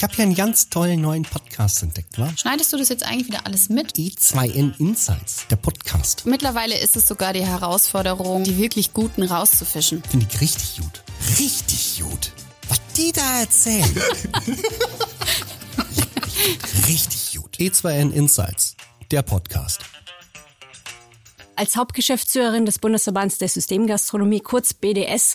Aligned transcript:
Ich 0.00 0.04
habe 0.04 0.14
hier 0.14 0.22
einen 0.22 0.34
ganz 0.34 0.70
tollen 0.70 1.02
neuen 1.02 1.24
Podcast 1.24 1.82
entdeckt, 1.82 2.18
wa? 2.18 2.32
Schneidest 2.34 2.72
du 2.72 2.78
das 2.78 2.88
jetzt 2.88 3.04
eigentlich 3.04 3.26
wieder 3.26 3.44
alles 3.44 3.68
mit? 3.68 3.96
E2N 3.96 4.80
Insights, 4.80 5.46
der 5.50 5.56
Podcast. 5.56 6.24
Mittlerweile 6.24 6.78
ist 6.78 6.96
es 6.96 7.06
sogar 7.06 7.34
die 7.34 7.44
Herausforderung, 7.44 8.42
die 8.42 8.56
wirklich 8.56 8.94
Guten 8.94 9.22
rauszufischen. 9.22 10.02
Finde 10.04 10.26
ich 10.26 10.40
richtig 10.40 10.78
gut. 10.78 11.02
Richtig 11.38 12.00
gut. 12.00 12.32
Was 12.70 12.80
die 12.96 13.12
da 13.12 13.40
erzählen. 13.40 13.84
richtig 16.88 17.36
gut. 17.36 17.56
E2N 17.58 18.10
Insights, 18.10 18.76
der 19.10 19.20
Podcast. 19.20 19.82
Als 21.56 21.76
Hauptgeschäftsführerin 21.76 22.64
des 22.64 22.78
Bundesverbands 22.78 23.36
der 23.36 23.50
Systemgastronomie, 23.50 24.40
kurz 24.40 24.72
BDS, 24.72 25.34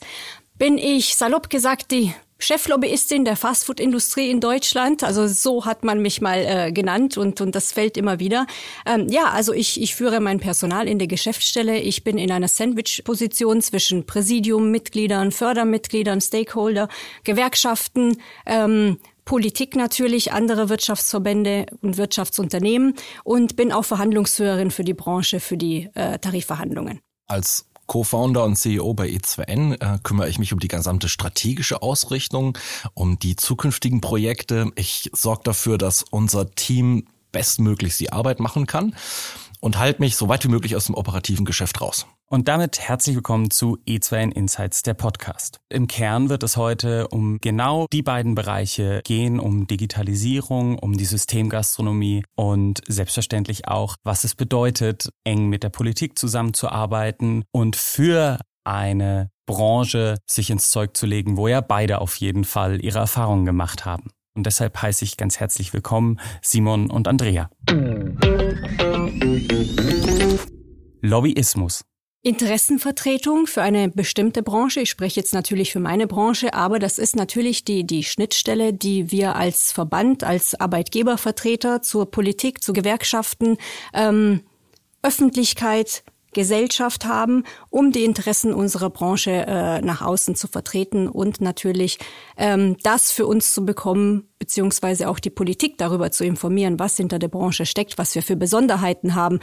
bin 0.57 0.79
ich 0.79 1.15
salopp 1.15 1.51
gesagt 1.51 1.91
die 1.91 2.15
Cheflobbyistin 2.37 3.25
der 3.25 3.35
Fastfood-Industrie 3.35 4.29
in 4.29 4.39
Deutschland. 4.39 5.03
Also 5.03 5.27
so 5.27 5.65
hat 5.65 5.83
man 5.83 6.01
mich 6.01 6.21
mal 6.21 6.39
äh, 6.39 6.71
genannt 6.71 7.17
und, 7.17 7.41
und 7.41 7.55
das 7.55 7.71
fällt 7.71 7.97
immer 7.97 8.19
wieder. 8.19 8.45
Ähm, 8.85 9.07
ja, 9.09 9.25
also 9.25 9.53
ich, 9.53 9.81
ich 9.81 9.95
führe 9.95 10.19
mein 10.19 10.39
Personal 10.39 10.87
in 10.87 10.99
der 10.99 11.07
Geschäftsstelle. 11.07 11.79
Ich 11.79 12.03
bin 12.03 12.17
in 12.17 12.31
einer 12.31 12.47
Sandwich-Position 12.47 13.61
zwischen 13.61 14.05
Präsidium, 14.05 14.71
Mitgliedern, 14.71 15.31
Fördermitgliedern, 15.31 16.21
Stakeholder, 16.21 16.89
Gewerkschaften, 17.23 18.17
ähm, 18.45 18.97
Politik 19.23 19.75
natürlich, 19.75 20.31
andere 20.31 20.69
Wirtschaftsverbände 20.69 21.65
und 21.81 21.97
Wirtschaftsunternehmen 21.97 22.93
und 23.23 23.55
bin 23.55 23.71
auch 23.71 23.83
Verhandlungsführerin 23.85 24.69
für 24.69 24.83
die 24.83 24.93
Branche, 24.93 25.39
für 25.39 25.57
die 25.57 25.89
äh, 25.95 26.19
Tarifverhandlungen. 26.19 26.99
Als 27.27 27.65
Co-Founder 27.87 28.43
und 28.43 28.55
CEO 28.55 28.93
bei 28.93 29.07
E2N 29.07 29.81
äh, 29.81 29.99
kümmere 30.03 30.29
ich 30.29 30.39
mich 30.39 30.53
um 30.53 30.59
die 30.59 30.67
gesamte 30.67 31.09
strategische 31.09 31.81
Ausrichtung, 31.81 32.57
um 32.93 33.19
die 33.19 33.35
zukünftigen 33.35 34.01
Projekte. 34.01 34.71
Ich 34.75 35.09
sorge 35.13 35.43
dafür, 35.43 35.77
dass 35.77 36.03
unser 36.09 36.51
Team 36.51 37.05
bestmöglich 37.35 37.97
die 37.97 38.13
Arbeit 38.13 38.39
machen 38.39 38.65
kann 38.65 38.95
und 39.59 39.77
halte 39.77 40.01
mich 40.01 40.15
so 40.15 40.29
weit 40.29 40.45
wie 40.45 40.47
möglich 40.47 40.77
aus 40.77 40.85
dem 40.85 40.95
operativen 40.95 41.43
Geschäft 41.43 41.81
raus. 41.81 42.07
Und 42.29 42.47
damit 42.47 42.79
herzlich 42.79 43.17
willkommen 43.17 43.51
zu 43.51 43.77
E2N 43.85 44.31
Insights, 44.31 44.83
der 44.83 44.93
Podcast. 44.93 45.59
Im 45.67 45.87
Kern 45.87 46.29
wird 46.29 46.43
es 46.43 46.55
heute 46.55 47.09
um 47.09 47.39
genau 47.41 47.87
die 47.91 48.03
beiden 48.03 48.35
Bereiche 48.35 49.01
gehen, 49.03 49.37
um 49.37 49.67
Digitalisierung, 49.67 50.79
um 50.79 50.95
die 50.95 51.03
Systemgastronomie 51.03 52.23
und 52.35 52.81
selbstverständlich 52.87 53.67
auch, 53.67 53.97
was 54.05 54.23
es 54.23 54.33
bedeutet, 54.33 55.09
eng 55.25 55.49
mit 55.49 55.61
der 55.61 55.69
Politik 55.69 56.17
zusammenzuarbeiten 56.17 57.43
und 57.51 57.75
für 57.75 58.39
eine 58.63 59.29
Branche 59.45 60.19
sich 60.25 60.51
ins 60.51 60.71
Zeug 60.71 60.95
zu 60.95 61.05
legen, 61.05 61.35
wo 61.35 61.49
ja 61.49 61.59
beide 61.59 61.99
auf 61.99 62.15
jeden 62.15 62.45
Fall 62.45 62.81
ihre 62.81 62.99
Erfahrungen 62.99 63.45
gemacht 63.45 63.83
haben. 63.83 64.11
Und 64.35 64.45
deshalb 64.45 64.81
heiße 64.81 65.05
ich 65.05 65.15
ganz 65.15 65.39
herzlich 65.39 65.73
willkommen 65.73 66.19
Simon 66.41 66.91
und 66.91 67.07
Andrea. 67.07 67.49
Lobbyismus. 71.01 71.85
Interessenvertretung 72.21 73.47
für 73.47 73.61
eine 73.61 73.89
bestimmte 73.89 74.43
Branche. 74.43 74.81
Ich 74.81 74.89
spreche 74.89 75.19
jetzt 75.19 75.33
natürlich 75.33 75.71
für 75.71 75.79
meine 75.79 76.07
Branche, 76.07 76.53
aber 76.53 76.79
das 76.79 76.97
ist 76.97 77.15
natürlich 77.15 77.63
die, 77.63 77.85
die 77.85 78.03
Schnittstelle, 78.03 78.73
die 78.73 79.11
wir 79.11 79.35
als 79.35 79.71
Verband, 79.71 80.23
als 80.23 80.59
Arbeitgebervertreter 80.59 81.81
zur 81.81 82.09
Politik, 82.09 82.61
zu 82.61 82.73
Gewerkschaften, 82.73 83.57
ähm, 83.93 84.41
Öffentlichkeit, 85.01 86.03
Gesellschaft 86.35 87.05
haben, 87.05 87.43
um 87.71 87.91
die 87.91 88.03
Interessen 88.03 88.53
unserer 88.53 88.91
Branche 88.91 89.31
äh, 89.31 89.81
nach 89.81 90.01
außen 90.01 90.35
zu 90.35 90.47
vertreten 90.47 91.07
und 91.07 91.41
natürlich 91.41 91.97
ähm, 92.37 92.77
das 92.83 93.11
für 93.11 93.25
uns 93.25 93.53
zu 93.53 93.65
bekommen, 93.65 94.27
beziehungsweise 94.37 95.09
auch 95.09 95.17
die 95.17 95.31
Politik 95.31 95.79
darüber 95.79 96.11
zu 96.11 96.23
informieren, 96.23 96.77
was 96.77 96.97
hinter 96.97 97.17
der 97.17 97.29
Branche 97.29 97.65
steckt, 97.65 97.97
was 97.97 98.13
wir 98.13 98.21
für 98.21 98.35
Besonderheiten 98.35 99.15
haben, 99.15 99.39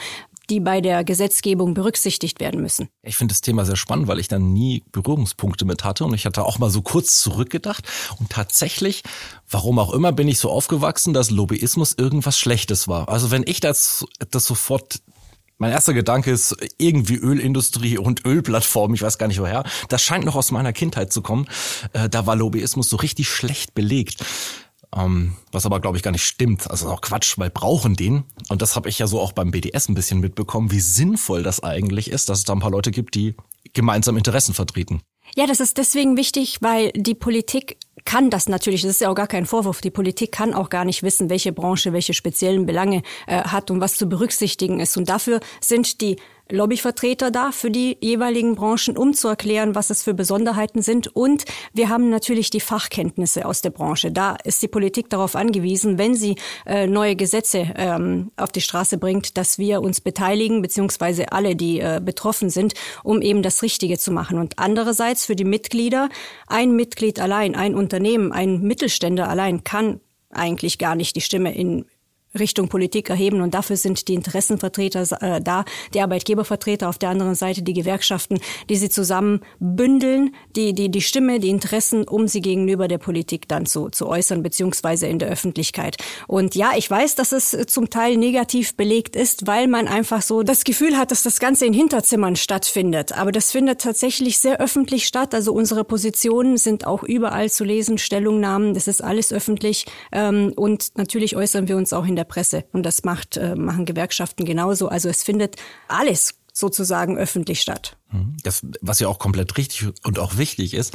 die 0.50 0.60
bei 0.60 0.80
der 0.80 1.02
Gesetzgebung 1.02 1.72
berücksichtigt 1.72 2.38
werden 2.40 2.60
müssen. 2.60 2.88
Ich 3.02 3.16
finde 3.16 3.32
das 3.32 3.40
Thema 3.40 3.64
sehr 3.64 3.76
spannend, 3.76 4.06
weil 4.06 4.18
ich 4.18 4.28
da 4.28 4.38
nie 4.38 4.82
Berührungspunkte 4.92 5.64
mit 5.64 5.82
hatte 5.84 6.04
und 6.04 6.14
ich 6.14 6.26
hatte 6.26 6.44
auch 6.44 6.58
mal 6.58 6.68
so 6.68 6.82
kurz 6.82 7.20
zurückgedacht 7.20 7.88
und 8.18 8.30
tatsächlich, 8.30 9.02
warum 9.48 9.78
auch 9.78 9.94
immer, 9.94 10.12
bin 10.12 10.28
ich 10.28 10.38
so 10.38 10.50
aufgewachsen, 10.50 11.14
dass 11.14 11.30
Lobbyismus 11.30 11.94
irgendwas 11.96 12.38
Schlechtes 12.38 12.86
war. 12.86 13.08
Also 13.08 13.30
wenn 13.30 13.44
ich 13.46 13.60
das, 13.60 14.04
das 14.30 14.44
sofort 14.44 15.00
mein 15.62 15.70
erster 15.70 15.94
Gedanke 15.94 16.32
ist 16.32 16.56
irgendwie 16.78 17.14
Ölindustrie 17.14 17.96
und 17.96 18.26
Ölplattform, 18.26 18.94
ich 18.94 19.02
weiß 19.02 19.16
gar 19.16 19.28
nicht 19.28 19.38
woher. 19.38 19.62
Das 19.88 20.02
scheint 20.02 20.24
noch 20.24 20.34
aus 20.34 20.50
meiner 20.50 20.72
Kindheit 20.72 21.12
zu 21.12 21.22
kommen. 21.22 21.46
Äh, 21.92 22.08
da 22.08 22.26
war 22.26 22.34
Lobbyismus 22.34 22.90
so 22.90 22.96
richtig 22.96 23.28
schlecht 23.28 23.72
belegt. 23.72 24.24
Ähm, 24.92 25.36
was 25.52 25.64
aber, 25.64 25.78
glaube 25.78 25.96
ich, 25.96 26.02
gar 26.02 26.10
nicht 26.10 26.24
stimmt. 26.24 26.68
Also 26.68 26.88
auch 26.88 27.00
Quatsch, 27.00 27.38
weil 27.38 27.48
brauchen 27.48 27.94
den. 27.94 28.24
Und 28.48 28.60
das 28.60 28.74
habe 28.74 28.88
ich 28.88 28.98
ja 28.98 29.06
so 29.06 29.20
auch 29.20 29.30
beim 29.30 29.52
BDS 29.52 29.88
ein 29.88 29.94
bisschen 29.94 30.18
mitbekommen, 30.18 30.72
wie 30.72 30.80
sinnvoll 30.80 31.44
das 31.44 31.62
eigentlich 31.62 32.10
ist, 32.10 32.28
dass 32.28 32.40
es 32.40 32.44
da 32.44 32.54
ein 32.54 32.60
paar 32.60 32.72
Leute 32.72 32.90
gibt, 32.90 33.14
die 33.14 33.36
gemeinsam 33.72 34.16
Interessen 34.16 34.54
vertreten. 34.54 35.00
Ja, 35.36 35.46
das 35.46 35.60
ist 35.60 35.78
deswegen 35.78 36.16
wichtig, 36.16 36.58
weil 36.60 36.90
die 36.96 37.14
Politik 37.14 37.78
kann 38.04 38.30
das 38.30 38.48
natürlich, 38.48 38.82
das 38.82 38.92
ist 38.92 39.00
ja 39.00 39.10
auch 39.10 39.14
gar 39.14 39.26
kein 39.26 39.46
Vorwurf, 39.46 39.80
die 39.80 39.90
Politik 39.90 40.32
kann 40.32 40.54
auch 40.54 40.70
gar 40.70 40.84
nicht 40.84 41.02
wissen, 41.02 41.30
welche 41.30 41.52
Branche 41.52 41.92
welche 41.92 42.14
speziellen 42.14 42.66
Belange 42.66 43.02
äh, 43.26 43.42
hat 43.42 43.70
und 43.70 43.80
was 43.80 43.96
zu 43.96 44.08
berücksichtigen 44.08 44.80
ist. 44.80 44.96
Und 44.96 45.08
dafür 45.08 45.40
sind 45.60 46.00
die 46.00 46.16
Lobbyvertreter 46.52 47.30
da 47.30 47.50
für 47.50 47.70
die 47.70 47.96
jeweiligen 48.00 48.54
Branchen, 48.54 48.96
um 48.96 49.14
zu 49.14 49.28
erklären, 49.28 49.74
was 49.74 49.90
es 49.90 50.02
für 50.02 50.14
Besonderheiten 50.14 50.82
sind. 50.82 51.08
Und 51.16 51.44
wir 51.72 51.88
haben 51.88 52.10
natürlich 52.10 52.50
die 52.50 52.60
Fachkenntnisse 52.60 53.46
aus 53.46 53.62
der 53.62 53.70
Branche. 53.70 54.12
Da 54.12 54.36
ist 54.44 54.62
die 54.62 54.68
Politik 54.68 55.08
darauf 55.08 55.34
angewiesen, 55.34 55.96
wenn 55.98 56.14
sie 56.14 56.36
äh, 56.66 56.86
neue 56.86 57.16
Gesetze 57.16 57.72
ähm, 57.74 58.30
auf 58.36 58.52
die 58.52 58.60
Straße 58.60 58.98
bringt, 58.98 59.36
dass 59.38 59.58
wir 59.58 59.80
uns 59.80 60.00
beteiligen, 60.00 60.60
beziehungsweise 60.60 61.32
alle, 61.32 61.56
die 61.56 61.80
äh, 61.80 62.00
betroffen 62.04 62.50
sind, 62.50 62.74
um 63.02 63.22
eben 63.22 63.42
das 63.42 63.62
Richtige 63.62 63.98
zu 63.98 64.12
machen. 64.12 64.38
Und 64.38 64.58
andererseits 64.58 65.24
für 65.24 65.36
die 65.36 65.44
Mitglieder, 65.44 66.10
ein 66.46 66.76
Mitglied 66.76 67.18
allein, 67.18 67.54
ein 67.54 67.74
Unternehmen, 67.74 68.30
ein 68.30 68.60
Mittelständler 68.60 69.28
allein 69.28 69.64
kann 69.64 70.00
eigentlich 70.30 70.78
gar 70.78 70.94
nicht 70.94 71.16
die 71.16 71.20
Stimme 71.20 71.54
in 71.54 71.86
Richtung 72.38 72.68
Politik 72.68 73.10
erheben. 73.10 73.40
Und 73.40 73.54
dafür 73.54 73.76
sind 73.76 74.08
die 74.08 74.14
Interessenvertreter 74.14 75.06
äh, 75.20 75.40
da, 75.40 75.64
die 75.94 76.00
Arbeitgebervertreter 76.00 76.88
auf 76.88 76.98
der 76.98 77.10
anderen 77.10 77.34
Seite, 77.34 77.62
die 77.62 77.74
Gewerkschaften, 77.74 78.40
die 78.68 78.76
sie 78.76 78.88
zusammen 78.88 79.40
bündeln, 79.60 80.34
die, 80.56 80.72
die, 80.72 80.90
die 80.90 81.00
Stimme, 81.00 81.40
die 81.40 81.50
Interessen, 81.50 82.04
um 82.04 82.28
sie 82.28 82.40
gegenüber 82.40 82.88
der 82.88 82.98
Politik 82.98 83.48
dann 83.48 83.66
zu, 83.66 83.88
zu 83.90 84.08
äußern, 84.08 84.42
beziehungsweise 84.42 85.06
in 85.06 85.18
der 85.18 85.28
Öffentlichkeit. 85.28 85.96
Und 86.26 86.54
ja, 86.54 86.72
ich 86.76 86.90
weiß, 86.90 87.14
dass 87.14 87.32
es 87.32 87.56
zum 87.66 87.90
Teil 87.90 88.16
negativ 88.16 88.74
belegt 88.76 89.16
ist, 89.16 89.46
weil 89.46 89.68
man 89.68 89.88
einfach 89.88 90.22
so 90.22 90.42
das 90.42 90.64
Gefühl 90.64 90.96
hat, 90.96 91.10
dass 91.10 91.22
das 91.22 91.40
Ganze 91.40 91.66
in 91.66 91.72
Hinterzimmern 91.72 92.36
stattfindet. 92.36 93.12
Aber 93.12 93.32
das 93.32 93.50
findet 93.52 93.80
tatsächlich 93.80 94.38
sehr 94.38 94.60
öffentlich 94.60 95.06
statt. 95.06 95.34
Also 95.34 95.52
unsere 95.52 95.84
Positionen 95.84 96.56
sind 96.56 96.86
auch 96.86 97.02
überall 97.02 97.50
zu 97.50 97.64
lesen, 97.64 97.98
Stellungnahmen, 97.98 98.74
das 98.74 98.88
ist 98.88 99.02
alles 99.02 99.32
öffentlich. 99.32 99.86
Ähm, 100.12 100.52
und 100.56 100.96
natürlich 100.96 101.36
äußern 101.36 101.68
wir 101.68 101.76
uns 101.76 101.92
auch 101.92 102.06
in 102.06 102.16
der 102.16 102.21
der 102.22 102.28
Presse. 102.28 102.64
Und 102.72 102.84
das 102.84 103.04
macht, 103.04 103.36
äh, 103.36 103.54
machen 103.54 103.84
Gewerkschaften 103.84 104.44
genauso. 104.44 104.88
Also 104.88 105.08
es 105.08 105.22
findet 105.22 105.56
alles 105.88 106.34
sozusagen 106.52 107.18
öffentlich 107.18 107.60
statt. 107.60 107.96
Mhm. 108.10 108.36
Das, 108.42 108.62
was 108.80 109.00
ja 109.00 109.08
auch 109.08 109.18
komplett 109.18 109.56
richtig 109.56 109.88
und 110.04 110.18
auch 110.18 110.36
wichtig 110.36 110.74
ist. 110.74 110.94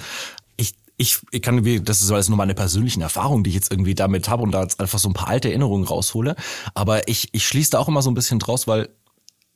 Ich 0.56 0.74
ich, 1.00 1.20
ich 1.30 1.42
kann, 1.44 1.64
das 1.84 2.02
ist 2.02 2.12
alles 2.12 2.28
nur 2.28 2.38
meine 2.38 2.56
persönlichen 2.56 3.02
Erfahrungen, 3.02 3.44
die 3.44 3.52
ich 3.52 3.56
jetzt 3.56 3.72
irgendwie 3.72 3.94
damit 3.94 4.30
habe 4.30 4.42
und 4.42 4.52
da 4.52 4.64
jetzt 4.64 4.80
einfach 4.80 4.98
so 4.98 5.10
ein 5.10 5.14
paar 5.14 5.28
alte 5.28 5.50
Erinnerungen 5.50 5.86
raushole. 5.86 6.36
Aber 6.74 7.08
ich, 7.08 7.30
ich 7.34 7.48
schließe 7.48 7.72
da 7.72 7.80
auch 7.80 7.88
immer 7.88 8.02
so 8.02 8.09
ein 8.09 8.16
bisschen 8.16 8.40
draus, 8.40 8.68
weil 8.68 8.90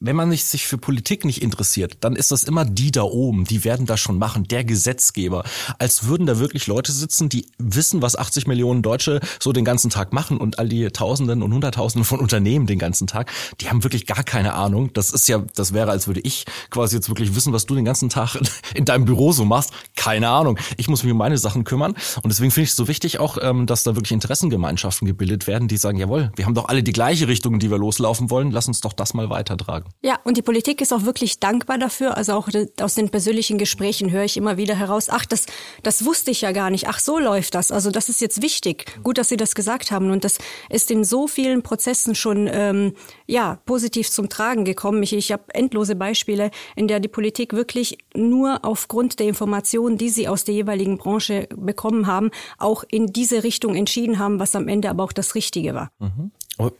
wenn 0.01 0.15
man 0.15 0.31
sich 0.31 0.65
für 0.65 0.79
Politik 0.79 1.25
nicht 1.25 1.41
interessiert, 1.41 1.97
dann 2.01 2.15
ist 2.15 2.31
das 2.31 2.43
immer 2.43 2.65
die 2.65 2.91
da 2.91 3.03
oben, 3.03 3.45
die 3.45 3.63
werden 3.63 3.85
das 3.85 3.99
schon 3.99 4.17
machen, 4.17 4.47
der 4.47 4.63
Gesetzgeber. 4.63 5.43
Als 5.77 6.05
würden 6.05 6.25
da 6.25 6.39
wirklich 6.39 6.65
Leute 6.65 6.91
sitzen, 6.91 7.29
die 7.29 7.45
wissen, 7.59 8.01
was 8.01 8.15
80 8.15 8.47
Millionen 8.47 8.81
Deutsche 8.81 9.19
so 9.39 9.53
den 9.53 9.63
ganzen 9.63 9.91
Tag 9.91 10.11
machen 10.11 10.37
und 10.37 10.57
all 10.57 10.67
die 10.67 10.87
Tausenden 10.87 11.43
und 11.43 11.53
Hunderttausenden 11.53 12.03
von 12.03 12.19
Unternehmen 12.19 12.65
den 12.65 12.79
ganzen 12.79 13.05
Tag, 13.05 13.31
die 13.61 13.69
haben 13.69 13.83
wirklich 13.83 14.07
gar 14.07 14.23
keine 14.23 14.55
Ahnung. 14.55 14.91
Das 14.93 15.11
ist 15.11 15.27
ja, 15.27 15.43
das 15.55 15.71
wäre, 15.71 15.91
als 15.91 16.07
würde 16.07 16.21
ich 16.21 16.45
quasi 16.71 16.95
jetzt 16.95 17.09
wirklich 17.09 17.35
wissen, 17.35 17.53
was 17.53 17.67
du 17.67 17.75
den 17.75 17.85
ganzen 17.85 18.09
Tag 18.09 18.35
in 18.73 18.85
deinem 18.85 19.05
Büro 19.05 19.31
so 19.31 19.45
machst. 19.45 19.71
Keine 19.95 20.29
Ahnung. 20.29 20.57
Ich 20.77 20.87
muss 20.87 21.03
mich 21.03 21.11
um 21.11 21.17
meine 21.19 21.37
Sachen 21.37 21.63
kümmern. 21.63 21.93
Und 22.23 22.29
deswegen 22.31 22.49
finde 22.49 22.65
ich 22.65 22.71
es 22.71 22.75
so 22.75 22.87
wichtig 22.87 23.19
auch, 23.19 23.37
ähm, 23.39 23.67
dass 23.67 23.83
da 23.83 23.95
wirklich 23.95 24.13
Interessengemeinschaften 24.13 25.07
gebildet 25.07 25.45
werden, 25.45 25.67
die 25.67 25.77
sagen, 25.77 25.99
jawohl, 25.99 26.31
wir 26.35 26.45
haben 26.45 26.55
doch 26.55 26.69
alle 26.69 26.81
die 26.81 26.91
gleiche 26.91 27.27
Richtung, 27.27 27.53
in 27.53 27.59
die 27.59 27.69
wir 27.69 27.77
loslaufen 27.77 28.31
wollen. 28.31 28.49
Lass 28.49 28.67
uns 28.67 28.81
doch 28.81 28.93
das 28.93 29.13
mal 29.13 29.29
weitertragen. 29.29 29.90
Ja, 30.01 30.19
und 30.23 30.37
die 30.37 30.41
Politik 30.41 30.81
ist 30.81 30.93
auch 30.93 31.03
wirklich 31.03 31.39
dankbar 31.39 31.77
dafür. 31.77 32.17
Also 32.17 32.33
auch 32.33 32.49
aus 32.81 32.95
den 32.95 33.09
persönlichen 33.09 33.57
Gesprächen 33.57 34.11
höre 34.11 34.23
ich 34.23 34.37
immer 34.37 34.57
wieder 34.57 34.75
heraus, 34.75 35.09
ach, 35.09 35.25
das, 35.25 35.45
das 35.83 36.05
wusste 36.05 36.31
ich 36.31 36.41
ja 36.41 36.51
gar 36.51 36.69
nicht. 36.69 36.87
Ach, 36.87 36.99
so 36.99 37.19
läuft 37.19 37.55
das. 37.55 37.71
Also 37.71 37.91
das 37.91 38.09
ist 38.09 38.19
jetzt 38.21 38.41
wichtig. 38.41 38.85
Gut, 39.03 39.17
dass 39.17 39.29
Sie 39.29 39.37
das 39.37 39.53
gesagt 39.53 39.91
haben. 39.91 40.09
Und 40.09 40.23
das 40.23 40.39
ist 40.69 40.89
in 40.89 41.03
so 41.03 41.27
vielen 41.27 41.61
Prozessen 41.61 42.15
schon 42.15 42.49
ähm, 42.51 42.93
ja 43.27 43.59
positiv 43.65 44.09
zum 44.09 44.29
Tragen 44.29 44.65
gekommen. 44.65 45.03
Ich, 45.03 45.13
ich 45.13 45.31
habe 45.31 45.43
endlose 45.53 45.95
Beispiele, 45.95 46.49
in 46.75 46.87
der 46.87 46.99
die 46.99 47.07
Politik 47.07 47.53
wirklich 47.53 47.97
nur 48.15 48.65
aufgrund 48.65 49.19
der 49.19 49.27
Informationen, 49.27 49.97
die 49.97 50.09
sie 50.09 50.27
aus 50.27 50.45
der 50.45 50.55
jeweiligen 50.55 50.97
Branche 50.97 51.47
bekommen 51.55 52.07
haben, 52.07 52.31
auch 52.57 52.83
in 52.89 53.07
diese 53.07 53.43
Richtung 53.43 53.75
entschieden 53.75 54.17
haben, 54.17 54.39
was 54.39 54.55
am 54.55 54.67
Ende 54.67 54.89
aber 54.89 55.03
auch 55.03 55.13
das 55.13 55.35
Richtige 55.35 55.75
war. 55.75 55.91
Mhm. 55.99 56.31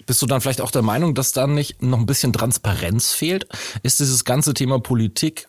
Bist 0.06 0.22
du 0.22 0.26
dann 0.26 0.42
vielleicht 0.42 0.62
auch 0.62 0.72
der 0.72 0.82
Meinung, 0.82 1.16
dass 1.16 1.32
da 1.32 1.48
nicht 1.48 1.82
noch 1.82 2.00
ein 2.00 2.06
bisschen 2.06 2.34
Transparenz 2.34 3.14
fehlt? 3.14 3.48
Ist 3.84 4.00
dieses 4.00 4.26
ganze 4.26 4.54
Thema 4.54 4.80
Politik, 4.80 5.48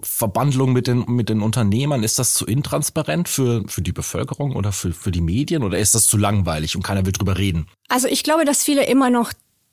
Verbandlung 0.00 0.72
mit 0.72 0.86
den, 0.86 1.04
mit 1.08 1.28
den 1.28 1.40
Unternehmern, 1.40 2.02
ist 2.02 2.18
das 2.18 2.34
zu 2.34 2.46
intransparent 2.46 3.28
für, 3.28 3.64
für 3.66 3.82
die 3.82 3.92
Bevölkerung 3.92 4.54
oder 4.54 4.72
für, 4.72 4.92
für 4.92 5.10
die 5.10 5.20
Medien 5.20 5.62
oder 5.62 5.78
ist 5.78 5.94
das 5.94 6.06
zu 6.06 6.16
langweilig 6.16 6.76
und 6.76 6.82
keiner 6.82 7.06
will 7.06 7.12
drüber 7.12 7.38
reden? 7.38 7.66
Also 7.88 8.08
ich 8.08 8.22
glaube, 8.22 8.44
dass 8.44 8.62
viele 8.62 8.86
immer 8.86 9.10
noch 9.10 9.32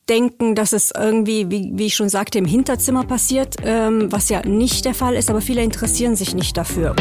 denken, 0.10 0.56
dass 0.56 0.74
es 0.74 0.92
irgendwie, 0.92 1.50
wie, 1.50 1.72
wie 1.74 1.86
ich 1.86 1.96
schon 1.96 2.10
sagte, 2.10 2.38
im 2.38 2.46
Hinterzimmer 2.46 3.06
passiert, 3.06 3.58
ähm, 3.64 4.12
was 4.12 4.30
ja 4.30 4.46
nicht 4.46 4.86
der 4.86 4.94
Fall 4.94 5.16
ist, 5.16 5.30
aber 5.30 5.42
viele 5.42 5.64
interessieren 5.64 6.16
sich 6.16 6.34
nicht 6.34 6.58
dafür. 6.58 6.96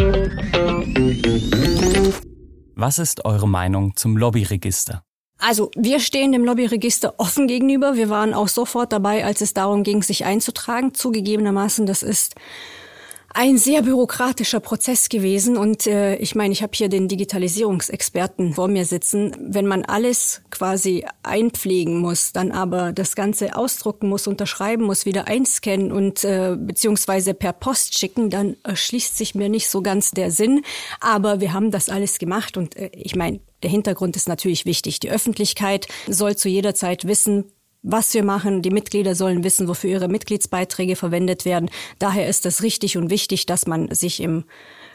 Was 2.75 2.99
ist 2.99 3.25
eure 3.25 3.49
Meinung 3.49 3.97
zum 3.97 4.17
Lobbyregister? 4.17 5.03
Also 5.41 5.71
wir 5.75 6.01
stehen 6.01 6.33
dem 6.33 6.45
Lobbyregister 6.45 7.15
offen 7.17 7.47
gegenüber. 7.47 7.97
Wir 7.97 8.11
waren 8.11 8.35
auch 8.35 8.49
sofort 8.49 8.93
dabei, 8.93 9.25
als 9.25 9.41
es 9.41 9.55
darum 9.55 9.83
ging, 9.83 10.03
sich 10.03 10.25
einzutragen. 10.25 10.95
Zugegebenermaßen, 10.95 11.87
das 11.87 12.03
ist 12.03 12.35
ein 13.33 13.59
sehr 13.59 13.83
bürokratischer 13.83 14.61
Prozess 14.61 15.09
gewesen 15.09 15.57
und 15.57 15.87
äh, 15.87 16.17
ich 16.17 16.35
meine, 16.35 16.53
ich 16.53 16.63
habe 16.63 16.73
hier 16.75 16.89
den 16.89 17.07
Digitalisierungsexperten 17.07 18.55
vor 18.55 18.69
mir 18.69 18.85
sitzen. 18.85 19.37
Wenn 19.41 19.67
man 19.67 19.85
alles 19.85 20.43
quasi 20.51 21.07
einpflegen 21.23 21.99
muss, 21.99 22.33
dann 22.33 22.51
aber 22.51 22.93
das 22.93 23.15
Ganze 23.15 23.55
ausdrucken 23.57 24.09
muss, 24.09 24.27
unterschreiben 24.27 24.85
muss, 24.85 25.07
wieder 25.07 25.29
einscannen 25.29 25.93
und 25.93 26.25
äh, 26.25 26.57
beziehungsweise 26.59 27.35
per 27.35 27.53
Post 27.53 27.99
schicken, 27.99 28.31
dann 28.31 28.57
erschließt 28.65 29.17
sich 29.17 29.35
mir 29.37 29.49
nicht 29.49 29.69
so 29.69 29.81
ganz 29.81 30.11
der 30.11 30.33
Sinn. 30.33 30.63
Aber 31.01 31.41
wir 31.41 31.53
haben 31.53 31.71
das 31.71 31.89
alles 31.89 32.19
gemacht 32.19 32.57
und 32.57 32.77
äh, 32.77 32.91
ich 32.93 33.15
meine, 33.15 33.41
der 33.63 33.71
Hintergrund 33.71 34.17
ist 34.17 34.29
natürlich 34.29 34.67
wichtig. 34.67 34.99
Die 35.01 35.11
Öffentlichkeit 35.11 35.87
soll 36.09 36.35
zu 36.35 36.49
jeder 36.49 36.75
Zeit 36.75 37.07
wissen, 37.07 37.45
was 37.83 38.13
wir 38.15 38.25
machen. 38.25 38.63
Die 38.63 38.71
Mitglieder 38.71 39.15
sollen 39.15 39.45
wissen, 39.45 39.69
wofür 39.69 39.91
ihre 39.91 40.09
Mitgliedsbeiträge 40.09 40.97
verwendet 40.97 41.45
werden. 41.45 41.71
Daher 41.99 42.29
ist 42.29 42.47
es 42.47 42.63
richtig 42.63 42.97
und 42.97 43.11
wichtig, 43.11 43.47
dass 43.47 43.67
man 43.67 43.93
sich 43.95 44.21
im 44.21 44.45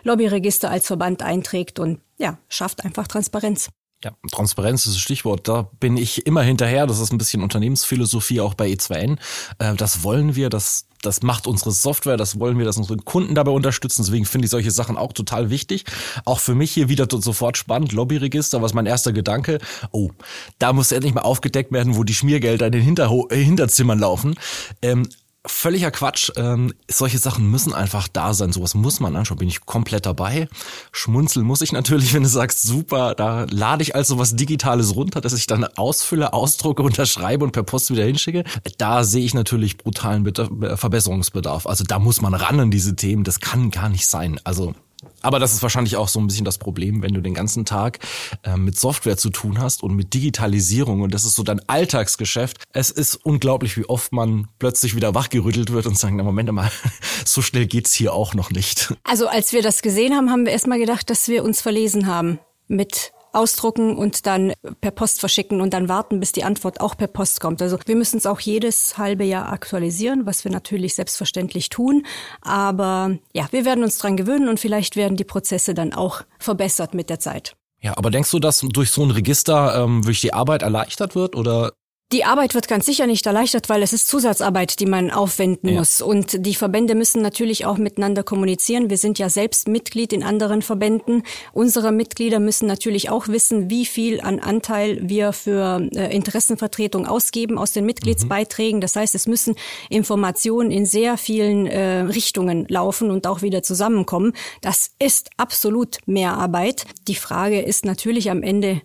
Lobbyregister 0.04 0.70
als 0.70 0.88
Verband 0.88 1.24
einträgt 1.24 1.80
und 1.80 2.00
ja, 2.18 2.38
schafft 2.48 2.86
einfach 2.86 3.08
Transparenz. 3.08 3.70
Ja, 4.04 4.12
Transparenz 4.32 4.86
ist 4.86 4.96
das 4.96 5.02
Stichwort. 5.02 5.48
Da 5.48 5.70
bin 5.80 5.98
ich 5.98 6.28
immer 6.28 6.44
hinterher. 6.44 6.86
Das 6.86 7.00
ist 7.00 7.12
ein 7.12 7.18
bisschen 7.18 7.42
Unternehmensphilosophie 7.42 8.42
auch 8.42 8.54
bei 8.54 8.68
E2N. 8.68 9.18
Äh, 9.58 9.76
das 9.76 10.04
wollen 10.04 10.36
wir, 10.36 10.50
das, 10.50 10.86
das 11.02 11.24
macht 11.24 11.48
unsere 11.48 11.72
Software, 11.72 12.18
das 12.18 12.40
wollen 12.40 12.58
wir, 12.58 12.66
dass 12.66 12.78
unsere 12.78 12.98
Kunden 12.98 13.36
dabei 13.36 13.52
unterstützen. 13.52 14.04
Deswegen 14.04 14.26
finde 14.26 14.46
ich 14.46 14.52
solche 14.52 14.72
Sachen 14.72 14.98
auch 14.98 15.14
total 15.14 15.50
wichtig. 15.50 15.86
Auch 16.26 16.40
für 16.40 16.56
mich 16.56 16.72
hier 16.72 16.90
wieder 16.90 17.08
sofort 17.10 17.58
spannend. 17.58 17.94
Lobbyregister, 17.94 18.62
was 18.62 18.74
mein 18.74 18.86
erster 18.86 19.14
Gedanke. 19.14 19.60
Oh, 19.92 20.12
da 20.60 20.74
muss 20.74 20.92
endlich 20.92 21.14
mal 21.14 21.22
aufgedeckt 21.22 21.72
werden, 21.72 21.96
wo 21.96 22.04
die 22.04 22.14
Schmiergelder 22.14 22.68
in 22.68 22.74
den 22.74 22.84
Hinterho 22.84 23.28
äh, 23.32 23.38
Hinterzimmern 23.38 24.00
laufen. 24.00 24.36
Ähm, 24.82 25.08
völliger 25.46 25.92
Quatsch. 25.92 26.32
Ähm, 26.36 26.74
solche 26.90 27.18
Sachen 27.18 27.50
müssen 27.50 27.74
einfach 27.74 28.08
da 28.08 28.34
sein. 28.34 28.52
Sowas 28.52 28.74
muss 28.74 29.00
man 29.00 29.16
anschauen. 29.16 29.38
Bin 29.38 29.48
ich 29.48 29.66
komplett 29.66 30.06
dabei. 30.06 30.48
Schmunzeln 30.92 31.46
muss 31.46 31.62
ich 31.62 31.72
natürlich, 31.72 32.14
wenn 32.16 32.24
du 32.24 32.30
sagst, 32.30 32.62
super, 32.64 33.16
da 33.16 33.46
lade 33.50 33.84
ich 33.84 33.96
also 33.96 34.18
was 34.18 34.36
Digitales 34.36 34.96
runter, 34.96 35.22
dass 35.22 35.34
ich 35.34 35.48
dann 35.48 35.64
ausfülle, 35.64 36.34
ausdrucke, 36.34 36.84
unterschreibe 36.84 37.44
und 37.44 37.52
per 37.52 37.64
Post 37.64 37.92
wieder 37.92 38.06
hinschicke. 38.06 38.44
Da 38.78 39.04
sehe 39.04 39.26
ich 39.26 39.34
natürlich 39.34 39.78
brutalen 39.78 40.26
Verbesserungsbedarf. 40.26 41.68
Also 41.68 41.84
da 41.84 42.00
muss 42.00 42.22
man 42.22 42.34
ran 42.34 42.60
an 42.60 42.72
diese 42.72 42.96
Themen. 42.96 43.24
Das 43.24 43.40
kann 43.40 43.72
gar 43.72 43.90
nicht 43.90 44.08
sein. 44.08 44.40
Also 44.44 44.74
aber 45.22 45.40
das 45.40 45.54
ist 45.54 45.62
wahrscheinlich 45.62 45.96
auch 45.96 46.08
so 46.08 46.20
ein 46.20 46.28
bisschen 46.28 46.46
das 46.46 46.58
Problem, 46.58 47.02
wenn 47.02 47.14
du 47.14 47.22
den 47.22 47.34
ganzen 47.34 47.66
Tag 47.66 48.00
äh, 48.44 48.58
mit 48.58 48.78
Software 48.80 49.18
zu 49.18 49.30
tun 49.30 49.60
hast 49.60 49.84
und 49.84 49.96
mit 49.96 50.14
Digitalisierung 50.14 51.02
und 51.02 51.14
das 51.14 51.26
ist 51.26 51.36
so 51.36 51.44
dein 51.44 51.62
Alltagsgeschäft. 51.68 52.64
Es 52.74 52.90
ist 52.90 53.16
unglaublich, 53.16 53.78
wie 53.78 53.86
oft 53.86 54.12
man 54.12 54.48
plötzlich 54.60 54.96
wieder 54.96 55.16
wachgerüttelt 55.16 55.72
wird 55.72 55.88
und 55.88 55.98
sagt, 55.98 56.14
na 56.16 56.24
Moment 56.24 56.52
mal, 56.52 56.72
so 57.26 57.42
schnell 57.42 57.66
geht's 57.66 57.94
hier 57.94 58.14
auch 58.14 58.34
noch 58.34 58.52
nicht. 58.52 58.94
Also 59.04 59.28
als 59.28 59.54
wir 59.54 59.62
das 59.62 59.82
gesehen 59.82 60.14
haben, 60.14 60.30
haben 60.30 60.46
wir 60.46 60.52
erstmal 60.52 60.80
gedacht, 60.80 61.10
dass 61.10 61.28
wir 61.28 61.44
uns 61.44 61.62
verlesen 61.62 62.08
haben 62.08 62.40
mit 62.68 63.12
ausdrucken 63.36 63.96
und 63.96 64.26
dann 64.26 64.54
per 64.82 64.92
Post 64.92 65.20
verschicken 65.20 65.62
und 65.62 65.74
dann 65.74 65.90
warten, 65.90 66.20
bis 66.20 66.32
die 66.32 66.44
Antwort 66.44 66.82
auch 66.82 66.96
per 66.98 67.08
Post 67.08 67.42
kommt. 67.42 67.62
Also 67.62 67.78
wir 67.86 67.96
müssen 67.96 68.18
es 68.18 68.26
auch 68.26 68.40
jedes 68.40 68.98
halbe 68.98 69.24
Jahr 69.24 69.52
aktualisieren, 69.52 70.26
was 70.26 70.44
wir 70.44 70.52
natürlich 70.52 70.96
selbstverständlich 70.96 71.70
tun. 71.70 72.06
Aber 72.42 73.18
ja, 73.34 73.48
wir 73.52 73.66
werden 73.66 73.84
uns 73.84 73.98
dran 73.98 74.18
gewöhnen 74.18 74.50
und 74.50 74.60
vielleicht 74.60 74.96
werden 74.96 75.18
die 75.18 75.24
Prozesse 75.24 75.74
dann 75.74 75.94
auch 75.94 76.22
verbessert 76.40 76.94
mit 76.94 77.10
der 77.10 77.20
Zeit. 77.20 77.56
Ja, 77.82 77.98
aber 77.98 78.10
denkst 78.10 78.32
du, 78.32 78.40
dass 78.40 78.62
durch 78.62 78.90
so 78.90 79.04
ein 79.04 79.12
Register 79.12 79.84
ähm, 79.84 80.04
wirklich 80.04 80.22
die 80.22 80.34
Arbeit 80.34 80.64
erleichtert 80.64 81.16
wird 81.16 81.36
oder 81.36 81.74
die 82.12 82.24
Arbeit 82.24 82.54
wird 82.54 82.68
ganz 82.68 82.86
sicher 82.86 83.08
nicht 83.08 83.26
erleichtert, 83.26 83.68
weil 83.68 83.82
es 83.82 83.92
ist 83.92 84.08
Zusatzarbeit, 84.08 84.80
die 84.80 84.86
man 84.86 85.10
aufwenden 85.10 85.70
ja. 85.70 85.80
muss. 85.80 86.02
Und 86.02 86.46
die 86.46 86.54
Verbände 86.54 86.94
müssen 86.94 87.22
natürlich 87.24 87.66
auch 87.66 87.78
miteinander 87.78 88.22
kommunizieren. 88.22 88.92
Wir 88.92 89.00
sind 89.00 89.18
ja 89.18 89.28
selbst 89.28 89.68
Mitglied 89.68 90.14
in 90.14 90.22
anderen 90.22 90.62
Verbänden. 90.62 91.24
Unsere 91.52 91.92
Mitglieder 91.92 92.40
müssen 92.40 92.68
natürlich 92.68 93.10
auch 93.10 93.28
wissen, 93.28 93.72
wie 93.72 93.88
viel 93.88 94.22
an 94.22 94.40
Anteil 94.40 95.00
wir 95.02 95.34
für 95.34 95.90
äh, 95.96 96.16
Interessenvertretung 96.16 97.08
ausgeben 97.08 97.58
aus 97.58 97.72
den 97.72 97.88
Mitgliedsbeiträgen. 97.88 98.82
Das 98.82 98.96
heißt, 98.96 99.16
es 99.16 99.26
müssen 99.26 99.56
Informationen 99.90 100.70
in 100.70 100.86
sehr 100.86 101.18
vielen 101.18 101.66
äh, 101.66 102.02
Richtungen 102.02 102.68
laufen 102.70 103.10
und 103.10 103.26
auch 103.26 103.42
wieder 103.42 103.64
zusammenkommen. 103.64 104.34
Das 104.62 104.92
ist 105.00 105.32
absolut 105.38 105.98
mehr 106.06 106.34
Arbeit. 106.34 106.86
Die 107.08 107.16
Frage 107.16 107.62
ist 107.62 107.84
natürlich 107.84 108.30
am 108.30 108.44
Ende, 108.44 108.82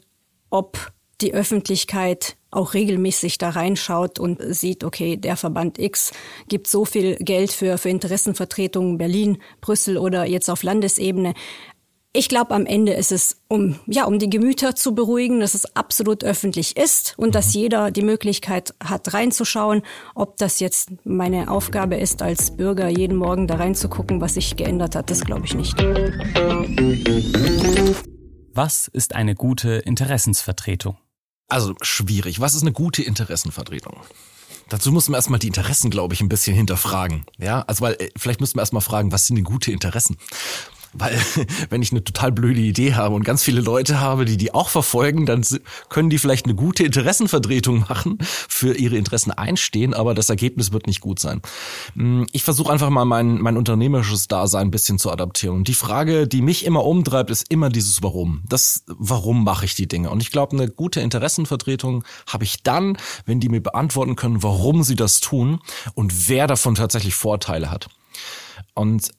ob 0.49 0.90
die 1.22 1.34
Öffentlichkeit 1.34 2.37
auch 2.50 2.75
regelmäßig 2.75 3.38
da 3.38 3.50
reinschaut 3.50 4.19
und 4.19 4.40
sieht, 4.55 4.84
okay, 4.84 5.17
der 5.17 5.37
Verband 5.37 5.78
X 5.78 6.12
gibt 6.49 6.67
so 6.67 6.84
viel 6.84 7.17
Geld 7.17 7.52
für, 7.52 7.78
für 7.78 7.88
Interessenvertretungen 7.88 8.99
Berlin, 8.99 9.38
Brüssel 9.61 9.99
oder 9.99 10.25
jetzt 10.26 10.50
auf 10.50 10.62
Landesebene. 10.62 11.34
Ich 12.12 12.28
glaube, 12.28 12.56
am 12.56 12.67
Ende 12.67 12.93
ist 12.93 13.12
es, 13.12 13.40
um, 13.46 13.78
ja, 13.87 14.05
um 14.05 14.19
die 14.19 14.28
Gemüter 14.28 14.75
zu 14.75 14.96
beruhigen, 14.96 15.38
dass 15.38 15.55
es 15.55 15.76
absolut 15.76 16.25
öffentlich 16.25 16.76
ist 16.76 17.14
und 17.17 17.37
dass 17.37 17.55
mhm. 17.55 17.61
jeder 17.61 17.90
die 17.93 18.02
Möglichkeit 18.02 18.75
hat, 18.82 19.14
reinzuschauen. 19.14 19.82
Ob 20.16 20.37
das 20.37 20.58
jetzt 20.58 20.90
meine 21.05 21.49
Aufgabe 21.49 21.94
ist, 21.94 22.20
als 22.20 22.56
Bürger 22.56 22.88
jeden 22.88 23.16
Morgen 23.16 23.46
da 23.46 23.56
reinzugucken, 23.56 24.20
was 24.20 24.34
sich 24.34 24.56
geändert 24.56 24.96
hat, 24.96 25.08
das 25.08 25.20
glaube 25.20 25.46
ich 25.46 25.55
nicht. 25.55 25.81
Was 28.52 28.88
ist 28.88 29.14
eine 29.14 29.37
gute 29.37 29.75
Interessensvertretung? 29.75 30.96
Also 31.50 31.75
schwierig. 31.82 32.41
Was 32.41 32.55
ist 32.55 32.62
eine 32.62 32.73
gute 32.73 33.02
Interessenvertretung? 33.02 33.97
Dazu 34.69 34.92
muss 34.92 35.09
man 35.09 35.19
erstmal 35.19 35.40
die 35.40 35.49
Interessen, 35.49 35.90
glaube 35.90 36.14
ich, 36.14 36.21
ein 36.21 36.28
bisschen 36.28 36.54
hinterfragen. 36.54 37.26
Ja, 37.38 37.62
also 37.62 37.83
weil 37.83 37.95
äh, 37.95 38.11
vielleicht 38.16 38.40
müssen 38.40 38.57
wir 38.57 38.62
erstmal 38.62 38.80
fragen, 38.80 39.11
was 39.11 39.26
sind 39.26 39.37
denn 39.37 39.45
gute 39.45 39.73
Interessen? 39.73 40.16
Weil 40.92 41.18
wenn 41.70 41.82
ich 41.82 41.92
eine 41.92 42.02
total 42.02 42.32
blöde 42.32 42.61
Idee 42.61 42.94
habe 42.94 43.14
und 43.14 43.25
ganz 43.25 43.42
viele 43.42 43.61
Leute 43.61 44.00
habe, 44.00 44.25
die 44.25 44.37
die 44.37 44.52
auch 44.52 44.68
verfolgen, 44.68 45.26
dann 45.26 45.44
können 45.88 46.11
die 46.11 46.18
vielleicht 46.18 46.47
eine 46.47 46.54
gute 46.54 46.85
Interessenvertretung 46.85 47.80
machen, 47.88 48.18
für 48.20 48.75
ihre 48.75 48.97
Interessen 48.97 49.30
einstehen, 49.30 49.94
aber 49.94 50.14
das 50.14 50.30
Ergebnis 50.30 50.73
wird 50.73 50.87
nicht 50.87 51.00
gut 51.00 51.18
sein. 51.18 51.42
Hm, 51.94 52.26
ich 52.32 52.42
versuche 52.42 52.73
einfach 52.73 52.90
mal 52.90 53.04
mein, 53.04 53.40
mein 53.40 53.56
unternehmerisches 53.56 54.28
Dasein 54.28 54.61
ein 54.61 54.70
bisschen 54.70 54.99
zu 54.99 55.11
adaptieren. 55.11 55.56
Und 55.56 55.68
die 55.68 55.75
Frage, 55.75 56.26
die 56.26 56.42
mich 56.42 56.64
immer 56.64 56.85
umtreibt, 56.85 57.30
ist 57.30 57.50
immer 57.50 57.68
dieses 57.68 58.02
Warum. 58.02 58.42
Das 58.49 58.85
Warum 58.87 59.44
mache 59.44 59.64
ich 59.64 59.75
die 59.75 59.88
Dinge? 59.88 60.11
Und 60.11 60.23
ich 60.23 60.30
glaube, 60.30 60.56
eine 60.56 60.68
gute 60.68 61.00
Interessenvertretung 61.00 62.04
habe 62.26 62.44
ich 62.44 62.62
dann, 62.62 62.97
wenn 63.26 63.40
die 63.40 63.49
mir 63.49 63.62
beantworten 63.62 64.16
können, 64.16 64.42
warum 64.42 64.82
sie 64.82 64.97
das 64.97 65.20
tun 65.20 65.61
und 65.94 66.28
wer 66.28 66.47
davon 66.47 66.75
tatsächlich 66.75 67.14
Vorteile 67.14 67.70
hat. 67.70 67.88
Und 68.75 69.11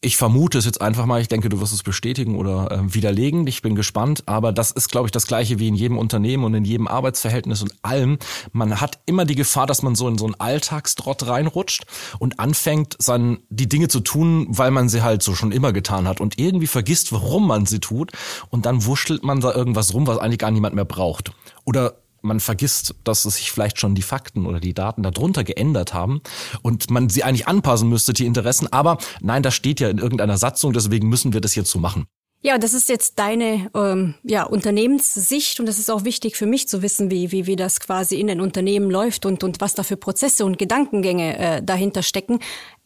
ich 0.00 0.16
vermute 0.16 0.58
es 0.58 0.64
jetzt 0.64 0.80
einfach 0.80 1.06
mal, 1.06 1.20
ich 1.20 1.26
denke, 1.26 1.48
du 1.48 1.60
wirst 1.60 1.72
es 1.72 1.82
bestätigen 1.82 2.36
oder 2.36 2.70
äh, 2.70 2.94
widerlegen. 2.94 3.48
Ich 3.48 3.62
bin 3.62 3.74
gespannt, 3.74 4.22
aber 4.26 4.52
das 4.52 4.70
ist, 4.70 4.92
glaube 4.92 5.08
ich, 5.08 5.12
das 5.12 5.26
gleiche 5.26 5.58
wie 5.58 5.66
in 5.66 5.74
jedem 5.74 5.98
Unternehmen 5.98 6.44
und 6.44 6.54
in 6.54 6.64
jedem 6.64 6.86
Arbeitsverhältnis 6.86 7.62
und 7.62 7.74
allem. 7.82 8.18
Man 8.52 8.80
hat 8.80 9.00
immer 9.06 9.24
die 9.24 9.34
Gefahr, 9.34 9.66
dass 9.66 9.82
man 9.82 9.96
so 9.96 10.06
in 10.06 10.16
so 10.16 10.26
einen 10.26 10.36
Alltagstrott 10.36 11.26
reinrutscht 11.26 11.84
und 12.20 12.38
anfängt, 12.38 12.94
sein, 13.00 13.38
die 13.50 13.68
Dinge 13.68 13.88
zu 13.88 13.98
tun, 13.98 14.46
weil 14.50 14.70
man 14.70 14.88
sie 14.88 15.02
halt 15.02 15.24
so 15.24 15.34
schon 15.34 15.50
immer 15.50 15.72
getan 15.72 16.06
hat 16.06 16.20
und 16.20 16.38
irgendwie 16.38 16.68
vergisst, 16.68 17.12
warum 17.12 17.48
man 17.48 17.66
sie 17.66 17.80
tut 17.80 18.12
und 18.50 18.66
dann 18.66 18.84
wurschtelt 18.84 19.24
man 19.24 19.40
da 19.40 19.52
irgendwas 19.52 19.94
rum, 19.94 20.06
was 20.06 20.18
eigentlich 20.18 20.38
gar 20.38 20.52
niemand 20.52 20.76
mehr 20.76 20.84
braucht. 20.84 21.32
Oder 21.64 21.96
man 22.22 22.40
vergisst, 22.40 22.94
dass 23.04 23.24
es 23.24 23.36
sich 23.36 23.52
vielleicht 23.52 23.78
schon 23.80 23.94
die 23.94 24.02
Fakten 24.02 24.46
oder 24.46 24.60
die 24.60 24.74
Daten 24.74 25.02
darunter 25.02 25.44
geändert 25.44 25.94
haben 25.94 26.20
und 26.62 26.90
man 26.90 27.08
sie 27.08 27.24
eigentlich 27.24 27.48
anpassen 27.48 27.88
müsste, 27.88 28.12
die 28.12 28.26
Interessen. 28.26 28.72
Aber 28.72 28.98
nein, 29.20 29.42
das 29.42 29.54
steht 29.54 29.80
ja 29.80 29.88
in 29.88 29.98
irgendeiner 29.98 30.38
Satzung, 30.38 30.72
deswegen 30.72 31.08
müssen 31.08 31.32
wir 31.32 31.40
das 31.40 31.54
jetzt 31.54 31.70
so 31.70 31.78
machen. 31.78 32.06
Ja, 32.40 32.56
das 32.56 32.72
ist 32.72 32.88
jetzt 32.88 33.18
deine 33.18 33.68
ähm, 33.74 34.14
ja, 34.22 34.44
Unternehmenssicht 34.44 35.58
und 35.58 35.66
das 35.66 35.80
ist 35.80 35.90
auch 35.90 36.04
wichtig 36.04 36.36
für 36.36 36.46
mich 36.46 36.68
zu 36.68 36.82
wissen, 36.82 37.10
wie, 37.10 37.32
wie, 37.32 37.46
wie 37.46 37.56
das 37.56 37.80
quasi 37.80 38.20
in 38.20 38.28
den 38.28 38.40
Unternehmen 38.40 38.90
läuft 38.90 39.26
und, 39.26 39.42
und 39.42 39.60
was 39.60 39.74
da 39.74 39.82
für 39.82 39.96
Prozesse 39.96 40.44
und 40.44 40.56
Gedankengänge 40.56 41.36
äh, 41.36 41.62
dahinter 41.62 42.04
stecken. 42.04 42.38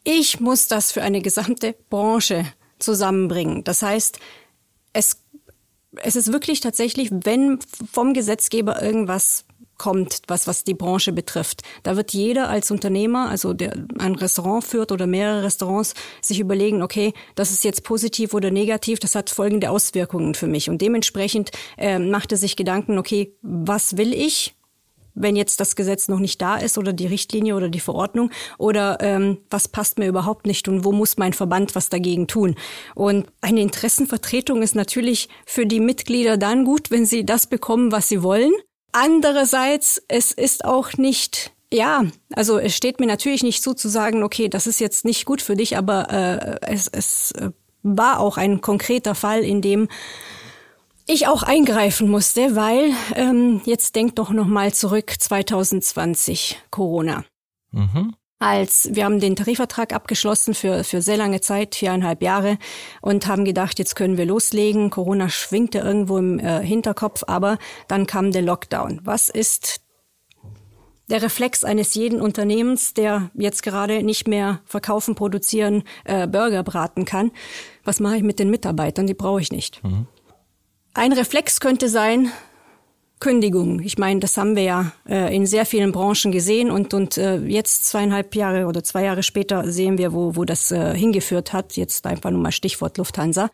Ich 0.03 0.39
muss 0.39 0.67
das 0.67 0.91
für 0.91 1.03
eine 1.03 1.21
gesamte 1.21 1.75
Branche 1.91 2.45
zusammenbringen. 2.79 3.63
Das 3.63 3.83
heißt, 3.83 4.17
es, 4.91 5.22
es 6.01 6.15
ist 6.15 6.31
wirklich 6.31 6.59
tatsächlich, 6.59 7.09
wenn 7.11 7.59
vom 7.91 8.13
Gesetzgeber 8.13 8.81
irgendwas 8.81 9.45
kommt, 9.77 10.21
was, 10.27 10.47
was 10.47 10.63
die 10.63 10.73
Branche 10.73 11.11
betrifft. 11.11 11.61
Da 11.83 11.97
wird 11.97 12.13
jeder 12.13 12.49
als 12.49 12.71
Unternehmer, 12.71 13.29
also 13.29 13.53
der 13.53 13.73
ein 13.97 14.15
Restaurant 14.15 14.63
führt 14.63 14.91
oder 14.91 15.07
mehrere 15.07 15.43
Restaurants, 15.43 15.93
sich 16.21 16.39
überlegen, 16.39 16.81
okay, 16.81 17.13
das 17.35 17.51
ist 17.51 17.63
jetzt 17.63 17.83
positiv 17.83 18.33
oder 18.33 18.51
negativ, 18.51 18.99
das 18.99 19.15
hat 19.15 19.29
folgende 19.29 19.69
Auswirkungen 19.69 20.35
für 20.35 20.47
mich. 20.47 20.69
Und 20.69 20.81
dementsprechend 20.81 21.51
äh, 21.77 21.99
macht 21.99 22.31
er 22.31 22.37
sich 22.37 22.55
Gedanken, 22.55 22.97
okay, 22.97 23.35
was 23.41 23.97
will 23.97 24.13
ich? 24.13 24.55
Wenn 25.15 25.35
jetzt 25.35 25.59
das 25.59 25.75
Gesetz 25.75 26.07
noch 26.07 26.19
nicht 26.19 26.41
da 26.41 26.57
ist 26.57 26.77
oder 26.77 26.93
die 26.93 27.07
Richtlinie 27.07 27.55
oder 27.55 27.69
die 27.69 27.79
Verordnung 27.79 28.31
oder 28.57 28.97
ähm, 29.01 29.39
was 29.49 29.67
passt 29.67 29.99
mir 29.99 30.07
überhaupt 30.07 30.45
nicht 30.45 30.67
und 30.67 30.83
wo 30.83 30.91
muss 30.91 31.17
mein 31.17 31.33
Verband 31.33 31.75
was 31.75 31.89
dagegen 31.89 32.27
tun. 32.27 32.55
Und 32.95 33.27
eine 33.41 33.61
Interessenvertretung 33.61 34.61
ist 34.61 34.75
natürlich 34.75 35.29
für 35.45 35.65
die 35.65 35.79
Mitglieder 35.79 36.37
dann 36.37 36.65
gut, 36.65 36.91
wenn 36.91 37.05
sie 37.05 37.25
das 37.25 37.47
bekommen, 37.47 37.91
was 37.91 38.09
sie 38.09 38.23
wollen. 38.23 38.51
Andererseits, 38.91 40.01
es 40.07 40.31
ist 40.31 40.65
auch 40.65 40.93
nicht 40.93 41.51
ja, 41.73 42.05
also 42.35 42.59
es 42.59 42.75
steht 42.75 42.99
mir 42.99 43.07
natürlich 43.07 43.41
nicht 43.41 43.63
zu 43.63 43.73
zu 43.73 43.89
sagen, 43.89 44.21
okay, 44.21 44.47
das 44.47 44.67
ist 44.67 44.79
jetzt 44.79 45.05
nicht 45.05 45.25
gut 45.25 45.41
für 45.41 45.55
dich, 45.55 45.75
aber 45.75 46.11
äh, 46.11 46.71
es, 46.71 46.87
es 46.87 47.31
äh, 47.31 47.49
war 47.81 48.19
auch 48.19 48.37
ein 48.37 48.61
konkreter 48.61 49.15
Fall, 49.15 49.43
in 49.43 49.61
dem 49.61 49.87
ich 51.07 51.27
auch 51.27 51.43
eingreifen 51.43 52.09
musste, 52.09 52.55
weil 52.55 52.91
ähm, 53.15 53.61
jetzt 53.65 53.95
denkt 53.95 54.19
doch 54.19 54.31
noch 54.31 54.47
mal 54.47 54.73
zurück 54.73 55.13
2020 55.17 56.59
Corona. 56.69 57.25
Mhm 57.71 58.15
als 58.43 58.89
wir 58.91 59.05
haben 59.05 59.21
den 59.21 59.37
Tarifvertrag 59.37 59.93
abgeschlossen 59.93 60.53
für, 60.53 60.83
für 60.83 61.01
sehr 61.01 61.15
lange 61.15 61.39
Zeit, 61.39 61.75
viereinhalb 61.75 62.21
Jahre, 62.21 62.57
und 63.01 63.25
haben 63.25 63.45
gedacht, 63.45 63.79
jetzt 63.79 63.95
können 63.95 64.17
wir 64.17 64.25
loslegen. 64.25 64.89
Corona 64.89 65.29
schwingte 65.29 65.79
irgendwo 65.79 66.17
im 66.17 66.39
äh, 66.39 66.61
Hinterkopf, 66.61 67.23
aber 67.25 67.57
dann 67.87 68.05
kam 68.05 68.33
der 68.33 68.41
Lockdown. 68.41 68.99
Was 69.03 69.29
ist 69.29 69.79
der 71.09 71.21
Reflex 71.21 71.63
eines 71.63 71.93
jeden 71.93 72.19
Unternehmens, 72.19 72.93
der 72.93 73.31
jetzt 73.33 73.63
gerade 73.63 74.03
nicht 74.03 74.27
mehr 74.27 74.59
verkaufen, 74.65 75.15
produzieren, 75.15 75.83
äh, 76.03 76.27
Burger 76.27 76.63
braten 76.63 77.05
kann? 77.05 77.31
Was 77.85 78.01
mache 78.01 78.17
ich 78.17 78.23
mit 78.23 78.39
den 78.39 78.49
Mitarbeitern? 78.49 79.07
Die 79.07 79.13
brauche 79.13 79.39
ich 79.39 79.53
nicht. 79.53 79.81
Mhm. 79.85 80.07
Ein 80.95 81.11
Reflex 81.11 81.59
könnte 81.59 81.89
sein, 81.89 82.31
Kündigung. 83.19 83.79
Ich 83.79 83.97
meine, 83.97 84.19
das 84.19 84.37
haben 84.37 84.55
wir 84.55 84.63
ja 84.63 84.91
äh, 85.09 85.35
in 85.35 85.47
sehr 85.47 85.65
vielen 85.65 85.91
Branchen 85.91 86.31
gesehen 86.31 86.69
und, 86.69 86.93
und 86.93 87.17
äh, 87.17 87.37
jetzt 87.37 87.85
zweieinhalb 87.85 88.35
Jahre 88.35 88.67
oder 88.67 88.83
zwei 88.83 89.05
Jahre 89.05 89.23
später 89.23 89.71
sehen 89.71 89.97
wir, 89.97 90.13
wo, 90.13 90.35
wo 90.35 90.45
das 90.45 90.71
äh, 90.71 90.95
hingeführt 90.95 91.51
hat. 91.51 91.77
Jetzt 91.77 92.05
einfach 92.05 92.29
nur 92.29 92.41
mal 92.41 92.51
Stichwort 92.51 92.99
Lufthansa. 92.99 93.49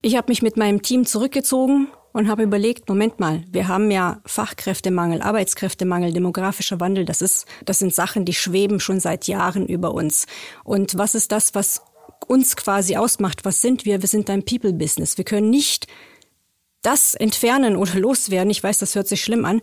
Ich 0.00 0.16
habe 0.16 0.30
mich 0.30 0.40
mit 0.40 0.56
meinem 0.56 0.80
Team 0.80 1.04
zurückgezogen 1.04 1.88
und 2.12 2.28
habe 2.28 2.44
überlegt, 2.44 2.88
Moment 2.88 3.20
mal, 3.20 3.44
wir 3.50 3.68
haben 3.68 3.90
ja 3.90 4.22
Fachkräftemangel, 4.24 5.20
Arbeitskräftemangel, 5.20 6.14
demografischer 6.14 6.80
Wandel, 6.80 7.04
das 7.04 7.20
ist 7.20 7.44
das 7.66 7.78
sind 7.78 7.94
Sachen, 7.94 8.24
die 8.24 8.32
schweben 8.32 8.80
schon 8.80 9.00
seit 9.00 9.26
Jahren 9.26 9.66
über 9.66 9.92
uns. 9.92 10.26
Und 10.64 10.96
was 10.96 11.14
ist 11.14 11.30
das, 11.30 11.54
was 11.54 11.82
uns 12.26 12.56
quasi 12.56 12.96
ausmacht? 12.96 13.44
Was 13.44 13.60
sind 13.60 13.84
wir? 13.84 14.00
Wir 14.00 14.08
sind 14.08 14.30
ein 14.30 14.46
People 14.46 14.72
Business. 14.72 15.18
Wir 15.18 15.26
können 15.26 15.50
nicht 15.50 15.86
das 16.82 17.14
entfernen 17.14 17.76
oder 17.76 17.94
loswerden, 17.94 18.50
ich 18.50 18.62
weiß, 18.62 18.78
das 18.78 18.94
hört 18.94 19.08
sich 19.08 19.22
schlimm 19.22 19.44
an, 19.44 19.60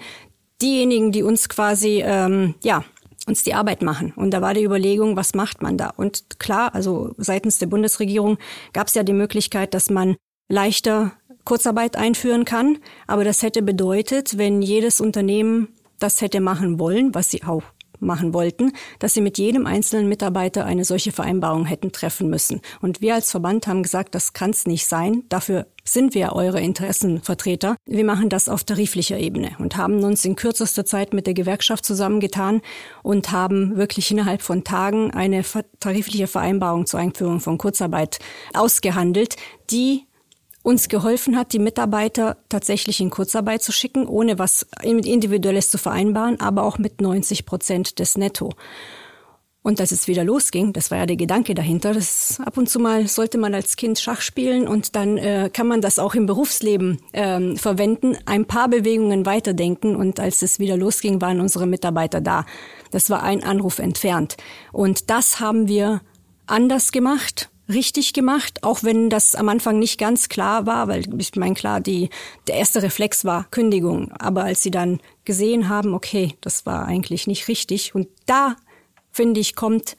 diejenigen, 0.62 1.12
die 1.12 1.24
uns 1.24 1.50
quasi, 1.50 2.02
ähm, 2.06 2.56
ja, 2.64 2.84
uns 3.28 3.44
die 3.44 3.54
Arbeit 3.54 3.82
machen. 3.82 4.14
Und 4.16 4.32
da 4.32 4.42
war 4.42 4.54
die 4.54 4.64
Überlegung, 4.64 5.16
was 5.16 5.36
macht 5.36 5.62
man 5.62 5.78
da? 5.78 5.90
Und 5.90 6.40
klar, 6.40 6.74
also 6.74 7.14
seitens 7.18 7.60
der 7.60 7.68
Bundesregierung 7.68 8.38
gab 8.74 8.88
es 8.88 8.94
ja 8.94 9.04
die 9.04 9.14
Möglichkeit, 9.14 9.74
dass 9.74 9.90
man 9.90 10.16
leichter 10.50 11.12
Kurzarbeit 11.44 11.98
einführen 11.98 12.46
kann. 12.46 12.78
Aber 13.06 13.24
das 13.24 13.44
hätte 13.44 13.62
bedeutet, 13.62 14.38
wenn 14.38 14.62
jedes 14.62 15.02
Unternehmen 15.02 15.70
das 16.00 16.22
hätte 16.22 16.40
machen 16.40 16.80
wollen, 16.80 17.14
was 17.14 17.32
sie 17.32 17.44
auch 17.44 17.64
machen 18.00 18.34
wollten, 18.34 18.74
dass 19.00 19.14
sie 19.14 19.22
mit 19.22 19.38
jedem 19.38 19.66
einzelnen 19.66 20.10
Mitarbeiter 20.10 20.66
eine 20.66 20.86
solche 20.86 21.12
Vereinbarung 21.12 21.66
hätten 21.66 21.92
treffen 21.92 22.30
müssen. 22.30 22.62
Und 22.82 23.02
wir 23.02 23.16
als 23.16 23.32
Verband 23.32 23.68
haben 23.68 23.84
gesagt, 23.84 24.16
das 24.16 24.34
kann 24.34 24.52
es 24.52 24.66
nicht 24.66 24.86
sein. 24.86 25.24
Dafür 25.30 25.68
sind 25.84 26.14
wir 26.14 26.34
eure 26.34 26.60
Interessenvertreter. 26.60 27.78
Wir 27.86 28.04
machen 28.04 28.30
das 28.30 28.50
auf 28.50 28.64
tariflicher 28.64 29.18
Ebene 29.18 29.52
und 29.60 29.78
haben 29.78 30.04
uns 30.04 30.26
in 30.26 30.36
kürzester 30.36 30.86
Zeit 30.86 31.14
mit 31.14 31.28
der 31.28 31.34
Gewerkschaft 31.34 31.86
zusammengetan 31.86 32.62
und 33.04 33.32
haben 33.32 33.78
wirklich 33.78 34.12
innerhalb 34.12 34.42
von 34.42 34.64
Tagen 34.64 35.12
eine 35.12 35.44
tarifliche 35.80 36.28
Vereinbarung 36.28 36.86
zur 36.86 37.00
Einführung 37.00 37.40
von 37.40 37.58
Kurzarbeit 37.58 38.20
ausgehandelt, 38.54 39.38
die 39.70 40.07
uns 40.68 40.90
geholfen 40.90 41.38
hat, 41.38 41.54
die 41.54 41.60
Mitarbeiter 41.60 42.36
tatsächlich 42.50 43.00
in 43.00 43.10
Kurzarbeit 43.10 43.64
zu 43.64 43.72
schicken, 43.72 44.06
ohne 44.06 44.38
was 44.38 44.68
Individuelles 44.84 45.70
zu 45.70 45.78
vereinbaren, 45.78 46.42
aber 46.42 46.64
auch 46.64 46.78
mit 46.78 47.00
90 47.00 47.46
Prozent 47.46 48.00
des 48.00 48.18
Netto. 48.18 48.50
Und 49.62 49.80
als 49.80 49.92
es 49.92 50.10
wieder 50.10 50.26
losging, 50.26 50.74
das 50.74 50.92
war 50.92 50.98
ja 50.98 51.06
der 51.06 51.16
Gedanke 51.16 51.56
dahinter, 51.56 51.94
das 51.94 52.42
ab 52.46 52.58
und 52.58 52.70
zu 52.70 52.82
mal 52.82 53.08
sollte 53.08 53.38
man 53.38 53.54
als 53.54 53.78
Kind 53.78 53.98
Schach 53.98 54.20
spielen 54.20 54.68
und 54.68 54.98
dann 54.98 55.18
äh, 55.18 55.50
kann 55.52 55.68
man 55.68 55.80
das 55.80 56.00
auch 56.00 56.16
im 56.16 56.26
Berufsleben 56.26 57.00
ähm, 57.14 57.56
verwenden, 57.56 58.18
ein 58.26 58.44
paar 58.44 58.68
Bewegungen 58.68 59.26
weiterdenken 59.26 59.96
und 59.96 60.20
als 60.20 60.42
es 60.42 60.60
wieder 60.60 60.76
losging, 60.76 61.22
waren 61.22 61.40
unsere 61.40 61.66
Mitarbeiter 61.66 62.20
da. 62.20 62.46
Das 62.92 63.10
war 63.10 63.24
ein 63.24 63.42
Anruf 63.42 63.80
entfernt. 63.80 64.36
Und 64.74 65.10
das 65.10 65.40
haben 65.40 65.70
wir 65.70 66.02
anders 66.46 66.92
gemacht 66.92 67.50
richtig 67.70 68.14
gemacht, 68.14 68.64
auch 68.64 68.84
wenn 68.84 69.10
das 69.10 69.36
am 69.36 69.50
Anfang 69.50 69.80
nicht 69.80 70.00
ganz 70.00 70.30
klar 70.30 70.66
war, 70.66 70.88
weil 70.88 71.04
ich 71.20 71.36
meine, 71.36 71.56
klar, 71.56 71.82
die, 71.82 72.10
der 72.48 72.56
erste 72.56 72.82
Reflex 72.82 73.26
war 73.26 73.46
Kündigung. 73.52 74.12
Aber 74.14 74.44
als 74.44 74.64
sie 74.64 74.72
dann 74.72 75.00
gesehen 75.26 75.70
haben, 75.70 75.94
okay, 75.94 76.36
das 76.42 76.66
war 76.66 76.86
eigentlich 76.86 77.28
nicht 77.28 77.48
richtig. 77.48 77.94
Und 77.96 78.08
da, 78.26 78.56
finde 79.12 79.40
ich, 79.40 79.56
kommt 79.56 79.98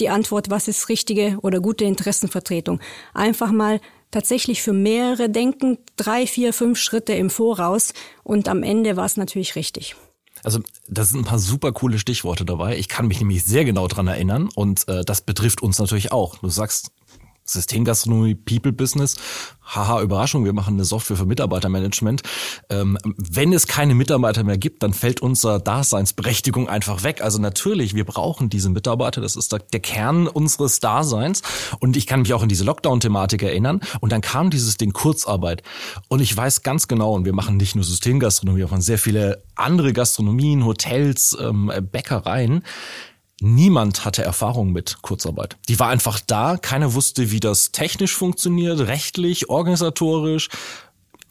die 0.00 0.08
Antwort, 0.08 0.50
was 0.50 0.68
ist 0.68 0.88
richtige 0.88 1.38
oder 1.42 1.60
gute 1.60 1.84
Interessenvertretung. 1.84 2.80
Einfach 3.14 3.52
mal 3.52 3.80
tatsächlich 4.10 4.62
für 4.62 4.72
mehrere 4.72 5.28
denken, 5.28 5.78
drei, 5.96 6.26
vier, 6.26 6.52
fünf 6.52 6.78
Schritte 6.78 7.14
im 7.14 7.30
Voraus. 7.30 7.94
Und 8.22 8.48
am 8.48 8.62
Ende 8.62 8.96
war 8.96 9.06
es 9.06 9.16
natürlich 9.16 9.56
richtig. 9.56 9.96
Also 10.42 10.60
da 10.88 11.04
sind 11.04 11.20
ein 11.20 11.24
paar 11.24 11.38
super 11.38 11.72
coole 11.72 11.98
Stichworte 11.98 12.44
dabei. 12.44 12.76
Ich 12.76 12.88
kann 12.88 13.06
mich 13.06 13.20
nämlich 13.20 13.44
sehr 13.44 13.64
genau 13.64 13.86
dran 13.86 14.08
erinnern 14.08 14.48
und 14.54 14.88
äh, 14.88 15.04
das 15.04 15.20
betrifft 15.20 15.62
uns 15.62 15.78
natürlich 15.78 16.12
auch. 16.12 16.38
Du 16.38 16.48
sagst 16.48 16.90
Systemgastronomie, 17.52 18.34
People 18.34 18.72
Business. 18.72 19.16
Haha, 19.64 20.02
Überraschung, 20.02 20.44
wir 20.44 20.52
machen 20.52 20.74
eine 20.74 20.84
Software 20.84 21.16
für 21.16 21.24
Mitarbeitermanagement. 21.24 22.22
Ähm, 22.68 22.98
wenn 23.16 23.52
es 23.52 23.66
keine 23.66 23.94
Mitarbeiter 23.94 24.42
mehr 24.44 24.58
gibt, 24.58 24.82
dann 24.82 24.92
fällt 24.92 25.20
unsere 25.20 25.62
Daseinsberechtigung 25.62 26.68
einfach 26.68 27.04
weg. 27.04 27.22
Also 27.22 27.38
natürlich, 27.38 27.94
wir 27.94 28.04
brauchen 28.04 28.50
diese 28.50 28.70
Mitarbeiter. 28.70 29.20
Das 29.20 29.36
ist 29.36 29.52
der 29.52 29.80
Kern 29.80 30.26
unseres 30.26 30.80
Daseins. 30.80 31.42
Und 31.78 31.96
ich 31.96 32.06
kann 32.06 32.22
mich 32.22 32.34
auch 32.34 32.42
an 32.42 32.48
diese 32.48 32.64
Lockdown-Thematik 32.64 33.42
erinnern. 33.42 33.80
Und 34.00 34.12
dann 34.12 34.20
kam 34.20 34.50
dieses 34.50 34.76
Ding 34.76 34.92
Kurzarbeit. 34.92 35.62
Und 36.08 36.20
ich 36.20 36.36
weiß 36.36 36.62
ganz 36.62 36.88
genau, 36.88 37.14
und 37.14 37.24
wir 37.24 37.32
machen 37.32 37.56
nicht 37.56 37.74
nur 37.74 37.84
Systemgastronomie, 37.84 38.60
wir 38.60 38.66
machen 38.66 38.82
sehr 38.82 38.98
viele 38.98 39.42
andere 39.54 39.92
Gastronomien, 39.92 40.64
Hotels, 40.64 41.36
ähm, 41.40 41.72
Bäckereien 41.90 42.62
Niemand 43.44 44.04
hatte 44.04 44.22
Erfahrung 44.22 44.70
mit 44.70 44.98
Kurzarbeit. 45.02 45.56
Die 45.68 45.80
war 45.80 45.88
einfach 45.88 46.20
da, 46.24 46.56
keiner 46.56 46.94
wusste, 46.94 47.32
wie 47.32 47.40
das 47.40 47.72
technisch 47.72 48.14
funktioniert, 48.14 48.86
rechtlich, 48.86 49.50
organisatorisch. 49.50 50.48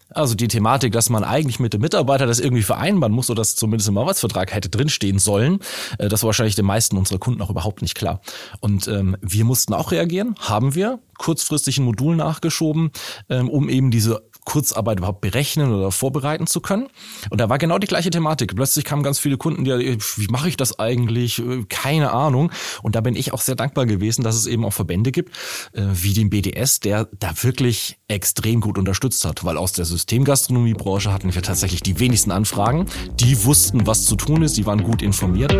Also 0.10 0.36
die 0.36 0.50
Thematik, 0.50 0.92
dass 0.92 1.10
man 1.10 1.24
eigentlich 1.24 1.62
mit 1.62 1.74
dem 1.74 1.80
Mitarbeiter 1.80 2.28
das 2.28 2.42
irgendwie 2.42 2.64
vereinbaren 2.64 3.14
muss 3.14 3.30
oder 3.30 3.40
das 3.40 3.56
zumindest 3.56 3.88
im 3.88 3.98
Arbeitsvertrag 3.98 4.54
hätte 4.54 4.68
drinstehen 4.68 5.20
sollen, 5.20 5.60
äh, 6.00 6.10
das 6.10 6.24
war 6.24 6.28
wahrscheinlich 6.28 6.56
den 6.56 6.66
meisten 6.66 6.98
unserer 6.98 7.18
Kunden 7.18 7.42
auch 7.42 7.50
überhaupt 7.50 7.82
nicht 7.82 7.96
klar. 7.96 8.20
Und 8.60 8.90
ähm, 8.90 9.16
wir 9.22 9.46
mussten 9.46 9.74
auch 9.74 9.92
reagieren, 9.92 10.36
haben 10.38 10.76
wir 10.76 11.00
kurzfristig 11.18 11.78
ein 11.78 11.86
Modul 11.86 12.18
nachgeschoben, 12.18 12.92
ähm, 13.30 13.50
um 13.50 13.70
eben 13.70 13.90
diese 13.90 14.22
Kurzarbeit 14.46 15.00
überhaupt 15.00 15.22
berechnen 15.22 15.74
oder 15.74 15.92
vorbereiten 15.92 16.48
zu 16.48 16.62
können. 16.62 16.88
Und 17.30 17.40
da 17.40 17.50
war 17.50 17.58
genau 17.58 17.78
die 17.78 17.88
gleiche 17.88 18.10
Thematik. 18.10 18.56
Plötzlich 18.56 18.86
kamen 18.86 19.04
ganz 19.04 19.20
viele 19.20 19.38
Kunden, 19.38 19.64
die, 19.64 19.72
wie 19.72 20.28
mache 20.28 20.50
ich 20.50 20.58
das 20.58 20.80
eigentlich? 20.80 21.42
Keine 21.70 22.12
Ahnung. 22.12 22.52
Und 22.82 22.96
da 22.96 23.02
bin 23.02 23.16
ich 23.16 23.34
auch 23.34 23.42
sehr 23.42 23.56
dankbar 23.56 23.86
gewesen, 23.86 24.24
dass 24.24 24.36
es 24.36 24.48
eben 24.48 24.66
auch 24.66 24.74
Verbände 24.74 25.12
gibt, 25.12 25.36
äh, 25.74 25.84
wie 25.92 26.14
den 26.14 26.30
BDS, 26.30 26.80
der 26.80 27.08
da 27.20 27.32
wirklich 27.42 27.98
extrem 28.08 28.62
gut 28.62 28.78
unterstützt 28.78 29.26
hat, 29.26 29.44
weil 29.44 29.58
aus 29.58 29.74
der 29.74 29.86
Systemgastronomiebranche 29.86 31.12
hatten 31.14 31.34
wir 31.34 31.42
tatsächlich 31.42 31.82
die 31.82 32.00
wenigsten 32.00 32.32
Anfragen. 32.32 32.88
Die 33.20 33.46
wussten, 33.46 33.86
was 33.88 34.06
zu 34.06 34.16
tun 34.16 34.44
ist, 34.44 34.58
die 34.58 34.66
waren 34.66 34.84
gut 34.84 35.02
informiert. 35.02 35.54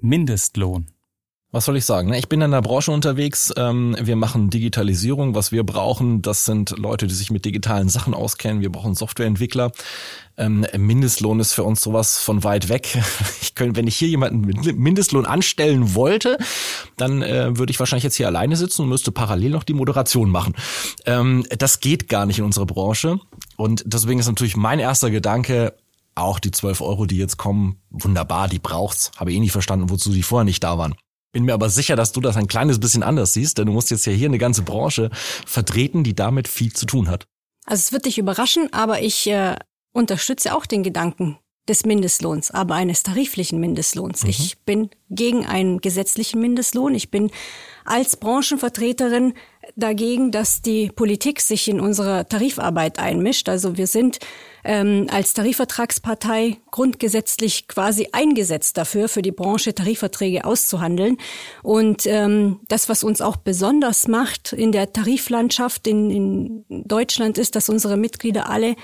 Mindestlohn. 0.00 0.97
Was 1.50 1.64
soll 1.64 1.78
ich 1.78 1.86
sagen? 1.86 2.10
Ne? 2.10 2.18
Ich 2.18 2.28
bin 2.28 2.42
in 2.42 2.50
der 2.50 2.60
Branche 2.60 2.92
unterwegs. 2.92 3.54
Ähm, 3.56 3.96
wir 3.98 4.16
machen 4.16 4.50
Digitalisierung. 4.50 5.34
Was 5.34 5.50
wir 5.50 5.64
brauchen, 5.64 6.20
das 6.20 6.44
sind 6.44 6.74
Leute, 6.76 7.06
die 7.06 7.14
sich 7.14 7.30
mit 7.30 7.46
digitalen 7.46 7.88
Sachen 7.88 8.12
auskennen. 8.12 8.60
Wir 8.60 8.70
brauchen 8.70 8.94
Softwareentwickler. 8.94 9.72
Ähm, 10.36 10.66
Mindestlohn 10.76 11.40
ist 11.40 11.54
für 11.54 11.64
uns 11.64 11.80
sowas 11.80 12.20
von 12.20 12.44
weit 12.44 12.68
weg. 12.68 12.98
Ich 13.40 13.54
könnte, 13.54 13.76
wenn 13.76 13.86
ich 13.86 13.96
hier 13.96 14.08
jemanden 14.08 14.42
mit 14.42 14.78
Mindestlohn 14.78 15.26
anstellen 15.26 15.94
wollte, 15.94 16.38
dann 16.96 17.22
äh, 17.22 17.56
würde 17.56 17.72
ich 17.72 17.80
wahrscheinlich 17.80 18.04
jetzt 18.04 18.16
hier 18.16 18.28
alleine 18.28 18.54
sitzen 18.56 18.82
und 18.82 18.88
müsste 18.88 19.10
parallel 19.10 19.50
noch 19.50 19.64
die 19.64 19.72
Moderation 19.72 20.30
machen. 20.30 20.54
Ähm, 21.06 21.44
das 21.58 21.80
geht 21.80 22.08
gar 22.08 22.26
nicht 22.26 22.38
in 22.38 22.44
unserer 22.44 22.66
Branche. 22.66 23.18
Und 23.56 23.82
deswegen 23.86 24.20
ist 24.20 24.28
natürlich 24.28 24.56
mein 24.56 24.78
erster 24.78 25.10
Gedanke, 25.10 25.74
auch 26.14 26.38
die 26.38 26.50
12 26.50 26.82
Euro, 26.82 27.06
die 27.06 27.16
jetzt 27.16 27.36
kommen, 27.36 27.80
wunderbar, 27.90 28.48
die 28.48 28.60
braucht's. 28.60 29.10
Habe 29.16 29.32
eh 29.32 29.40
nicht 29.40 29.52
verstanden, 29.52 29.90
wozu 29.90 30.12
die 30.12 30.22
vorher 30.22 30.44
nicht 30.44 30.62
da 30.62 30.78
waren. 30.78 30.94
Bin 31.38 31.44
mir 31.44 31.54
aber 31.54 31.70
sicher, 31.70 31.94
dass 31.94 32.10
du 32.10 32.20
das 32.20 32.36
ein 32.36 32.48
kleines 32.48 32.80
bisschen 32.80 33.04
anders 33.04 33.32
siehst, 33.32 33.58
denn 33.58 33.66
du 33.66 33.72
musst 33.72 33.92
jetzt 33.92 34.04
ja 34.06 34.12
hier 34.12 34.26
eine 34.26 34.38
ganze 34.38 34.62
Branche 34.62 35.08
vertreten, 35.46 36.02
die 36.02 36.16
damit 36.16 36.48
viel 36.48 36.72
zu 36.72 36.84
tun 36.84 37.08
hat. 37.08 37.28
Also 37.64 37.80
es 37.80 37.92
wird 37.92 38.06
dich 38.06 38.18
überraschen, 38.18 38.72
aber 38.72 39.02
ich 39.02 39.28
äh, 39.28 39.54
unterstütze 39.92 40.52
auch 40.52 40.66
den 40.66 40.82
Gedanken 40.82 41.38
des 41.68 41.86
Mindestlohns, 41.86 42.50
aber 42.50 42.74
eines 42.74 43.04
tariflichen 43.04 43.60
Mindestlohns. 43.60 44.24
Mhm. 44.24 44.30
Ich 44.30 44.58
bin 44.64 44.90
gegen 45.10 45.46
einen 45.46 45.80
gesetzlichen 45.80 46.40
Mindestlohn. 46.40 46.92
Ich 46.96 47.12
bin 47.12 47.30
als 47.84 48.16
Branchenvertreterin 48.16 49.34
dagegen, 49.76 50.30
dass 50.30 50.62
die 50.62 50.90
Politik 50.90 51.40
sich 51.40 51.68
in 51.68 51.80
unsere 51.80 52.26
Tarifarbeit 52.28 52.98
einmischt. 52.98 53.48
Also 53.48 53.76
wir 53.76 53.86
sind 53.86 54.18
ähm, 54.64 55.06
als 55.10 55.34
Tarifvertragspartei 55.34 56.58
grundgesetzlich 56.70 57.68
quasi 57.68 58.08
eingesetzt 58.12 58.76
dafür, 58.76 59.08
für 59.08 59.22
die 59.22 59.32
Branche 59.32 59.74
Tarifverträge 59.74 60.44
auszuhandeln. 60.44 61.16
Und 61.62 62.06
ähm, 62.06 62.60
das, 62.68 62.88
was 62.88 63.04
uns 63.04 63.20
auch 63.20 63.36
besonders 63.36 64.08
macht 64.08 64.52
in 64.52 64.72
der 64.72 64.92
Tariflandschaft 64.92 65.86
in, 65.86 66.10
in 66.10 66.64
Deutschland, 66.68 67.38
ist, 67.38 67.56
dass 67.56 67.68
unsere 67.68 67.96
Mitglieder 67.96 68.50
alle 68.50 68.76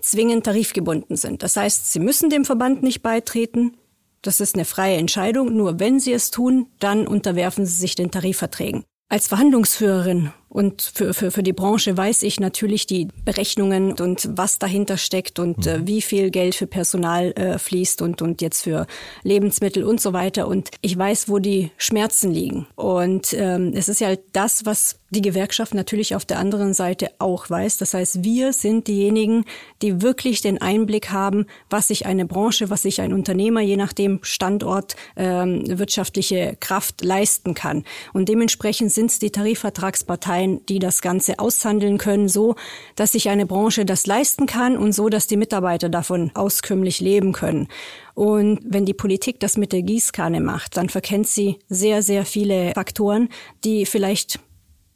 zwingend 0.00 0.44
tarifgebunden 0.44 1.16
sind. 1.16 1.42
Das 1.42 1.56
heißt, 1.56 1.92
sie 1.92 2.00
müssen 2.00 2.30
dem 2.30 2.44
Verband 2.44 2.82
nicht 2.82 3.02
beitreten. 3.02 3.76
Das 4.22 4.40
ist 4.40 4.54
eine 4.54 4.64
freie 4.64 4.96
Entscheidung. 4.96 5.56
Nur 5.56 5.80
wenn 5.80 6.00
sie 6.00 6.12
es 6.12 6.30
tun, 6.30 6.66
dann 6.78 7.06
unterwerfen 7.06 7.64
sie 7.64 7.76
sich 7.76 7.94
den 7.94 8.10
Tarifverträgen. 8.10 8.84
Als 9.12 9.26
Verhandlungsführerin 9.26 10.30
und 10.50 10.82
für, 10.82 11.14
für, 11.14 11.30
für 11.30 11.44
die 11.44 11.52
Branche 11.52 11.96
weiß 11.96 12.24
ich 12.24 12.40
natürlich 12.40 12.84
die 12.84 13.06
Berechnungen 13.24 13.92
und 13.92 14.28
was 14.32 14.58
dahinter 14.58 14.96
steckt 14.96 15.38
und 15.38 15.64
äh, 15.64 15.78
mhm. 15.78 15.86
wie 15.86 16.02
viel 16.02 16.30
Geld 16.30 16.56
für 16.56 16.66
Personal 16.66 17.30
äh, 17.36 17.56
fließt 17.56 18.02
und, 18.02 18.20
und 18.20 18.42
jetzt 18.42 18.62
für 18.62 18.88
Lebensmittel 19.22 19.84
und 19.84 20.00
so 20.00 20.12
weiter. 20.12 20.48
Und 20.48 20.70
ich 20.80 20.98
weiß, 20.98 21.28
wo 21.28 21.38
die 21.38 21.70
Schmerzen 21.76 22.32
liegen. 22.32 22.66
Und 22.74 23.32
ähm, 23.32 23.72
es 23.76 23.88
ist 23.88 24.00
ja 24.00 24.08
halt 24.08 24.22
das, 24.32 24.66
was 24.66 24.96
die 25.10 25.22
Gewerkschaft 25.22 25.74
natürlich 25.74 26.14
auf 26.14 26.24
der 26.24 26.38
anderen 26.38 26.72
Seite 26.72 27.10
auch 27.18 27.50
weiß. 27.50 27.78
Das 27.78 27.94
heißt, 27.94 28.24
wir 28.24 28.52
sind 28.52 28.86
diejenigen, 28.86 29.44
die 29.82 30.02
wirklich 30.02 30.40
den 30.40 30.60
Einblick 30.60 31.10
haben, 31.10 31.46
was 31.68 31.88
sich 31.88 32.06
eine 32.06 32.26
Branche, 32.26 32.70
was 32.70 32.82
sich 32.82 33.00
ein 33.00 33.12
Unternehmer, 33.12 33.60
je 33.60 33.76
nachdem 33.76 34.20
Standort, 34.22 34.96
ähm, 35.16 35.64
wirtschaftliche 35.66 36.56
Kraft 36.60 37.02
leisten 37.02 37.54
kann. 37.54 37.84
Und 38.12 38.28
dementsprechend 38.28 38.92
sind 38.92 39.10
es 39.10 39.18
die 39.18 39.30
Tarifvertragsparteien, 39.30 40.39
sein, 40.40 40.60
die 40.68 40.78
das 40.78 41.02
Ganze 41.02 41.38
aushandeln 41.38 41.98
können, 41.98 42.28
so 42.28 42.54
dass 42.96 43.12
sich 43.12 43.28
eine 43.28 43.46
Branche 43.46 43.84
das 43.84 44.06
leisten 44.06 44.46
kann 44.46 44.76
und 44.76 44.92
so, 44.92 45.08
dass 45.08 45.26
die 45.26 45.36
Mitarbeiter 45.36 45.88
davon 45.88 46.30
auskömmlich 46.34 47.00
leben 47.00 47.32
können. 47.32 47.68
Und 48.14 48.60
wenn 48.64 48.84
die 48.84 48.94
Politik 48.94 49.40
das 49.40 49.56
mit 49.56 49.72
der 49.72 49.82
Gießkanne 49.82 50.40
macht, 50.40 50.76
dann 50.76 50.88
verkennt 50.88 51.26
sie 51.26 51.58
sehr, 51.68 52.02
sehr 52.02 52.24
viele 52.24 52.72
Faktoren, 52.72 53.28
die 53.64 53.86
vielleicht 53.86 54.40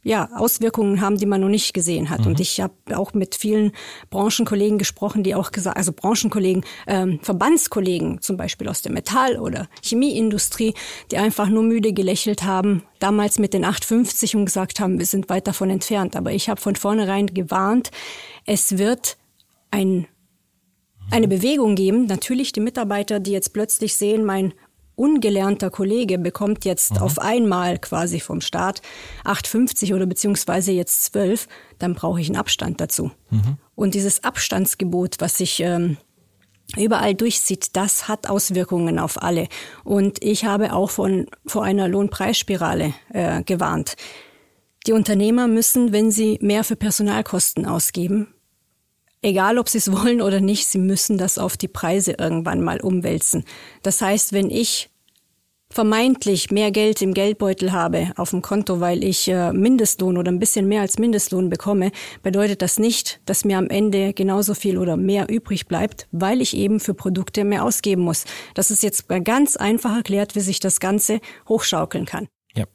ja, 0.05 0.29
Auswirkungen 0.35 1.01
haben, 1.01 1.17
die 1.17 1.25
man 1.25 1.41
noch 1.41 1.49
nicht 1.49 1.73
gesehen 1.73 2.11
hat. 2.11 2.21
Mhm. 2.21 2.27
Und 2.27 2.39
ich 2.39 2.61
habe 2.61 2.75
auch 2.93 3.15
mit 3.15 3.33
vielen 3.33 3.71
Branchenkollegen 4.11 4.77
gesprochen, 4.77 5.23
die 5.23 5.33
auch 5.33 5.51
gesagt, 5.51 5.77
also 5.77 5.91
Branchenkollegen, 5.91 6.63
ähm, 6.85 7.19
Verbandskollegen, 7.23 8.21
zum 8.21 8.37
Beispiel 8.37 8.69
aus 8.69 8.83
der 8.83 8.91
Metall- 8.91 9.39
oder 9.39 9.67
Chemieindustrie, 9.81 10.75
die 11.09 11.17
einfach 11.17 11.49
nur 11.49 11.63
müde 11.63 11.91
gelächelt 11.91 12.43
haben, 12.43 12.83
damals 12.99 13.39
mit 13.39 13.55
den 13.55 13.65
850 13.65 14.35
und 14.35 14.45
gesagt 14.45 14.79
haben, 14.79 14.99
wir 14.99 15.07
sind 15.07 15.27
weit 15.29 15.47
davon 15.47 15.71
entfernt. 15.71 16.15
Aber 16.15 16.31
ich 16.31 16.49
habe 16.49 16.61
von 16.61 16.75
vornherein 16.75 17.25
gewarnt, 17.25 17.89
es 18.45 18.77
wird 18.77 19.17
ein 19.71 20.07
eine 21.11 21.27
Bewegung 21.27 21.75
geben. 21.75 22.07
Natürlich 22.07 22.51
die 22.51 22.61
Mitarbeiter, 22.61 23.19
die 23.19 23.31
jetzt 23.31 23.53
plötzlich 23.53 23.95
sehen, 23.95 24.25
mein 24.25 24.53
ungelernter 24.95 25.69
Kollege 25.69 26.17
bekommt 26.17 26.65
jetzt 26.65 26.95
mhm. 26.95 26.97
auf 26.99 27.19
einmal 27.19 27.79
quasi 27.79 28.19
vom 28.19 28.41
Staat 28.41 28.81
8,50 29.23 29.93
oder 29.95 30.05
beziehungsweise 30.05 30.71
jetzt 30.71 31.05
12, 31.05 31.47
dann 31.79 31.95
brauche 31.95 32.21
ich 32.21 32.27
einen 32.27 32.37
Abstand 32.37 32.81
dazu. 32.81 33.11
Mhm. 33.29 33.57
Und 33.75 33.93
dieses 33.93 34.23
Abstandsgebot, 34.23 35.15
was 35.19 35.37
sich 35.37 35.59
ähm, 35.59 35.97
überall 36.77 37.15
durchzieht, 37.15 37.75
das 37.75 38.07
hat 38.07 38.29
Auswirkungen 38.29 38.99
auf 38.99 39.21
alle. 39.21 39.47
Und 39.83 40.23
ich 40.23 40.45
habe 40.45 40.73
auch 40.73 40.89
von, 40.89 41.27
vor 41.45 41.63
einer 41.63 41.87
Lohnpreisspirale 41.87 42.93
äh, 43.13 43.43
gewarnt. 43.43 43.95
Die 44.87 44.93
Unternehmer 44.93 45.47
müssen, 45.47 45.91
wenn 45.93 46.11
sie 46.11 46.37
mehr 46.41 46.63
für 46.63 46.75
Personalkosten 46.75 47.65
ausgeben, 47.65 48.34
egal 49.25 49.57
ob 49.57 49.67
sie 49.69 49.79
es 49.79 49.91
wollen 49.91 50.21
oder 50.21 50.39
nicht, 50.39 50.67
sie 50.67 50.77
müssen 50.77 51.17
das 51.17 51.37
auf 51.37 51.57
die 51.57 51.67
Preise 51.67 52.15
irgendwann 52.17 52.61
mal 52.61 52.79
umwälzen. 52.79 53.43
Das 53.83 54.01
heißt, 54.01 54.33
wenn 54.33 54.49
ich 54.49 54.89
vermeintlich 55.69 56.51
mehr 56.51 56.71
Geld 56.71 57.01
im 57.01 57.13
Geldbeutel 57.13 57.71
habe 57.71 58.11
auf 58.15 58.29
dem 58.29 58.41
Konto, 58.41 58.79
weil 58.79 59.03
ich 59.03 59.27
äh, 59.27 59.51
Mindestlohn 59.51 60.17
oder 60.17 60.31
ein 60.31 60.39
bisschen 60.39 60.67
mehr 60.67 60.81
als 60.81 60.99
Mindestlohn 60.99 61.49
bekomme, 61.49 61.91
bedeutet 62.23 62.61
das 62.61 62.79
nicht, 62.79 63.19
dass 63.25 63.45
mir 63.45 63.57
am 63.57 63.69
Ende 63.69 64.13
genauso 64.13 64.53
viel 64.53 64.77
oder 64.77 64.95
mehr 64.95 65.27
übrig 65.27 65.67
bleibt, 65.67 66.07
weil 66.11 66.39
ich 66.39 66.55
eben 66.55 66.79
für 66.79 66.93
Produkte 66.93 67.43
mehr 67.43 67.63
ausgeben 67.63 68.03
muss. 68.03 68.25
Das 68.53 68.71
ist 68.71 68.83
jetzt 68.83 69.07
ganz 69.25 69.57
einfach 69.57 69.95
erklärt, 69.95 70.35
wie 70.35 70.41
sich 70.41 70.59
das 70.59 70.79
Ganze 70.79 71.19
hochschaukeln 71.49 72.05
kann. 72.05 72.27
Ja. 72.55 72.65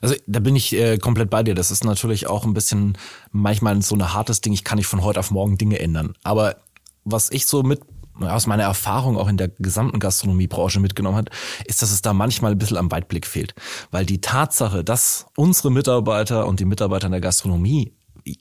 Also 0.00 0.14
da 0.26 0.40
bin 0.40 0.56
ich 0.56 0.74
äh, 0.74 0.98
komplett 0.98 1.30
bei 1.30 1.42
dir. 1.42 1.54
Das 1.54 1.70
ist 1.70 1.84
natürlich 1.84 2.26
auch 2.26 2.44
ein 2.44 2.54
bisschen 2.54 2.96
manchmal 3.32 3.80
so 3.82 3.94
ein 3.94 4.12
hartes 4.14 4.40
Ding. 4.40 4.52
Ich 4.52 4.64
kann 4.64 4.78
nicht 4.78 4.86
von 4.86 5.02
heute 5.02 5.20
auf 5.20 5.30
morgen 5.30 5.58
Dinge 5.58 5.78
ändern. 5.78 6.14
Aber 6.22 6.56
was 7.04 7.30
ich 7.30 7.46
so 7.46 7.62
mit 7.62 7.80
aus 8.20 8.46
meiner 8.46 8.62
Erfahrung 8.62 9.16
auch 9.16 9.28
in 9.28 9.36
der 9.36 9.48
gesamten 9.48 9.98
Gastronomiebranche 9.98 10.78
mitgenommen 10.78 11.16
hat, 11.16 11.30
ist, 11.64 11.82
dass 11.82 11.90
es 11.90 12.02
da 12.02 12.12
manchmal 12.12 12.52
ein 12.52 12.58
bisschen 12.58 12.76
am 12.76 12.90
Weitblick 12.90 13.26
fehlt. 13.26 13.54
Weil 13.90 14.06
die 14.06 14.20
Tatsache, 14.20 14.84
dass 14.84 15.26
unsere 15.36 15.70
Mitarbeiter 15.70 16.46
und 16.46 16.60
die 16.60 16.64
Mitarbeiter 16.64 17.06
in 17.06 17.12
der 17.12 17.20
Gastronomie 17.20 17.92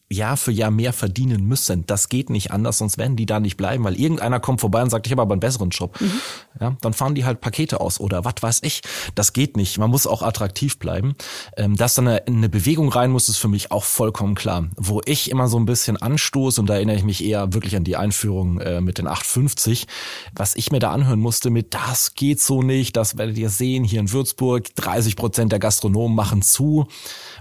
Jahr 0.10 0.38
für 0.38 0.52
Jahr 0.52 0.72
mehr 0.72 0.94
verdienen 0.94 1.46
müssen. 1.46 1.86
Das 1.86 2.08
geht 2.08 2.30
nicht 2.30 2.52
anders, 2.52 2.78
sonst 2.78 2.98
werden 2.98 3.16
die 3.18 3.26
da 3.26 3.40
nicht 3.40 3.58
bleiben, 3.58 3.84
weil 3.84 4.00
irgendeiner 4.00 4.40
kommt 4.40 4.62
vorbei 4.62 4.82
und 4.82 4.90
sagt, 4.90 5.08
ich 5.08 5.12
habe 5.12 5.22
aber 5.22 5.34
einen 5.34 5.42
besseren 5.42 5.72
Job. 5.72 6.00
Mhm. 6.00 6.22
Ja, 6.62 6.78
dann 6.82 6.94
fahren 6.94 7.16
die 7.16 7.26
halt 7.26 7.42
Pakete 7.42 7.82
aus 7.82 8.00
oder 8.00 8.24
was 8.24 8.36
weiß 8.42 8.60
ich. 8.64 8.82
Das 9.16 9.34
geht 9.34 9.58
nicht. 9.58 9.78
Man 9.78 9.90
muss 9.90 10.08
auch 10.08 10.22
attraktiv 10.22 10.78
bleiben. 10.78 11.16
Ähm, 11.58 11.76
dass 11.76 11.96
dann 11.96 12.08
eine, 12.08 12.26
eine 12.28 12.50
Bewegung 12.50 12.90
rein 12.90 13.12
muss, 13.12 13.28
ist 13.28 13.38
für 13.38 13.48
mich 13.48 13.72
auch 13.72 13.84
vollkommen 13.84 14.36
klar. 14.36 14.70
Wo 14.78 15.02
ich 15.06 15.30
immer 15.30 15.48
so 15.48 15.58
ein 15.58 15.66
bisschen 15.66 15.98
anstoße, 15.98 16.62
und 16.62 16.68
da 16.68 16.76
erinnere 16.76 16.96
ich 16.96 17.04
mich 17.04 17.24
eher 17.24 17.54
wirklich 17.54 17.76
an 17.76 17.84
die 17.84 17.98
Einführung 17.98 18.60
äh, 18.62 18.80
mit 18.80 18.98
den 18.98 19.08
850, 19.08 19.88
was 20.34 20.56
ich 20.56 20.72
mir 20.72 20.80
da 20.80 20.92
anhören 20.92 21.20
musste 21.20 21.50
mit, 21.50 21.74
das 21.74 22.14
geht 22.14 22.40
so 22.40 22.62
nicht, 22.62 22.96
das 22.96 23.18
werdet 23.18 23.38
ihr 23.38 23.50
sehen, 23.50 23.84
hier 23.84 24.00
in 24.00 24.12
Würzburg, 24.12 24.74
30 24.76 25.16
Prozent 25.16 25.52
der 25.52 25.60
Gastronomen 25.60 26.16
machen 26.16 26.42
zu, 26.42 26.88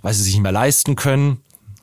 weil 0.03 0.15
sie 0.15 0.23
sich 0.23 0.35
nicht 0.35 0.43
mehr 0.43 0.53
leisten 0.53 0.97
können. 0.97 1.39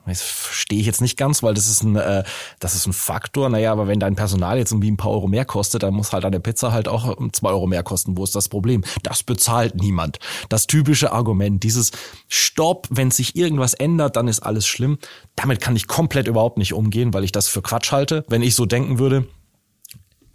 Das 0.09 0.21
verstehe 0.21 0.79
ich 0.79 0.85
jetzt 0.85 1.01
nicht 1.01 1.17
ganz, 1.17 1.43
weil 1.43 1.53
das 1.53 1.67
ist 1.67 1.83
ein, 1.83 1.95
äh, 1.95 2.23
das 2.59 2.75
ist 2.75 2.87
ein 2.87 2.93
Faktor. 2.93 3.49
Naja, 3.49 3.71
aber 3.71 3.87
wenn 3.87 3.99
dein 3.99 4.15
Personal 4.15 4.57
jetzt 4.57 4.71
irgendwie 4.71 4.91
ein 4.91 4.97
paar 4.97 5.11
Euro 5.11 5.27
mehr 5.27 5.45
kostet, 5.45 5.83
dann 5.83 5.93
muss 5.93 6.13
halt 6.13 6.25
eine 6.25 6.39
Pizza 6.39 6.71
halt 6.71 6.87
auch 6.87 7.17
zwei 7.31 7.49
Euro 7.49 7.67
mehr 7.67 7.83
kosten. 7.83 8.17
Wo 8.17 8.23
ist 8.23 8.35
das 8.35 8.49
Problem? 8.49 8.83
Das 9.03 9.23
bezahlt 9.23 9.75
niemand. 9.75 10.19
Das 10.49 10.67
typische 10.67 11.11
Argument, 11.11 11.63
dieses 11.63 11.91
Stopp, 12.27 12.87
wenn 12.89 13.11
sich 13.11 13.35
irgendwas 13.35 13.73
ändert, 13.73 14.15
dann 14.15 14.27
ist 14.27 14.41
alles 14.41 14.65
schlimm. 14.67 14.97
Damit 15.35 15.61
kann 15.61 15.75
ich 15.75 15.87
komplett 15.87 16.27
überhaupt 16.27 16.57
nicht 16.57 16.73
umgehen, 16.73 17.13
weil 17.13 17.23
ich 17.23 17.31
das 17.31 17.47
für 17.47 17.61
Quatsch 17.61 17.91
halte. 17.91 18.25
Wenn 18.27 18.41
ich 18.41 18.55
so 18.55 18.65
denken 18.65 18.99
würde, 18.99 19.27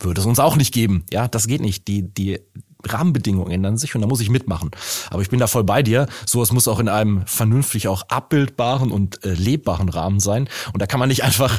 würde 0.00 0.20
es 0.20 0.26
uns 0.26 0.38
auch 0.38 0.56
nicht 0.56 0.72
geben. 0.72 1.04
Ja, 1.12 1.28
das 1.28 1.46
geht 1.46 1.60
nicht. 1.60 1.88
Die, 1.88 2.02
die, 2.02 2.40
Rahmenbedingungen 2.92 3.50
ändern 3.50 3.76
sich 3.76 3.94
und 3.94 4.00
da 4.00 4.06
muss 4.06 4.20
ich 4.20 4.30
mitmachen. 4.30 4.70
Aber 5.10 5.22
ich 5.22 5.30
bin 5.30 5.40
da 5.40 5.46
voll 5.46 5.64
bei 5.64 5.82
dir. 5.82 6.06
Sowas 6.26 6.52
muss 6.52 6.68
auch 6.68 6.78
in 6.78 6.88
einem 6.88 7.26
vernünftig 7.26 7.88
auch 7.88 8.02
abbildbaren 8.08 8.90
und 8.90 9.24
äh, 9.24 9.34
lebbaren 9.34 9.88
Rahmen 9.88 10.20
sein. 10.20 10.48
Und 10.72 10.80
da 10.80 10.86
kann 10.86 11.00
man 11.00 11.08
nicht 11.08 11.24
einfach, 11.24 11.58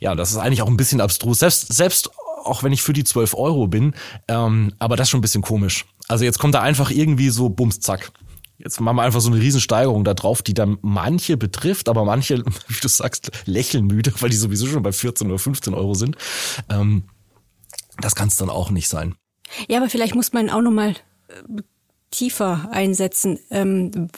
ja, 0.00 0.14
das 0.14 0.30
ist 0.30 0.38
eigentlich 0.38 0.62
auch 0.62 0.68
ein 0.68 0.76
bisschen 0.76 1.00
abstrus. 1.00 1.38
Selbst, 1.38 1.72
selbst 1.72 2.10
auch 2.44 2.62
wenn 2.62 2.72
ich 2.72 2.82
für 2.82 2.92
die 2.92 3.04
12 3.04 3.34
Euro 3.34 3.66
bin, 3.66 3.94
ähm, 4.28 4.72
aber 4.78 4.96
das 4.96 5.06
ist 5.06 5.10
schon 5.10 5.18
ein 5.18 5.22
bisschen 5.22 5.42
komisch. 5.42 5.86
Also 6.08 6.24
jetzt 6.24 6.38
kommt 6.38 6.54
da 6.54 6.60
einfach 6.60 6.90
irgendwie 6.90 7.30
so 7.30 7.48
Bums, 7.48 7.80
zack. 7.80 8.12
Jetzt 8.58 8.80
machen 8.80 8.96
wir 8.96 9.02
einfach 9.02 9.20
so 9.20 9.30
eine 9.30 9.40
Riesensteigerung 9.40 10.04
da 10.04 10.14
drauf, 10.14 10.42
die 10.42 10.54
dann 10.54 10.78
manche 10.80 11.36
betrifft, 11.36 11.88
aber 11.88 12.04
manche, 12.04 12.38
wie 12.68 12.80
du 12.80 12.88
sagst, 12.88 13.30
lächeln 13.46 13.86
müde, 13.86 14.12
weil 14.20 14.30
die 14.30 14.36
sowieso 14.36 14.66
schon 14.66 14.82
bei 14.82 14.92
14 14.92 15.26
oder 15.26 15.38
15 15.38 15.74
Euro 15.74 15.94
sind. 15.94 16.16
Ähm, 16.68 17.04
das 17.98 18.14
kann 18.14 18.28
es 18.28 18.36
dann 18.36 18.50
auch 18.50 18.70
nicht 18.70 18.88
sein. 18.88 19.14
Ja, 19.68 19.78
aber 19.78 19.88
vielleicht 19.88 20.14
muss 20.14 20.32
man 20.32 20.50
auch 20.50 20.60
noch 20.60 20.70
mal 20.70 20.90
äh, 21.28 21.62
tiefer 22.10 22.68
einsetzen. 22.70 23.38
Ähm, 23.50 24.08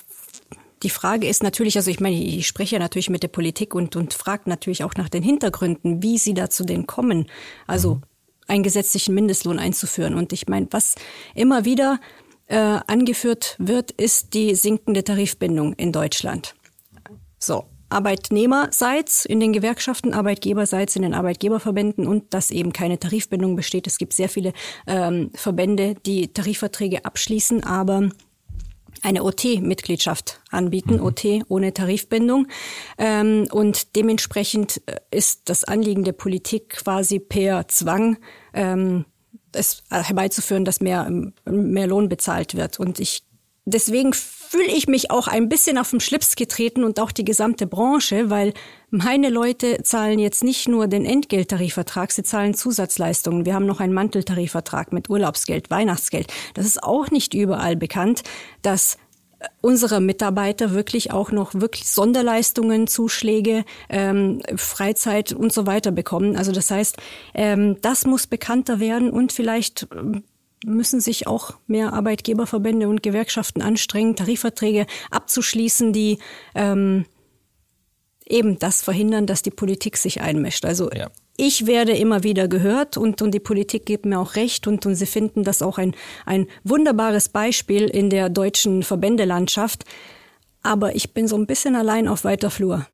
die 0.82 0.90
Frage 0.90 1.26
ist 1.26 1.42
natürlich, 1.42 1.76
also 1.76 1.90
ich 1.90 2.00
meine, 2.00 2.16
ich 2.16 2.46
spreche 2.46 2.76
ja 2.76 2.78
natürlich 2.78 3.10
mit 3.10 3.22
der 3.22 3.28
Politik 3.28 3.74
und, 3.74 3.96
und 3.96 4.12
frage 4.12 4.42
natürlich 4.46 4.84
auch 4.84 4.94
nach 4.94 5.08
den 5.08 5.22
Hintergründen, 5.22 6.02
wie 6.02 6.18
sie 6.18 6.34
dazu 6.34 6.64
denn 6.64 6.86
kommen, 6.86 7.26
also 7.66 7.96
mhm. 7.96 8.02
einen 8.46 8.62
gesetzlichen 8.62 9.14
Mindestlohn 9.14 9.58
einzuführen. 9.58 10.14
Und 10.14 10.32
ich 10.32 10.48
meine, 10.48 10.66
was 10.70 10.94
immer 11.34 11.64
wieder 11.64 11.98
äh, 12.46 12.56
angeführt 12.86 13.56
wird, 13.58 13.90
ist 13.90 14.34
die 14.34 14.54
sinkende 14.54 15.02
Tarifbindung 15.02 15.72
in 15.72 15.92
Deutschland. 15.92 16.54
So, 17.38 17.64
Arbeitnehmerseits 17.88 19.24
in 19.24 19.40
den 19.40 19.52
Gewerkschaften, 19.52 20.14
Arbeitgeberseits 20.14 20.96
in 20.96 21.02
den 21.02 21.14
Arbeitgeberverbänden 21.14 22.06
und 22.06 22.34
dass 22.34 22.50
eben 22.50 22.72
keine 22.72 22.98
Tarifbindung 22.98 23.56
besteht. 23.56 23.86
Es 23.86 23.98
gibt 23.98 24.12
sehr 24.12 24.28
viele 24.28 24.52
ähm, 24.86 25.30
Verbände, 25.34 25.94
die 26.06 26.32
Tarifverträge 26.32 27.04
abschließen, 27.04 27.64
aber 27.64 28.08
eine 29.02 29.22
OT-Mitgliedschaft 29.22 30.40
anbieten, 30.50 30.94
mhm. 30.94 31.02
OT 31.02 31.24
ohne 31.48 31.72
Tarifbindung. 31.72 32.48
Ähm, 32.98 33.46
und 33.52 33.94
dementsprechend 33.94 34.82
äh, 34.86 34.96
ist 35.10 35.48
das 35.48 35.64
Anliegen 35.64 36.04
der 36.04 36.12
Politik 36.12 36.70
quasi 36.70 37.18
per 37.18 37.68
Zwang 37.68 38.18
ähm, 38.52 39.04
es 39.52 39.82
herbeizuführen, 39.90 40.64
dass 40.64 40.80
mehr, 40.80 41.10
mehr 41.44 41.86
Lohn 41.86 42.08
bezahlt 42.08 42.56
wird. 42.56 42.78
Und 42.78 43.00
ich 43.00 43.25
deswegen 43.66 44.14
fühle 44.14 44.72
ich 44.72 44.86
mich 44.86 45.10
auch 45.10 45.28
ein 45.28 45.48
bisschen 45.48 45.76
auf 45.76 45.90
den 45.90 46.00
Schlips 46.00 46.36
getreten 46.36 46.84
und 46.84 47.00
auch 47.00 47.10
die 47.10 47.24
gesamte 47.24 47.66
Branche, 47.66 48.30
weil 48.30 48.54
meine 48.90 49.28
Leute 49.28 49.82
zahlen 49.82 50.18
jetzt 50.18 50.44
nicht 50.44 50.68
nur 50.68 50.86
den 50.86 51.04
Entgelttarifvertrag, 51.04 52.12
sie 52.12 52.22
zahlen 52.22 52.54
Zusatzleistungen. 52.54 53.44
Wir 53.44 53.54
haben 53.54 53.66
noch 53.66 53.80
einen 53.80 53.92
Manteltarifvertrag 53.92 54.92
mit 54.92 55.10
Urlaubsgeld, 55.10 55.70
Weihnachtsgeld. 55.70 56.32
Das 56.54 56.64
ist 56.64 56.82
auch 56.82 57.10
nicht 57.10 57.34
überall 57.34 57.76
bekannt, 57.76 58.22
dass 58.62 58.98
unsere 59.60 60.00
Mitarbeiter 60.00 60.72
wirklich 60.72 61.12
auch 61.12 61.30
noch 61.30 61.54
wirklich 61.54 61.90
Sonderleistungen, 61.90 62.86
Zuschläge, 62.86 63.64
ähm, 63.88 64.40
Freizeit 64.56 65.32
und 65.32 65.52
so 65.52 65.66
weiter 65.66 65.90
bekommen. 65.90 66.36
Also 66.36 66.52
das 66.52 66.70
heißt, 66.70 66.96
ähm, 67.34 67.76
das 67.82 68.06
muss 68.06 68.26
bekannter 68.26 68.80
werden 68.80 69.10
und 69.10 69.32
vielleicht 69.32 69.88
ähm, 69.94 70.22
müssen 70.64 71.00
sich 71.00 71.26
auch 71.26 71.54
mehr 71.66 71.92
Arbeitgeberverbände 71.92 72.88
und 72.88 73.02
Gewerkschaften 73.02 73.62
anstrengen, 73.62 74.16
Tarifverträge 74.16 74.86
abzuschließen, 75.10 75.92
die 75.92 76.18
ähm, 76.54 77.04
eben 78.26 78.58
das 78.58 78.82
verhindern, 78.82 79.26
dass 79.26 79.42
die 79.42 79.50
Politik 79.50 79.96
sich 79.96 80.20
einmischt. 80.20 80.64
Also 80.64 80.90
ja. 80.90 81.08
ich 81.36 81.66
werde 81.66 81.92
immer 81.92 82.22
wieder 82.22 82.48
gehört 82.48 82.96
und, 82.96 83.22
und 83.22 83.32
die 83.32 83.40
Politik 83.40 83.86
gibt 83.86 84.06
mir 84.06 84.18
auch 84.18 84.34
recht 84.34 84.66
und, 84.66 84.84
und 84.86 84.94
sie 84.94 85.06
finden 85.06 85.44
das 85.44 85.62
auch 85.62 85.78
ein, 85.78 85.94
ein 86.24 86.46
wunderbares 86.64 87.28
Beispiel 87.28 87.84
in 87.84 88.10
der 88.10 88.28
deutschen 88.28 88.82
Verbändelandschaft. 88.82 89.84
Aber 90.62 90.96
ich 90.96 91.14
bin 91.14 91.28
so 91.28 91.36
ein 91.36 91.46
bisschen 91.46 91.76
allein 91.76 92.08
auf 92.08 92.24
weiter 92.24 92.50
Flur 92.50 92.86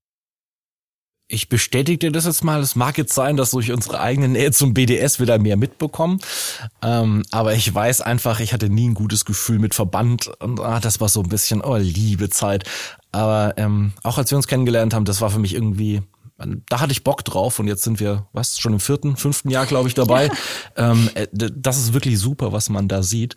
ich 1.32 1.48
bestätige 1.48 1.98
dir 1.98 2.12
das 2.12 2.26
jetzt 2.26 2.44
mal. 2.44 2.60
Es 2.60 2.76
mag 2.76 2.98
jetzt 2.98 3.14
sein, 3.14 3.36
dass 3.36 3.52
durch 3.52 3.72
unsere 3.72 4.00
eigene 4.00 4.28
Nähe 4.28 4.52
zum 4.52 4.74
BDS 4.74 5.18
wieder 5.18 5.38
mehr 5.38 5.56
mitbekommen. 5.56 6.20
Ähm, 6.82 7.22
aber 7.30 7.54
ich 7.54 7.74
weiß 7.74 8.02
einfach, 8.02 8.40
ich 8.40 8.52
hatte 8.52 8.68
nie 8.68 8.88
ein 8.88 8.94
gutes 8.94 9.24
Gefühl 9.24 9.58
mit 9.58 9.74
Verband. 9.74 10.30
Und 10.40 10.60
ah, 10.60 10.78
das 10.78 11.00
war 11.00 11.08
so 11.08 11.22
ein 11.22 11.28
bisschen, 11.30 11.62
oh, 11.62 11.76
liebe 11.76 12.28
Zeit. 12.28 12.64
Aber 13.12 13.54
ähm, 13.56 13.92
auch 14.02 14.18
als 14.18 14.30
wir 14.30 14.36
uns 14.36 14.46
kennengelernt 14.46 14.92
haben, 14.92 15.06
das 15.06 15.20
war 15.22 15.30
für 15.30 15.38
mich 15.38 15.54
irgendwie 15.54 16.02
da 16.68 16.80
hatte 16.80 16.92
ich 16.92 17.04
Bock 17.04 17.24
drauf 17.24 17.58
und 17.58 17.68
jetzt 17.68 17.82
sind 17.82 18.00
wir, 18.00 18.26
was, 18.32 18.58
schon 18.58 18.72
im 18.72 18.80
vierten, 18.80 19.16
fünften 19.16 19.50
Jahr, 19.50 19.66
glaube 19.66 19.88
ich, 19.88 19.94
dabei. 19.94 20.30
Ähm, 20.76 21.10
äh, 21.14 21.26
das 21.32 21.78
ist 21.78 21.92
wirklich 21.92 22.18
super, 22.18 22.52
was 22.52 22.68
man 22.68 22.88
da 22.88 23.02
sieht. 23.02 23.36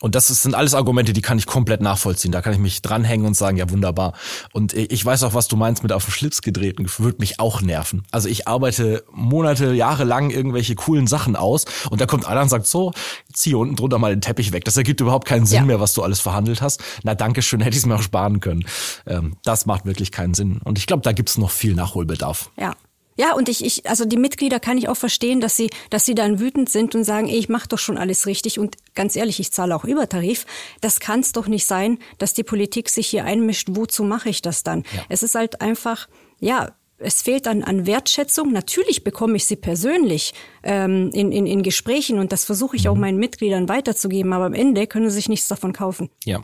Und 0.00 0.14
das 0.14 0.28
sind 0.28 0.54
alles 0.54 0.74
Argumente, 0.74 1.14
die 1.14 1.22
kann 1.22 1.38
ich 1.38 1.46
komplett 1.46 1.80
nachvollziehen. 1.80 2.30
Da 2.30 2.42
kann 2.42 2.52
ich 2.52 2.58
mich 2.58 2.82
dranhängen 2.82 3.26
und 3.26 3.34
sagen, 3.34 3.56
ja 3.56 3.70
wunderbar. 3.70 4.12
Und 4.52 4.74
ich 4.74 5.04
weiß 5.04 5.22
auch, 5.22 5.32
was 5.32 5.48
du 5.48 5.56
meinst 5.56 5.82
mit 5.82 5.92
auf 5.92 6.04
den 6.04 6.12
Schlips 6.12 6.42
gedrehten, 6.42 6.86
würde 6.98 7.18
mich 7.18 7.40
auch 7.40 7.62
nerven. 7.62 8.02
Also 8.10 8.28
ich 8.28 8.46
arbeite 8.46 9.04
Monate, 9.10 9.72
Jahre 9.72 10.04
lang 10.04 10.30
irgendwelche 10.30 10.74
coolen 10.74 11.06
Sachen 11.06 11.34
aus 11.34 11.64
und 11.88 12.00
da 12.00 12.06
kommt 12.06 12.26
einer 12.26 12.42
und 12.42 12.50
sagt, 12.50 12.66
so, 12.66 12.92
zieh 13.32 13.54
unten 13.54 13.76
drunter 13.76 13.98
mal 13.98 14.12
den 14.12 14.20
Teppich 14.20 14.52
weg. 14.52 14.66
Das 14.66 14.76
ergibt 14.76 15.00
überhaupt 15.00 15.26
keinen 15.26 15.46
Sinn 15.46 15.60
ja. 15.60 15.64
mehr, 15.64 15.80
was 15.80 15.94
du 15.94 16.02
alles 16.02 16.20
verhandelt 16.20 16.60
hast. 16.60 16.82
Na 17.02 17.14
danke 17.14 17.40
schön, 17.40 17.60
hätte 17.60 17.76
ich 17.76 17.82
es 17.82 17.86
mir 17.86 17.94
auch 17.94 18.02
sparen 18.02 18.40
können. 18.40 18.66
Ähm, 19.06 19.36
das 19.44 19.64
macht 19.64 19.86
wirklich 19.86 20.12
keinen 20.12 20.34
Sinn. 20.34 20.60
Und 20.62 20.78
ich 20.78 20.86
glaube, 20.86 21.02
da 21.02 21.12
gibt's 21.12 21.38
noch 21.38 21.50
viel 21.50 21.74
Nachholbedarf. 21.74 22.50
Ja, 22.58 22.74
ja, 23.16 23.34
und 23.34 23.48
ich, 23.48 23.64
ich, 23.64 23.88
also 23.88 24.04
die 24.04 24.16
Mitglieder 24.16 24.60
kann 24.60 24.78
ich 24.78 24.88
auch 24.88 24.96
verstehen, 24.96 25.40
dass 25.40 25.56
sie, 25.56 25.70
dass 25.90 26.04
sie 26.04 26.14
dann 26.14 26.38
wütend 26.38 26.68
sind 26.68 26.94
und 26.94 27.04
sagen, 27.04 27.28
ey, 27.28 27.38
ich 27.38 27.48
mache 27.48 27.68
doch 27.68 27.78
schon 27.78 27.98
alles 27.98 28.26
richtig 28.26 28.58
und 28.58 28.76
ganz 28.94 29.16
ehrlich, 29.16 29.40
ich 29.40 29.52
zahle 29.52 29.74
auch 29.74 29.84
Übertarif. 29.84 30.46
Das 30.80 31.00
kann 31.00 31.20
es 31.20 31.32
doch 31.32 31.46
nicht 31.46 31.66
sein, 31.66 31.98
dass 32.18 32.34
die 32.34 32.44
Politik 32.44 32.90
sich 32.90 33.06
hier 33.06 33.24
einmischt. 33.24 33.68
Wozu 33.70 34.04
mache 34.04 34.28
ich 34.28 34.42
das 34.42 34.62
dann? 34.62 34.84
Ja. 34.94 35.02
Es 35.08 35.22
ist 35.22 35.34
halt 35.34 35.60
einfach, 35.60 36.08
ja, 36.40 36.72
es 36.98 37.22
fehlt 37.22 37.46
an, 37.46 37.62
an 37.62 37.86
Wertschätzung. 37.86 38.52
Natürlich 38.52 39.04
bekomme 39.04 39.36
ich 39.36 39.46
sie 39.46 39.56
persönlich 39.56 40.34
ähm, 40.62 41.10
in, 41.12 41.32
in, 41.32 41.46
in 41.46 41.62
Gesprächen 41.62 42.18
und 42.18 42.32
das 42.32 42.44
versuche 42.44 42.76
ich 42.76 42.88
auch 42.88 42.94
mhm. 42.94 43.00
meinen 43.00 43.18
Mitgliedern 43.18 43.68
weiterzugeben, 43.68 44.32
aber 44.32 44.46
am 44.46 44.54
Ende 44.54 44.86
können 44.86 45.08
sie 45.08 45.16
sich 45.16 45.28
nichts 45.28 45.48
davon 45.48 45.72
kaufen. 45.72 46.10
Ja. 46.24 46.42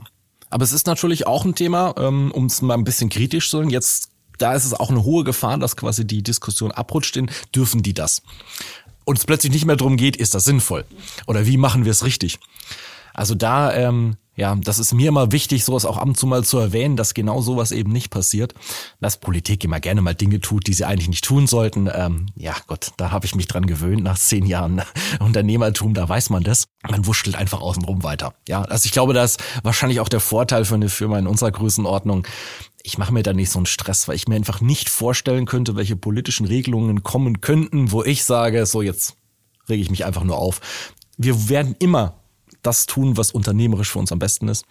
Aber 0.50 0.64
es 0.64 0.72
ist 0.72 0.86
natürlich 0.86 1.26
auch 1.26 1.46
ein 1.46 1.54
Thema, 1.54 1.94
ähm, 1.96 2.30
um 2.34 2.44
es 2.44 2.60
mal 2.60 2.74
ein 2.74 2.84
bisschen 2.84 3.08
kritisch 3.08 3.48
zu 3.48 3.56
sagen. 3.56 3.70
Jetzt 3.70 4.11
da 4.42 4.54
ist 4.54 4.64
es 4.64 4.74
auch 4.74 4.90
eine 4.90 5.04
hohe 5.04 5.24
Gefahr, 5.24 5.58
dass 5.58 5.76
quasi 5.76 6.06
die 6.06 6.22
Diskussion 6.22 6.72
abrutscht 6.72 7.16
in, 7.16 7.30
dürfen 7.54 7.82
die 7.82 7.94
das? 7.94 8.22
Und 9.04 9.18
es 9.18 9.24
plötzlich 9.24 9.52
nicht 9.52 9.64
mehr 9.64 9.76
darum 9.76 9.96
geht, 9.96 10.16
ist 10.16 10.34
das 10.34 10.44
sinnvoll? 10.44 10.84
Oder 11.26 11.46
wie 11.46 11.56
machen 11.56 11.84
wir 11.84 11.92
es 11.92 12.04
richtig? 12.04 12.38
Also 13.14 13.34
da, 13.34 13.74
ähm, 13.74 14.16
ja, 14.34 14.56
das 14.56 14.78
ist 14.78 14.94
mir 14.94 15.08
immer 15.08 15.30
wichtig, 15.30 15.64
sowas 15.64 15.84
auch 15.84 15.98
ab 15.98 16.06
und 16.06 16.16
zu 16.16 16.26
mal 16.26 16.42
zu 16.42 16.58
erwähnen, 16.58 16.96
dass 16.96 17.12
genau 17.12 17.42
sowas 17.42 17.70
eben 17.70 17.92
nicht 17.92 18.10
passiert. 18.10 18.54
Dass 19.00 19.18
Politik 19.18 19.62
immer 19.64 19.78
gerne 19.78 20.00
mal 20.00 20.14
Dinge 20.14 20.40
tut, 20.40 20.66
die 20.66 20.72
sie 20.72 20.86
eigentlich 20.86 21.08
nicht 21.08 21.24
tun 21.24 21.46
sollten. 21.46 21.90
Ähm, 21.92 22.26
ja, 22.34 22.54
Gott, 22.66 22.92
da 22.96 23.10
habe 23.10 23.26
ich 23.26 23.34
mich 23.34 23.46
dran 23.46 23.66
gewöhnt 23.66 24.02
nach 24.02 24.18
zehn 24.18 24.46
Jahren 24.46 24.82
Unternehmertum, 25.20 25.92
da 25.92 26.08
weiß 26.08 26.30
man 26.30 26.44
das. 26.44 26.64
Man 26.88 27.06
wurschtelt 27.06 27.36
einfach 27.36 27.60
außenrum 27.60 28.02
weiter. 28.02 28.34
Ja, 28.48 28.62
also 28.62 28.86
ich 28.86 28.92
glaube, 28.92 29.12
das 29.12 29.32
ist 29.32 29.40
wahrscheinlich 29.62 30.00
auch 30.00 30.08
der 30.08 30.20
Vorteil 30.20 30.64
für 30.64 30.76
eine 30.76 30.88
Firma 30.88 31.18
in 31.18 31.26
unserer 31.26 31.50
Größenordnung, 31.50 32.26
ich 32.84 32.98
mache 32.98 33.12
mir 33.12 33.22
da 33.22 33.32
nicht 33.32 33.50
so 33.50 33.58
einen 33.58 33.66
Stress, 33.66 34.08
weil 34.08 34.16
ich 34.16 34.28
mir 34.28 34.36
einfach 34.36 34.60
nicht 34.60 34.88
vorstellen 34.88 35.46
könnte, 35.46 35.76
welche 35.76 35.96
politischen 35.96 36.46
Regelungen 36.46 37.02
kommen 37.02 37.40
könnten, 37.40 37.92
wo 37.92 38.02
ich 38.02 38.24
sage, 38.24 38.66
so 38.66 38.82
jetzt 38.82 39.16
rege 39.68 39.82
ich 39.82 39.90
mich 39.90 40.04
einfach 40.04 40.24
nur 40.24 40.38
auf. 40.38 40.60
Wir 41.16 41.48
werden 41.48 41.76
immer 41.78 42.22
das 42.62 42.86
tun, 42.86 43.16
was 43.16 43.32
unternehmerisch 43.32 43.90
für 43.90 43.98
uns 43.98 44.12
am 44.12 44.18
besten 44.18 44.48
ist. 44.48 44.64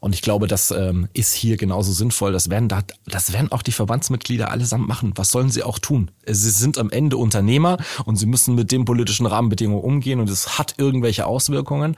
Und 0.00 0.14
ich 0.14 0.22
glaube, 0.22 0.46
das 0.46 0.70
ähm, 0.70 1.08
ist 1.12 1.34
hier 1.34 1.56
genauso 1.56 1.92
sinnvoll. 1.92 2.32
Das 2.32 2.50
werden, 2.50 2.68
da, 2.68 2.82
das 3.06 3.32
werden 3.32 3.50
auch 3.50 3.62
die 3.62 3.72
Verbandsmitglieder 3.72 4.50
allesamt 4.50 4.86
machen. 4.86 5.12
Was 5.16 5.30
sollen 5.30 5.50
sie 5.50 5.64
auch 5.64 5.78
tun? 5.78 6.10
Sie 6.24 6.50
sind 6.50 6.78
am 6.78 6.90
Ende 6.90 7.16
Unternehmer 7.16 7.78
und 8.04 8.16
sie 8.16 8.26
müssen 8.26 8.54
mit 8.54 8.70
den 8.70 8.84
politischen 8.84 9.26
Rahmenbedingungen 9.26 9.82
umgehen 9.82 10.20
und 10.20 10.30
es 10.30 10.58
hat 10.58 10.74
irgendwelche 10.78 11.26
Auswirkungen. 11.26 11.96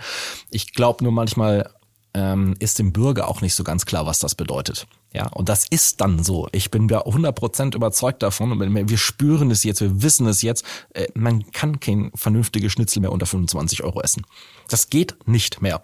Ich 0.50 0.72
glaube 0.72 1.04
nur 1.04 1.12
manchmal 1.12 1.70
ähm, 2.14 2.54
ist 2.60 2.78
dem 2.78 2.92
Bürger 2.92 3.28
auch 3.28 3.40
nicht 3.40 3.54
so 3.54 3.64
ganz 3.64 3.86
klar, 3.86 4.06
was 4.06 4.20
das 4.20 4.34
bedeutet. 4.34 4.86
Ja, 5.12 5.28
und 5.28 5.48
das 5.48 5.66
ist 5.68 6.00
dann 6.00 6.24
so. 6.24 6.48
Ich 6.52 6.70
bin 6.70 6.88
da 6.88 7.00
100% 7.00 7.74
überzeugt 7.74 8.22
davon 8.22 8.52
und 8.52 8.88
wir 8.88 8.98
spüren 8.98 9.50
es 9.50 9.62
jetzt, 9.64 9.80
wir 9.80 10.02
wissen 10.02 10.26
es 10.26 10.42
jetzt, 10.42 10.64
äh, 10.94 11.06
man 11.14 11.50
kann 11.52 11.80
kein 11.80 12.10
vernünftiges 12.14 12.72
Schnitzel 12.72 13.00
mehr 13.00 13.12
unter 13.12 13.26
25 13.26 13.84
Euro 13.84 14.00
essen. 14.00 14.24
Das 14.68 14.90
geht 14.90 15.16
nicht 15.26 15.60
mehr. 15.62 15.82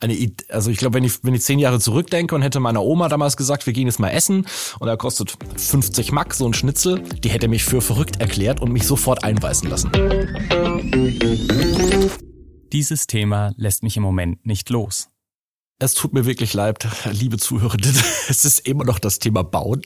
Eine, 0.00 0.32
also 0.48 0.70
ich 0.70 0.78
glaube, 0.78 0.94
wenn 0.94 1.04
ich, 1.04 1.22
wenn 1.22 1.34
ich 1.34 1.42
zehn 1.42 1.60
Jahre 1.60 1.78
zurückdenke 1.78 2.34
und 2.34 2.42
hätte 2.42 2.58
meiner 2.58 2.82
Oma 2.82 3.08
damals 3.08 3.36
gesagt, 3.36 3.66
wir 3.66 3.72
gehen 3.72 3.86
jetzt 3.86 4.00
mal 4.00 4.10
essen 4.10 4.46
und 4.80 4.86
da 4.88 4.96
kostet 4.96 5.36
50 5.56 6.10
Mack 6.10 6.34
so 6.34 6.44
ein 6.46 6.54
Schnitzel, 6.54 7.00
die 7.00 7.30
hätte 7.30 7.46
mich 7.46 7.64
für 7.64 7.80
verrückt 7.80 8.20
erklärt 8.20 8.60
und 8.60 8.72
mich 8.72 8.84
sofort 8.84 9.22
einweisen 9.22 9.70
lassen. 9.70 9.92
Dieses 12.72 13.06
Thema 13.06 13.52
lässt 13.56 13.82
mich 13.82 13.96
im 13.96 14.02
Moment 14.02 14.44
nicht 14.44 14.70
los. 14.70 15.11
Es 15.78 15.94
tut 15.94 16.12
mir 16.12 16.26
wirklich 16.26 16.54
leid, 16.54 16.86
liebe 17.10 17.38
Zuhörerinnen. 17.38 17.94
Es 18.28 18.44
ist 18.44 18.60
immer 18.60 18.84
noch 18.84 18.98
das 18.98 19.18
Thema 19.18 19.42
Bauen. 19.42 19.82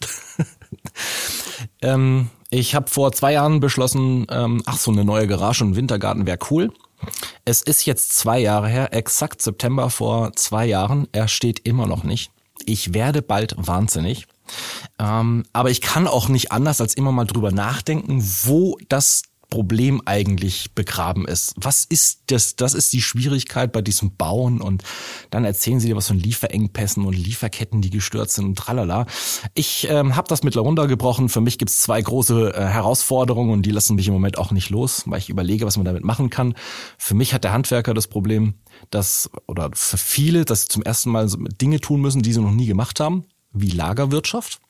ähm, 1.83 2.31
ich 2.51 2.75
habe 2.75 2.88
vor 2.88 3.12
zwei 3.12 3.33
Jahren 3.33 3.61
beschlossen, 3.61 4.27
ähm, 4.31 4.62
ach 4.66 4.79
so 4.79 4.90
eine 4.90 5.05
neue 5.05 5.27
Garage 5.27 5.64
und 5.64 5.75
Wintergarten 5.75 6.27
wäre 6.27 6.38
cool. 6.51 6.70
Es 7.44 7.62
ist 7.62 7.87
jetzt 7.87 8.14
zwei 8.14 8.38
Jahre 8.38 8.68
her, 8.68 8.92
exakt 8.92 9.42
September 9.42 9.90
vor 9.90 10.33
zwei 10.35 10.66
Jahren. 10.66 11.09
Er 11.12 11.29
steht 11.29 11.66
immer 11.66 11.87
noch 11.87 12.05
nicht. 12.05 12.31
Ich 12.64 12.94
werde 12.94 13.22
bald 13.22 13.55
wahnsinnig. 13.59 14.27
Ähm, 14.99 15.44
aber 15.53 15.70
ich 15.70 15.81
kann 15.81 16.07
auch 16.07 16.29
nicht 16.29 16.53
anders 16.53 16.81
als 16.81 16.94
immer 16.94 17.12
mal 17.12 17.25
drüber 17.27 17.53
nachdenken, 17.53 18.22
wo 18.44 18.79
das 18.88 19.22
Problem 19.57 20.03
eigentlich 20.05 20.75
begraben 20.75 21.27
ist. 21.27 21.55
Was 21.57 21.87
ist 21.87 22.25
das? 22.27 22.57
Das 22.57 22.75
ist 22.75 22.92
die 22.92 23.01
Schwierigkeit 23.01 23.73
bei 23.73 23.81
diesem 23.81 24.14
Bauen 24.14 24.61
und 24.61 24.83
dann 25.31 25.47
erzählen 25.47 25.81
sie 25.81 25.88
dir 25.88 25.97
was 25.97 26.09
von 26.09 26.19
Lieferengpässen 26.19 27.07
und 27.07 27.14
Lieferketten, 27.14 27.81
die 27.81 27.88
gestört 27.88 28.31
sind 28.31 28.45
und 28.45 28.59
tralala. 28.59 29.07
Ich 29.55 29.88
ähm, 29.88 30.14
habe 30.14 30.29
das 30.29 30.42
mittlerweile 30.42 30.66
runtergebrochen. 30.69 31.31
Für 31.31 31.40
mich 31.40 31.57
gibt 31.57 31.71
es 31.71 31.79
zwei 31.79 32.03
große 32.03 32.53
äh, 32.55 32.66
Herausforderungen 32.66 33.51
und 33.51 33.62
die 33.62 33.71
lassen 33.71 33.97
mich 33.97 34.09
im 34.09 34.12
Moment 34.12 34.37
auch 34.37 34.51
nicht 34.51 34.69
los, 34.69 35.05
weil 35.07 35.21
ich 35.21 35.31
überlege, 35.31 35.64
was 35.64 35.79
man 35.79 35.87
damit 35.87 36.05
machen 36.05 36.29
kann. 36.29 36.53
Für 36.99 37.14
mich 37.14 37.33
hat 37.33 37.42
der 37.42 37.55
Handwerker 37.55 37.95
das 37.95 38.09
Problem, 38.09 38.57
dass, 38.90 39.31
oder 39.47 39.71
für 39.73 39.97
viele, 39.97 40.45
dass 40.45 40.62
sie 40.64 40.69
zum 40.69 40.83
ersten 40.83 41.09
Mal 41.09 41.31
Dinge 41.62 41.81
tun 41.81 42.03
müssen, 42.03 42.21
die 42.21 42.35
sie 42.35 42.42
noch 42.42 42.53
nie 42.53 42.66
gemacht 42.66 43.01
haben, 43.01 43.25
wie 43.53 43.71
Lagerwirtschaft. 43.71 44.61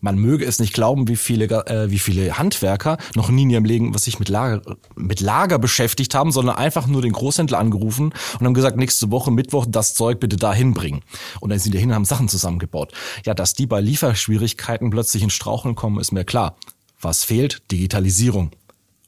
Man 0.00 0.18
möge 0.18 0.44
es 0.44 0.58
nicht 0.58 0.72
glauben, 0.72 1.08
wie 1.08 1.16
viele, 1.16 1.46
äh, 1.66 1.90
wie 1.90 1.98
viele 1.98 2.38
Handwerker 2.38 2.98
noch 3.14 3.28
nie 3.28 3.42
in 3.42 3.50
ihrem 3.50 3.64
Leben 3.64 3.94
was 3.94 4.04
sich 4.04 4.18
mit 4.18 4.28
Lager, 4.28 4.62
mit 4.94 5.20
Lager 5.20 5.58
beschäftigt 5.58 6.14
haben, 6.14 6.32
sondern 6.32 6.56
einfach 6.56 6.86
nur 6.86 7.02
den 7.02 7.12
Großhändler 7.12 7.58
angerufen 7.58 8.12
und 8.38 8.46
haben 8.46 8.54
gesagt, 8.54 8.76
nächste 8.76 9.10
Woche 9.10 9.30
Mittwoch 9.30 9.66
das 9.68 9.94
Zeug 9.94 10.20
bitte 10.20 10.36
da 10.36 10.52
hinbringen. 10.52 11.02
Und 11.40 11.50
dann 11.50 11.58
sind 11.58 11.74
die 11.74 11.78
hin 11.78 11.90
und 11.90 11.94
haben 11.94 12.04
Sachen 12.04 12.28
zusammengebaut. 12.28 12.92
Ja, 13.24 13.34
dass 13.34 13.54
die 13.54 13.66
bei 13.66 13.80
Lieferschwierigkeiten 13.80 14.90
plötzlich 14.90 15.22
in 15.22 15.30
Straucheln 15.30 15.74
kommen, 15.74 16.00
ist 16.00 16.12
mir 16.12 16.24
klar. 16.24 16.56
Was 17.00 17.24
fehlt? 17.24 17.62
Digitalisierung. 17.70 18.50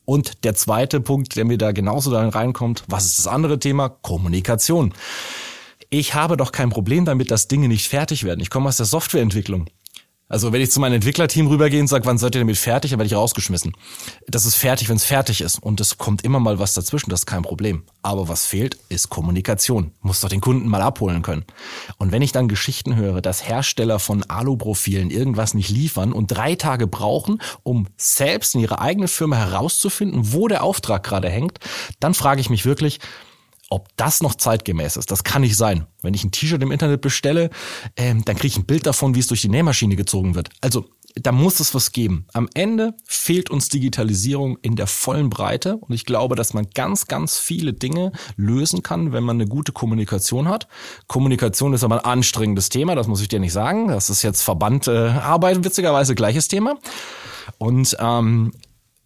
Und 0.04 0.44
der 0.44 0.54
zweite 0.54 1.00
Punkt, 1.00 1.36
der 1.36 1.44
mir 1.44 1.58
da 1.58 1.72
genauso 1.72 2.10
da 2.10 2.26
reinkommt, 2.26 2.84
was 2.86 3.04
ist 3.04 3.18
das 3.18 3.26
andere 3.26 3.58
Thema? 3.58 3.90
Kommunikation. 3.90 4.94
Ich 5.90 6.14
habe 6.14 6.36
doch 6.36 6.52
kein 6.52 6.70
Problem 6.70 7.04
damit, 7.04 7.30
dass 7.30 7.48
Dinge 7.48 7.68
nicht 7.68 7.88
fertig 7.88 8.24
werden. 8.24 8.40
Ich 8.40 8.50
komme 8.50 8.68
aus 8.68 8.76
der 8.78 8.86
Softwareentwicklung. 8.86 9.66
Also 10.28 10.52
wenn 10.52 10.60
ich 10.60 10.70
zu 10.70 10.80
meinem 10.80 10.94
Entwicklerteam 10.94 11.46
rübergehe 11.46 11.80
und 11.80 11.86
sage, 11.86 12.04
wann 12.04 12.18
seid 12.18 12.34
ihr 12.34 12.40
damit 12.40 12.58
fertig, 12.58 12.90
dann 12.90 12.98
werde 12.98 13.06
ich 13.06 13.14
rausgeschmissen. 13.14 13.72
Das 14.26 14.44
ist 14.44 14.56
fertig, 14.56 14.88
wenn 14.90 14.96
es 14.96 15.04
fertig 15.04 15.40
ist. 15.40 15.62
Und 15.62 15.80
es 15.80 15.96
kommt 15.96 16.22
immer 16.22 16.38
mal 16.38 16.58
was 16.58 16.74
dazwischen, 16.74 17.08
das 17.08 17.20
ist 17.20 17.26
kein 17.26 17.42
Problem. 17.42 17.84
Aber 18.02 18.28
was 18.28 18.44
fehlt, 18.44 18.78
ist 18.90 19.08
Kommunikation. 19.08 19.92
Muss 20.02 20.20
doch 20.20 20.28
den 20.28 20.42
Kunden 20.42 20.68
mal 20.68 20.82
abholen 20.82 21.22
können. 21.22 21.44
Und 21.96 22.12
wenn 22.12 22.20
ich 22.20 22.32
dann 22.32 22.48
Geschichten 22.48 22.96
höre, 22.96 23.22
dass 23.22 23.48
Hersteller 23.48 23.98
von 23.98 24.22
Aluprofilen 24.22 25.10
irgendwas 25.10 25.54
nicht 25.54 25.70
liefern 25.70 26.12
und 26.12 26.26
drei 26.26 26.54
Tage 26.56 26.86
brauchen, 26.86 27.40
um 27.62 27.86
selbst 27.96 28.54
in 28.54 28.60
ihrer 28.60 28.80
eigenen 28.80 29.08
Firma 29.08 29.36
herauszufinden, 29.36 30.32
wo 30.32 30.46
der 30.46 30.62
Auftrag 30.62 31.04
gerade 31.04 31.30
hängt, 31.30 31.58
dann 32.00 32.12
frage 32.12 32.42
ich 32.42 32.50
mich 32.50 32.66
wirklich, 32.66 33.00
ob 33.70 33.88
das 33.96 34.22
noch 34.22 34.34
zeitgemäß 34.34 34.96
ist, 34.96 35.10
das 35.10 35.24
kann 35.24 35.42
nicht 35.42 35.56
sein. 35.56 35.86
Wenn 36.02 36.14
ich 36.14 36.24
ein 36.24 36.30
T-Shirt 36.30 36.62
im 36.62 36.72
Internet 36.72 37.00
bestelle, 37.00 37.50
ähm, 37.96 38.24
dann 38.24 38.36
kriege 38.36 38.48
ich 38.48 38.56
ein 38.56 38.66
Bild 38.66 38.86
davon, 38.86 39.14
wie 39.14 39.20
es 39.20 39.26
durch 39.26 39.42
die 39.42 39.48
Nähmaschine 39.48 39.96
gezogen 39.96 40.34
wird. 40.34 40.50
Also 40.60 40.86
da 41.14 41.32
muss 41.32 41.60
es 41.60 41.74
was 41.74 41.92
geben. 41.92 42.26
Am 42.32 42.48
Ende 42.54 42.94
fehlt 43.04 43.50
uns 43.50 43.68
Digitalisierung 43.68 44.58
in 44.62 44.76
der 44.76 44.86
vollen 44.86 45.30
Breite 45.30 45.76
und 45.76 45.94
ich 45.94 46.04
glaube, 46.04 46.36
dass 46.36 46.54
man 46.54 46.68
ganz, 46.74 47.06
ganz 47.06 47.38
viele 47.38 47.72
Dinge 47.72 48.12
lösen 48.36 48.82
kann, 48.82 49.12
wenn 49.12 49.24
man 49.24 49.36
eine 49.36 49.46
gute 49.46 49.72
Kommunikation 49.72 50.48
hat. 50.48 50.68
Kommunikation 51.06 51.72
ist 51.72 51.84
aber 51.84 52.04
ein 52.04 52.12
anstrengendes 52.12 52.68
Thema, 52.68 52.94
das 52.94 53.06
muss 53.06 53.20
ich 53.20 53.28
dir 53.28 53.40
nicht 53.40 53.52
sagen. 53.52 53.88
Das 53.88 54.10
ist 54.10 54.22
jetzt 54.22 54.42
Verband 54.42 54.86
äh, 54.86 55.08
Arbeit, 55.08 55.64
witzigerweise 55.64 56.14
gleiches 56.14 56.48
Thema. 56.48 56.78
Und 57.58 57.96
ähm, 57.98 58.52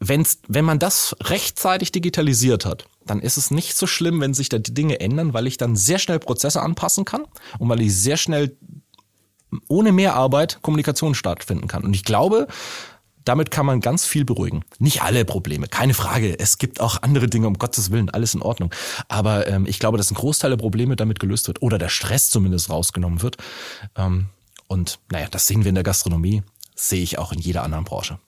wenn's, 0.00 0.38
wenn 0.48 0.64
man 0.64 0.78
das 0.78 1.16
rechtzeitig 1.22 1.92
digitalisiert 1.92 2.66
hat, 2.66 2.86
dann 3.06 3.20
ist 3.20 3.36
es 3.36 3.50
nicht 3.50 3.76
so 3.76 3.86
schlimm, 3.86 4.20
wenn 4.20 4.34
sich 4.34 4.48
da 4.48 4.58
die 4.58 4.74
Dinge 4.74 5.00
ändern, 5.00 5.34
weil 5.34 5.46
ich 5.46 5.56
dann 5.56 5.76
sehr 5.76 5.98
schnell 5.98 6.18
Prozesse 6.18 6.62
anpassen 6.62 7.04
kann 7.04 7.24
und 7.58 7.68
weil 7.68 7.80
ich 7.80 7.94
sehr 7.94 8.16
schnell 8.16 8.56
ohne 9.68 9.92
mehr 9.92 10.14
Arbeit 10.14 10.60
Kommunikation 10.62 11.14
stattfinden 11.14 11.68
kann. 11.68 11.84
Und 11.84 11.94
ich 11.94 12.04
glaube, 12.04 12.46
damit 13.24 13.50
kann 13.50 13.66
man 13.66 13.80
ganz 13.80 14.04
viel 14.04 14.24
beruhigen. 14.24 14.64
Nicht 14.78 15.02
alle 15.02 15.24
Probleme, 15.24 15.68
keine 15.68 15.94
Frage. 15.94 16.38
Es 16.38 16.58
gibt 16.58 16.80
auch 16.80 17.02
andere 17.02 17.28
Dinge, 17.28 17.46
um 17.46 17.54
Gottes 17.54 17.90
Willen, 17.90 18.10
alles 18.10 18.34
in 18.34 18.42
Ordnung. 18.42 18.74
Aber 19.08 19.46
ähm, 19.46 19.66
ich 19.66 19.78
glaube, 19.78 19.98
dass 19.98 20.10
ein 20.10 20.14
Großteil 20.14 20.50
der 20.50 20.56
Probleme 20.56 20.96
damit 20.96 21.20
gelöst 21.20 21.46
wird 21.46 21.62
oder 21.62 21.78
der 21.78 21.88
Stress 21.88 22.30
zumindest 22.30 22.70
rausgenommen 22.70 23.22
wird. 23.22 23.36
Ähm, 23.96 24.26
und 24.66 24.98
naja, 25.10 25.28
das 25.30 25.46
sehen 25.46 25.64
wir 25.64 25.68
in 25.68 25.74
der 25.74 25.84
Gastronomie, 25.84 26.42
sehe 26.74 27.02
ich 27.02 27.18
auch 27.18 27.32
in 27.32 27.38
jeder 27.38 27.62
anderen 27.62 27.84
Branche. 27.84 28.18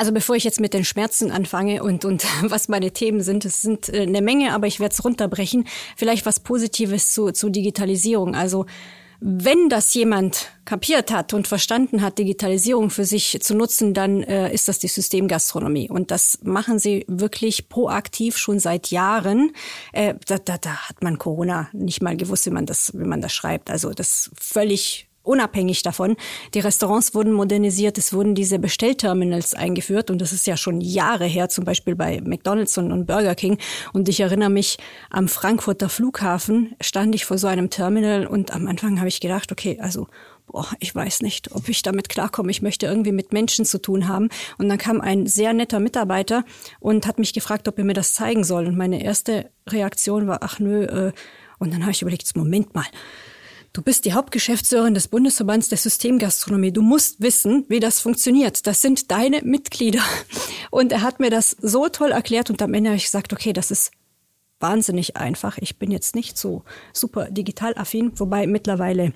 Also 0.00 0.12
bevor 0.12 0.34
ich 0.34 0.44
jetzt 0.44 0.60
mit 0.60 0.72
den 0.72 0.82
Schmerzen 0.82 1.30
anfange 1.30 1.82
und, 1.82 2.06
und 2.06 2.24
was 2.50 2.68
meine 2.68 2.90
Themen 2.90 3.20
sind, 3.20 3.44
es 3.44 3.60
sind 3.60 3.90
äh, 3.90 4.00
eine 4.00 4.22
Menge, 4.22 4.54
aber 4.54 4.66
ich 4.66 4.80
werde 4.80 4.94
es 4.94 5.04
runterbrechen. 5.04 5.66
Vielleicht 5.94 6.24
was 6.24 6.40
Positives 6.40 7.12
zu, 7.12 7.32
zu 7.32 7.50
Digitalisierung. 7.50 8.34
Also 8.34 8.64
wenn 9.20 9.68
das 9.68 9.92
jemand 9.92 10.52
kapiert 10.64 11.12
hat 11.12 11.34
und 11.34 11.46
verstanden 11.46 12.00
hat, 12.00 12.16
Digitalisierung 12.16 12.88
für 12.88 13.04
sich 13.04 13.42
zu 13.42 13.54
nutzen, 13.54 13.92
dann 13.92 14.22
äh, 14.22 14.50
ist 14.50 14.68
das 14.68 14.78
die 14.78 14.88
Systemgastronomie. 14.88 15.90
Und 15.90 16.10
das 16.10 16.38
machen 16.44 16.78
sie 16.78 17.04
wirklich 17.06 17.68
proaktiv 17.68 18.38
schon 18.38 18.58
seit 18.58 18.90
Jahren. 18.90 19.52
Äh, 19.92 20.14
da, 20.26 20.38
da, 20.38 20.56
da 20.56 20.88
hat 20.88 21.02
man 21.02 21.18
Corona 21.18 21.68
nicht 21.74 22.00
mal 22.00 22.16
gewusst, 22.16 22.46
wie 22.46 22.50
man 22.50 22.64
das, 22.64 22.94
wie 22.94 23.04
man 23.04 23.20
das 23.20 23.34
schreibt. 23.34 23.68
Also 23.68 23.92
das 23.92 24.30
völlig 24.40 25.09
unabhängig 25.22 25.82
davon. 25.82 26.16
Die 26.54 26.60
Restaurants 26.60 27.14
wurden 27.14 27.32
modernisiert, 27.32 27.98
es 27.98 28.12
wurden 28.12 28.34
diese 28.34 28.58
Bestellterminals 28.58 29.54
eingeführt 29.54 30.10
und 30.10 30.18
das 30.20 30.32
ist 30.32 30.46
ja 30.46 30.56
schon 30.56 30.80
Jahre 30.80 31.26
her, 31.26 31.48
zum 31.48 31.64
Beispiel 31.64 31.94
bei 31.94 32.20
McDonald's 32.22 32.76
und, 32.78 33.06
Burger 33.06 33.34
King. 33.34 33.58
Und 33.92 34.08
ich 34.08 34.20
erinnere 34.20 34.50
mich, 34.50 34.78
am 35.10 35.28
Frankfurter 35.28 35.88
Flughafen 35.88 36.74
stand 36.80 37.14
ich 37.14 37.24
vor 37.24 37.38
so 37.38 37.46
einem 37.46 37.70
Terminal 37.70 38.26
und 38.26 38.52
am 38.52 38.66
Anfang 38.66 38.98
habe 38.98 39.08
ich 39.08 39.20
gedacht, 39.20 39.52
okay, 39.52 39.78
also 39.80 40.08
boah, 40.46 40.66
ich 40.80 40.94
weiß 40.94 41.22
nicht, 41.22 41.52
ob 41.52 41.68
ich 41.68 41.82
damit 41.82 42.08
klarkomme. 42.08 42.50
Ich 42.50 42.62
möchte 42.62 42.86
irgendwie 42.86 43.12
mit 43.12 43.32
Menschen 43.32 43.64
zu 43.64 43.80
tun 43.80 44.08
haben. 44.08 44.28
Und 44.58 44.68
dann 44.68 44.78
kam 44.78 45.00
ein 45.00 45.26
sehr 45.26 45.52
netter 45.52 45.80
Mitarbeiter 45.80 46.44
und 46.80 47.06
hat 47.06 47.18
mich 47.18 47.32
gefragt, 47.32 47.68
ob 47.68 47.78
er 47.78 47.84
mir 47.84 47.94
das 47.94 48.14
zeigen 48.14 48.44
soll. 48.44 48.66
Und 48.66 48.76
meine 48.76 49.02
erste 49.02 49.50
Reaktion 49.68 50.26
war, 50.26 50.38
ach 50.42 50.58
nö, 50.58 50.84
äh, 50.84 51.12
und 51.58 51.72
dann 51.72 51.82
habe 51.82 51.92
ich 51.92 52.02
überlegt, 52.02 52.34
Moment 52.36 52.74
mal, 52.74 52.86
Du 53.72 53.82
bist 53.82 54.04
die 54.04 54.14
Hauptgeschäftsführerin 54.14 54.94
des 54.94 55.06
Bundesverbands 55.06 55.68
der 55.68 55.78
Systemgastronomie. 55.78 56.72
Du 56.72 56.82
musst 56.82 57.20
wissen, 57.20 57.66
wie 57.68 57.78
das 57.78 58.00
funktioniert. 58.00 58.66
Das 58.66 58.82
sind 58.82 59.12
deine 59.12 59.42
Mitglieder. 59.42 60.02
Und 60.72 60.90
er 60.90 61.02
hat 61.02 61.20
mir 61.20 61.30
das 61.30 61.56
so 61.60 61.88
toll 61.88 62.10
erklärt 62.10 62.50
und 62.50 62.60
am 62.62 62.74
Ende 62.74 62.90
habe 62.90 62.96
ich 62.96 63.04
gesagt, 63.04 63.32
okay, 63.32 63.52
das 63.52 63.70
ist 63.70 63.92
wahnsinnig 64.58 65.16
einfach. 65.16 65.56
Ich 65.58 65.78
bin 65.78 65.92
jetzt 65.92 66.16
nicht 66.16 66.36
so 66.36 66.64
super 66.92 67.30
digital 67.30 67.74
affin, 67.76 68.10
wobei 68.16 68.48
mittlerweile 68.48 69.12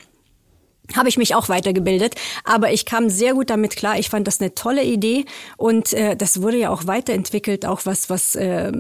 habe 0.94 1.09
ich 1.09 1.16
mich 1.16 1.35
auch 1.35 1.49
weitergebildet, 1.49 2.14
aber 2.44 2.73
ich 2.73 2.85
kam 2.85 3.09
sehr 3.09 3.35
gut 3.35 3.51
damit 3.51 3.77
klar. 3.77 3.99
Ich 3.99 4.11
fand 4.11 4.27
das 4.27 4.40
eine 4.40 4.55
tolle 4.55 4.85
Idee 4.85 5.25
und 5.57 5.92
äh, 5.92 6.16
das 6.16 6.42
wurde 6.42 6.59
ja 6.59 6.70
auch 6.70 6.87
weiterentwickelt, 6.87 7.64
auch 7.64 7.83
was 7.85 8.11
was 8.11 8.35
äh, 8.35 8.70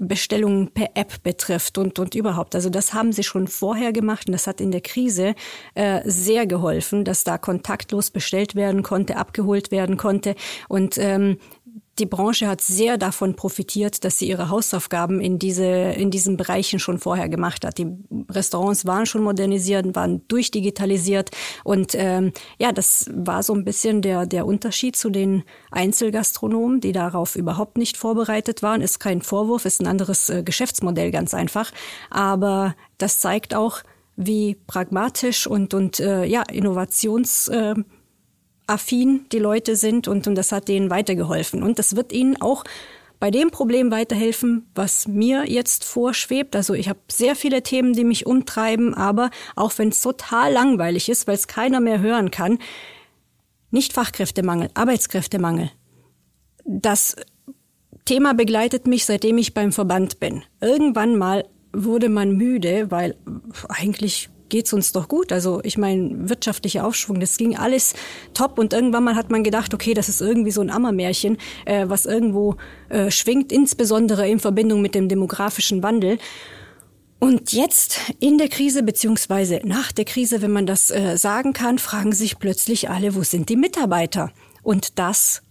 Bestellungen 0.00 0.68
per 0.68 0.90
App 0.94 1.22
betrifft 1.22 1.78
und 1.78 1.98
und 1.98 2.14
überhaupt. 2.14 2.54
Also 2.54 2.68
das 2.68 2.92
haben 2.92 3.12
sie 3.12 3.24
schon 3.24 3.48
vorher 3.48 3.92
gemacht 3.92 4.26
und 4.26 4.32
das 4.32 4.46
hat 4.46 4.60
in 4.60 4.70
der 4.70 4.82
Krise 4.82 5.34
äh, 5.74 6.00
sehr 6.04 6.46
geholfen, 6.46 7.04
dass 7.04 7.24
da 7.24 7.38
kontaktlos 7.38 8.10
bestellt 8.10 8.54
werden 8.54 8.82
konnte, 8.82 9.16
abgeholt 9.16 9.70
werden 9.70 9.96
konnte 9.96 10.34
und 10.68 10.98
ähm, 10.98 11.38
die 11.98 12.06
Branche 12.06 12.48
hat 12.48 12.60
sehr 12.60 12.98
davon 12.98 13.36
profitiert, 13.36 14.04
dass 14.04 14.18
sie 14.18 14.28
ihre 14.28 14.48
Hausaufgaben 14.48 15.20
in 15.20 15.38
diese 15.38 15.64
in 15.64 16.10
diesen 16.10 16.36
Bereichen 16.36 16.78
schon 16.78 16.98
vorher 16.98 17.28
gemacht 17.28 17.64
hat. 17.64 17.78
Die 17.78 17.86
Restaurants 18.30 18.84
waren 18.84 19.06
schon 19.06 19.22
modernisiert, 19.22 19.94
waren 19.94 20.26
durchdigitalisiert 20.28 21.30
und 21.62 21.94
ähm, 21.94 22.32
ja, 22.58 22.72
das 22.72 23.10
war 23.14 23.42
so 23.42 23.54
ein 23.54 23.64
bisschen 23.64 24.02
der 24.02 24.26
der 24.26 24.46
Unterschied 24.46 24.96
zu 24.96 25.10
den 25.10 25.44
Einzelgastronomen, 25.70 26.80
die 26.80 26.92
darauf 26.92 27.36
überhaupt 27.36 27.78
nicht 27.78 27.96
vorbereitet 27.96 28.62
waren. 28.62 28.80
Ist 28.80 28.98
kein 28.98 29.22
Vorwurf, 29.22 29.64
ist 29.64 29.80
ein 29.80 29.86
anderes 29.86 30.30
äh, 30.30 30.42
Geschäftsmodell 30.42 31.12
ganz 31.12 31.32
einfach, 31.32 31.70
aber 32.10 32.74
das 32.98 33.20
zeigt 33.20 33.54
auch, 33.54 33.82
wie 34.16 34.56
pragmatisch 34.66 35.46
und 35.46 35.74
und 35.74 36.00
äh, 36.00 36.24
ja 36.24 36.42
Innovations 36.42 37.48
äh, 37.48 37.74
affin 38.66 39.26
die 39.32 39.38
Leute 39.38 39.76
sind 39.76 40.08
und, 40.08 40.26
und 40.26 40.34
das 40.34 40.52
hat 40.52 40.68
denen 40.68 40.90
weitergeholfen. 40.90 41.62
Und 41.62 41.78
das 41.78 41.96
wird 41.96 42.12
ihnen 42.12 42.40
auch 42.40 42.64
bei 43.20 43.30
dem 43.30 43.50
Problem 43.50 43.90
weiterhelfen, 43.90 44.66
was 44.74 45.08
mir 45.08 45.50
jetzt 45.50 45.84
vorschwebt. 45.84 46.56
Also 46.56 46.74
ich 46.74 46.88
habe 46.88 46.98
sehr 47.10 47.36
viele 47.36 47.62
Themen, 47.62 47.92
die 47.92 48.04
mich 48.04 48.26
umtreiben, 48.26 48.94
aber 48.94 49.30
auch 49.56 49.72
wenn 49.78 49.88
es 49.88 50.00
total 50.02 50.52
langweilig 50.52 51.08
ist, 51.08 51.26
weil 51.26 51.36
es 51.36 51.46
keiner 51.46 51.80
mehr 51.80 52.00
hören 52.00 52.30
kann, 52.30 52.58
nicht 53.70 53.92
Fachkräftemangel, 53.92 54.70
Arbeitskräftemangel. 54.74 55.70
Das 56.64 57.16
Thema 58.04 58.34
begleitet 58.34 58.86
mich, 58.86 59.06
seitdem 59.06 59.38
ich 59.38 59.54
beim 59.54 59.72
Verband 59.72 60.20
bin. 60.20 60.42
Irgendwann 60.60 61.16
mal 61.16 61.46
wurde 61.72 62.08
man 62.08 62.36
müde, 62.36 62.90
weil 62.90 63.16
eigentlich 63.68 64.28
geht's 64.48 64.72
uns 64.72 64.92
doch 64.92 65.08
gut. 65.08 65.32
Also 65.32 65.60
ich 65.62 65.78
meine, 65.78 66.28
wirtschaftlicher 66.28 66.86
Aufschwung, 66.86 67.20
das 67.20 67.36
ging 67.36 67.56
alles 67.56 67.94
top 68.34 68.58
und 68.58 68.72
irgendwann 68.72 69.04
mal 69.04 69.16
hat 69.16 69.30
man 69.30 69.44
gedacht, 69.44 69.74
okay, 69.74 69.94
das 69.94 70.08
ist 70.08 70.20
irgendwie 70.20 70.50
so 70.50 70.60
ein 70.60 70.70
Ammermärchen, 70.70 71.38
äh, 71.64 71.86
was 71.88 72.06
irgendwo 72.06 72.56
äh, 72.88 73.10
schwingt, 73.10 73.52
insbesondere 73.52 74.28
in 74.28 74.40
Verbindung 74.40 74.82
mit 74.82 74.94
dem 74.94 75.08
demografischen 75.08 75.82
Wandel. 75.82 76.18
Und 77.18 77.52
jetzt 77.52 77.98
in 78.20 78.36
der 78.36 78.48
Krise 78.48 78.82
beziehungsweise 78.82 79.60
nach 79.64 79.92
der 79.92 80.04
Krise, 80.04 80.42
wenn 80.42 80.52
man 80.52 80.66
das 80.66 80.90
äh, 80.90 81.16
sagen 81.16 81.52
kann, 81.52 81.78
fragen 81.78 82.12
sich 82.12 82.38
plötzlich 82.38 82.90
alle, 82.90 83.14
wo 83.14 83.22
sind 83.22 83.48
die 83.48 83.56
Mitarbeiter? 83.56 84.30
Und 84.62 84.98
das 84.98 85.42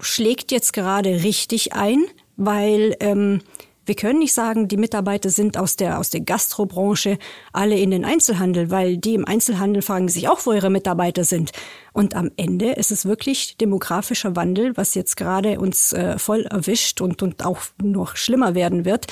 schlägt 0.00 0.50
jetzt 0.50 0.72
gerade 0.72 1.22
richtig 1.22 1.74
ein, 1.74 2.04
weil 2.36 2.96
ähm, 3.00 3.42
wir 3.90 3.96
können 3.96 4.20
nicht 4.20 4.34
sagen, 4.34 4.68
die 4.68 4.76
Mitarbeiter 4.76 5.30
sind 5.30 5.58
aus 5.58 5.74
der, 5.74 5.98
aus 5.98 6.10
der 6.10 6.20
Gastrobranche 6.20 7.18
alle 7.52 7.76
in 7.76 7.90
den 7.90 8.04
Einzelhandel, 8.04 8.70
weil 8.70 8.98
die 8.98 9.14
im 9.14 9.24
Einzelhandel 9.24 9.82
fragen 9.82 10.08
sich 10.08 10.28
auch, 10.28 10.46
wo 10.46 10.52
ihre 10.52 10.70
Mitarbeiter 10.70 11.24
sind. 11.24 11.50
Und 11.92 12.14
am 12.14 12.30
Ende 12.36 12.70
ist 12.70 12.92
es 12.92 13.04
wirklich 13.04 13.56
demografischer 13.56 14.36
Wandel, 14.36 14.76
was 14.76 14.94
jetzt 14.94 15.16
gerade 15.16 15.58
uns 15.58 15.92
äh, 15.92 16.20
voll 16.20 16.42
erwischt 16.42 17.00
und, 17.00 17.20
und 17.20 17.44
auch 17.44 17.58
noch 17.82 18.14
schlimmer 18.14 18.54
werden 18.54 18.84
wird. 18.84 19.08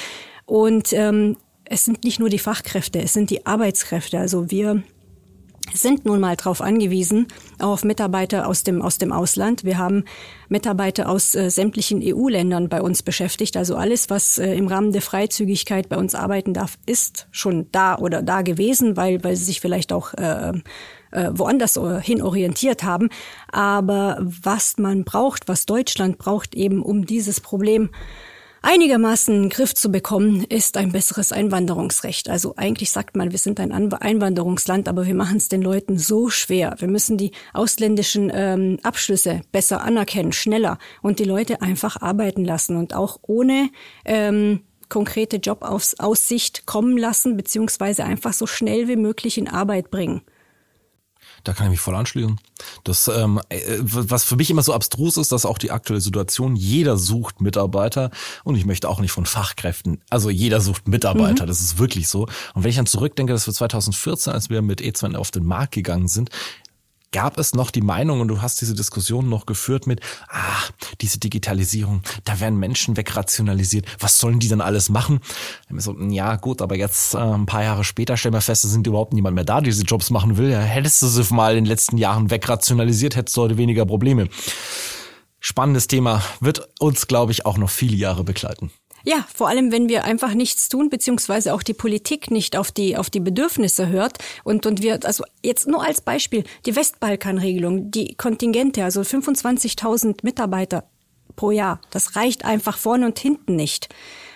Und 0.47 0.93
ähm, 0.93 1.39
es 1.65 1.85
sind 1.85 2.05
nicht 2.05 2.21
nur 2.21 2.29
die 2.29 2.39
Fachkräfte, 2.39 3.03
es 3.03 3.13
sind 3.13 3.31
die 3.31 3.47
Arbeitskräfte. 3.47 4.21
Also 4.21 4.49
wir 4.53 4.85
sind 5.75 6.05
nun 6.05 6.21
mal 6.21 6.37
darauf 6.37 6.61
angewiesen, 6.61 7.27
auf 7.59 7.85
Mitarbeiter 7.85 8.47
aus 8.47 8.63
dem, 8.63 8.83
aus 8.83 8.99
dem 8.99 9.13
Ausland. 9.13 9.65
Wir 9.65 9.79
haben 9.79 10.05
Mitarbeiter 10.49 11.09
aus 11.09 11.35
äh, 11.35 11.51
sämtlichen 11.51 12.01
EU-Ländern 12.03 12.69
bei 12.69 12.81
uns 12.81 13.03
beschäftigt. 13.03 13.57
Also 13.57 13.77
alles, 13.77 14.11
was 14.11 14.39
äh, 14.39 14.55
im 14.55 14.67
Rahmen 14.67 14.93
der 14.93 15.03
Freizügigkeit 15.03 15.89
bei 15.89 15.97
uns 15.97 16.15
arbeiten 16.15 16.55
darf, 16.55 16.79
ist 16.87 17.29
schon 17.31 17.67
da 17.73 17.97
oder 17.99 18.23
da 18.23 18.43
gewesen, 18.43 18.97
weil, 18.97 19.23
weil 19.25 19.37
sie 19.37 19.45
sich 19.45 19.61
vielleicht 19.61 19.93
auch 19.93 20.15
äh, 20.15 20.53
äh, 21.11 21.31
woanders 21.33 21.77
äh, 21.77 22.01
hin 22.01 22.23
orientiert 22.23 22.83
haben. 22.83 23.09
Aber 23.51 24.19
was 24.21 24.79
man 24.79 25.05
braucht, 25.05 25.49
was 25.49 25.67
Deutschland 25.67 26.19
braucht, 26.19 26.55
eben 26.55 26.83
um 26.83 27.07
dieses 27.07 27.41
Problem 27.41 27.91
einigermaßen 28.63 29.35
in 29.35 29.43
den 29.43 29.51
Griff 29.51 29.75
zu 29.75 29.91
bekommen, 29.91 30.45
ist 30.45 30.77
ein 30.77 30.93
besseres 30.93 31.33
Einwanderungsrecht. 31.33 32.29
Also 32.29 32.55
eigentlich 32.57 32.91
sagt 32.91 33.17
man, 33.17 33.31
wir 33.31 33.39
sind 33.39 33.61
ein 33.61 33.73
Einwanderungsland, 33.73 34.89
aber 34.89 35.07
wir 35.07 35.15
machen 35.15 35.37
es 35.37 35.49
den 35.49 35.63
Leuten 35.63 35.99
so 35.99 36.29
schwer. 36.29 36.77
Wir 36.79 36.89
müssen 36.89 37.17
die 37.17 37.33
ausländischen 37.53 38.31
ähm, 38.35 38.79
Abschlüsse 38.83 39.43
besser 39.53 39.83
anerkennen, 39.83 40.33
schneller 40.33 40.79
und 41.03 41.19
die 41.19 41.25
Leute 41.25 41.63
einfach 41.63 42.01
arbeiten 42.01 42.45
lassen 42.45 42.77
und 42.77 42.95
auch 42.95 43.19
ohne 43.23 43.71
ähm, 44.05 44.61
konkrete 44.89 45.37
Jobaussicht 45.37 46.67
kommen 46.67 46.97
lassen, 46.97 47.37
beziehungsweise 47.37 48.05
einfach 48.05 48.33
so 48.33 48.47
schnell 48.47 48.89
wie 48.89 48.97
möglich 48.97 49.39
in 49.39 49.49
Arbeit 49.49 49.91
bringen. 49.91 50.23
Da 51.45 51.53
kann 51.53 51.67
ich 51.67 51.71
mich 51.73 51.81
voll 51.81 51.95
anschließen. 51.95 52.39
Das, 52.85 53.09
ähm, 53.09 53.41
äh, 53.49 53.59
was 53.81 54.25
für 54.25 54.37
mich 54.37 54.51
immer 54.51 54.63
so 54.63 54.73
abstrus 54.73 55.17
ist, 55.17 55.33
dass 55.33 55.47
auch 55.47 55.59
die 55.59 55.71
aktuelle 55.71 56.01
Situation, 56.01 56.57
jeder 56.57 56.97
sucht 56.97 57.41
Mitarbeiter 57.41 58.11
und 58.45 58.57
ich 58.57 58.67
möchte 58.67 58.89
auch 58.89 59.01
nicht 59.01 59.13
von 59.13 59.27
Fachkräften, 59.27 60.01
also 60.11 60.31
jeder 60.31 60.61
sucht 60.61 60.89
Mitarbeiter, 60.89 61.45
mhm. 61.45 61.49
das 61.49 61.61
ist 61.61 61.79
wirklich 61.79 62.09
so. 62.09 62.23
Und 62.55 62.65
wenn 62.65 62.71
ich 62.71 62.77
dann 62.77 62.87
zurückdenke, 62.87 63.33
dass 63.33 63.47
wir 63.47 63.55
2014, 63.55 64.33
als 64.33 64.51
wir 64.51 64.63
mit 64.63 64.81
E2 64.81 65.15
auf 65.15 65.31
den 65.31 65.45
Markt 65.45 65.75
gegangen 65.75 66.09
sind, 66.09 66.31
gab 67.13 67.39
es 67.39 67.55
noch 67.55 67.71
die 67.71 67.81
Meinung, 67.81 68.21
und 68.21 68.29
du 68.29 68.43
hast 68.43 68.61
diese 68.61 68.75
Diskussion 68.75 69.29
noch 69.29 69.47
geführt 69.47 69.87
mit, 69.87 70.01
ah, 70.29 70.63
diese 71.01 71.19
Digitalisierung, 71.19 72.03
da 72.25 72.41
werden 72.41 72.59
Menschen 72.59 72.97
wegrationalisiert, 72.97 73.87
was 73.99 74.19
sollen 74.19 74.39
die 74.39 74.49
denn 74.49 74.61
alles 74.61 74.89
machen? 74.89 75.21
So, 75.71 75.99
ja 75.99 76.37
gut, 76.37 76.63
aber 76.63 76.77
jetzt 76.77 77.15
äh, 77.15 77.19
ein 77.19 77.47
paar 77.47 77.63
Jahre 77.63 77.85
später 77.85 78.17
stellen 78.17 78.35
wir 78.35 78.41
fest, 78.41 78.65
es 78.65 78.71
sind 78.71 78.87
überhaupt 78.87 79.13
niemand 79.13 79.35
mehr 79.35 79.45
da, 79.45 79.61
der 79.61 79.73
diese 79.73 79.85
Jobs 79.85 80.11
machen 80.11 80.37
will. 80.37 80.51
Ja, 80.51 80.61
hättest 80.61 81.03
du 81.03 81.07
sie 81.07 81.35
mal 81.35 81.53
in 81.53 81.65
den 81.65 81.67
letzten 81.67 81.97
Jahren 81.97 82.31
wegrationalisiert, 82.31 83.17
hättest 83.17 83.37
du 83.37 83.43
heute 83.43 83.57
weniger 83.57 83.87
Probleme. 83.87 84.29
Spannendes 85.41 85.87
Thema, 85.87 86.23
wird 86.41 86.69
uns, 86.81 87.07
glaube 87.07 87.33
ich, 87.33 87.47
auch 87.47 87.59
noch 87.59 87.71
viele 87.71 87.97
Jahre 87.97 88.25
begleiten. 88.25 88.71
Ja, 89.09 89.25
vor 89.35 89.49
allem, 89.49 89.73
wenn 89.73 89.89
wir 89.89 90.05
einfach 90.05 90.35
nichts 90.35 90.69
tun, 90.69 90.91
beziehungsweise 90.91 91.55
auch 91.55 91.63
die 91.63 91.73
Politik 91.73 92.31
nicht 92.31 92.59
auf 92.59 92.71
die, 92.71 92.95
auf 92.99 93.09
die 93.09 93.21
Bedürfnisse 93.21 93.89
hört. 93.89 94.19
Und, 94.45 94.67
und 94.67 94.83
wir, 94.83 95.01
also 95.03 95.25
jetzt 95.43 95.67
nur 95.67 95.83
als 95.83 96.03
Beispiel, 96.03 96.45
die 96.67 96.77
Westbalkanregelung, 96.77 97.91
die 97.91 98.17
Kontingente, 98.17 98.85
also 98.85 99.01
25.000 99.01 100.19
Mitarbeiter 100.25 100.91
pro 101.37 101.53
Jahr, 101.53 101.81
das 101.91 102.17
reicht 102.17 102.45
einfach 102.45 102.77
vorne 102.77 103.07
und 103.07 103.19
hinten 103.19 103.57
nicht. 103.57 103.89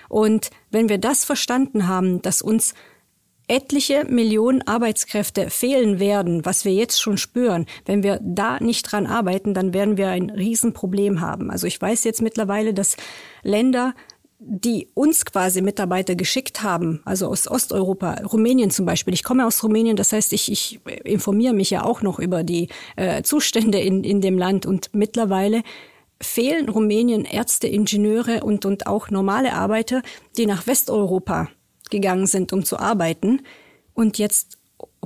Und 0.09 0.49
wenn 0.71 0.89
wir 0.89 0.97
das 0.97 1.27
verstanden 1.27 1.87
haben, 1.87 2.23
dass 2.23 2.41
uns 2.41 2.73
etliche 3.49 4.07
Millionen 4.07 4.63
Arbeitskräfte 4.63 5.51
fehlen 5.51 6.01
werden, 6.01 6.47
was 6.47 6.65
wir 6.65 6.73
jetzt 6.73 6.99
schon 6.99 7.19
spüren, 7.19 7.67
wenn 7.85 8.03
wir 8.03 8.19
da 8.23 8.59
nicht 8.59 8.91
dran 8.91 9.07
arbeiten, 9.07 9.53
dann 9.53 9.75
werden 9.75 9.99
wir 9.99 10.09
ein 10.09 10.31
Riesenproblem 10.31 11.21
haben. 11.21 11.51
Also 11.51 11.67
ich 11.67 11.79
weiß 11.79 12.05
jetzt 12.05 12.23
mittlerweile, 12.23 12.73
dass 12.73 12.97
Länder 13.43 13.95
die 14.45 14.89
uns 14.95 15.25
quasi 15.25 15.63
Mitarbeiter 15.63 16.15
geschickt 16.15 16.63
haben, 16.63 17.01
also 17.05 17.29
aus 17.29 17.49
Osteuropa, 17.49 18.15
Rumänien 18.25 18.71
zum 18.71 18.87
Beispiel. 18.87 19.15
Ich 19.15 19.23
komme 19.23 19.47
aus 19.47 19.63
Rumänien, 19.63 19.97
das 19.97 20.13
heißt, 20.13 20.33
ich, 20.33 20.51
ich 20.51 20.81
informiere 21.05 21.55
mich 21.55 21.71
ja 21.71 21.85
auch 21.85 22.03
noch 22.03 22.19
über 22.19 22.43
die 22.43 22.69
äh, 22.97 23.23
Zustände 23.23 23.79
in, 23.79 24.03
in 24.05 24.21
dem 24.21 24.39
Land 24.39 24.67
und 24.67 24.91
mittlerweile 24.93 25.63
fehlen 26.21 26.69
Rumänien 26.69 27.25
Ärzte, 27.25 27.69
Ingenieure 27.69 28.43
und, 28.43 28.65
und 28.65 28.87
auch 28.87 29.11
normale 29.11 29.53
Arbeiter, 29.55 30.03
die 30.37 30.47
nach 30.47 30.67
Westeuropa 30.67 31.49
gegangen 31.91 32.27
sind, 32.27 32.53
um 32.53 32.65
zu 32.65 32.79
arbeiten. 32.79 33.43
Und 33.95 34.19
jetzt 34.19 34.59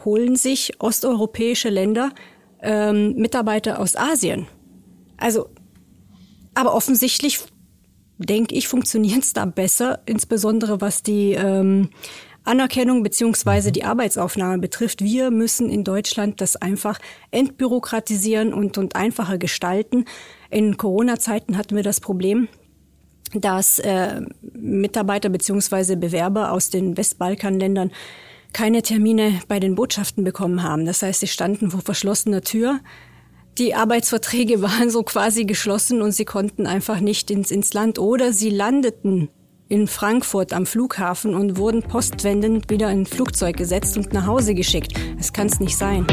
holen 0.04 0.36
sich 0.36 0.80
osteuropäische 0.80 1.68
Länder 1.68 2.10
ähm, 2.62 3.14
Mitarbeiter 3.16 3.80
aus 3.80 3.96
Asien. 3.96 4.46
Also, 5.16 5.48
aber 6.54 6.74
offensichtlich 6.74 7.40
denke 8.18 8.54
ich, 8.54 8.68
funktioniert 8.68 9.22
es 9.22 9.32
da 9.32 9.44
besser, 9.44 10.00
insbesondere 10.06 10.80
was 10.80 11.02
die 11.02 11.32
ähm, 11.32 11.90
Anerkennung 12.44 13.02
beziehungsweise 13.02 13.72
die 13.72 13.84
Arbeitsaufnahme 13.84 14.58
betrifft. 14.58 15.02
Wir 15.02 15.30
müssen 15.30 15.68
in 15.68 15.84
Deutschland 15.84 16.40
das 16.40 16.56
einfach 16.56 16.98
entbürokratisieren 17.30 18.54
und, 18.54 18.78
und 18.78 18.96
einfacher 18.96 19.36
gestalten. 19.36 20.04
In 20.50 20.76
Corona-Zeiten 20.76 21.56
hatten 21.56 21.74
wir 21.74 21.82
das 21.82 22.00
Problem, 22.00 22.48
dass 23.34 23.80
äh, 23.80 24.20
Mitarbeiter 24.52 25.28
beziehungsweise 25.28 25.96
Bewerber 25.96 26.52
aus 26.52 26.70
den 26.70 26.96
Westbalkanländern 26.96 27.90
keine 28.52 28.80
Termine 28.80 29.40
bei 29.48 29.58
den 29.60 29.74
Botschaften 29.74 30.24
bekommen 30.24 30.62
haben. 30.62 30.86
Das 30.86 31.02
heißt, 31.02 31.20
sie 31.20 31.26
standen 31.26 31.72
vor 31.72 31.80
verschlossener 31.80 32.42
Tür 32.42 32.80
die 33.58 33.74
Arbeitsverträge 33.74 34.62
waren 34.62 34.90
so 34.90 35.02
quasi 35.02 35.44
geschlossen 35.44 36.02
und 36.02 36.12
sie 36.12 36.24
konnten 36.24 36.66
einfach 36.66 37.00
nicht 37.00 37.30
ins, 37.30 37.50
ins 37.50 37.72
Land 37.72 37.98
oder 37.98 38.32
sie 38.32 38.50
landeten 38.50 39.28
in 39.68 39.88
Frankfurt 39.88 40.52
am 40.52 40.64
Flughafen 40.64 41.34
und 41.34 41.56
wurden 41.56 41.82
postwendend 41.82 42.70
wieder 42.70 42.90
in 42.92 43.00
ein 43.00 43.06
Flugzeug 43.06 43.56
gesetzt 43.56 43.96
und 43.96 44.12
nach 44.12 44.26
Hause 44.26 44.54
geschickt. 44.54 44.92
Das 45.16 45.32
kann 45.32 45.48
es 45.48 45.58
nicht 45.58 45.76
sein. 45.76 46.06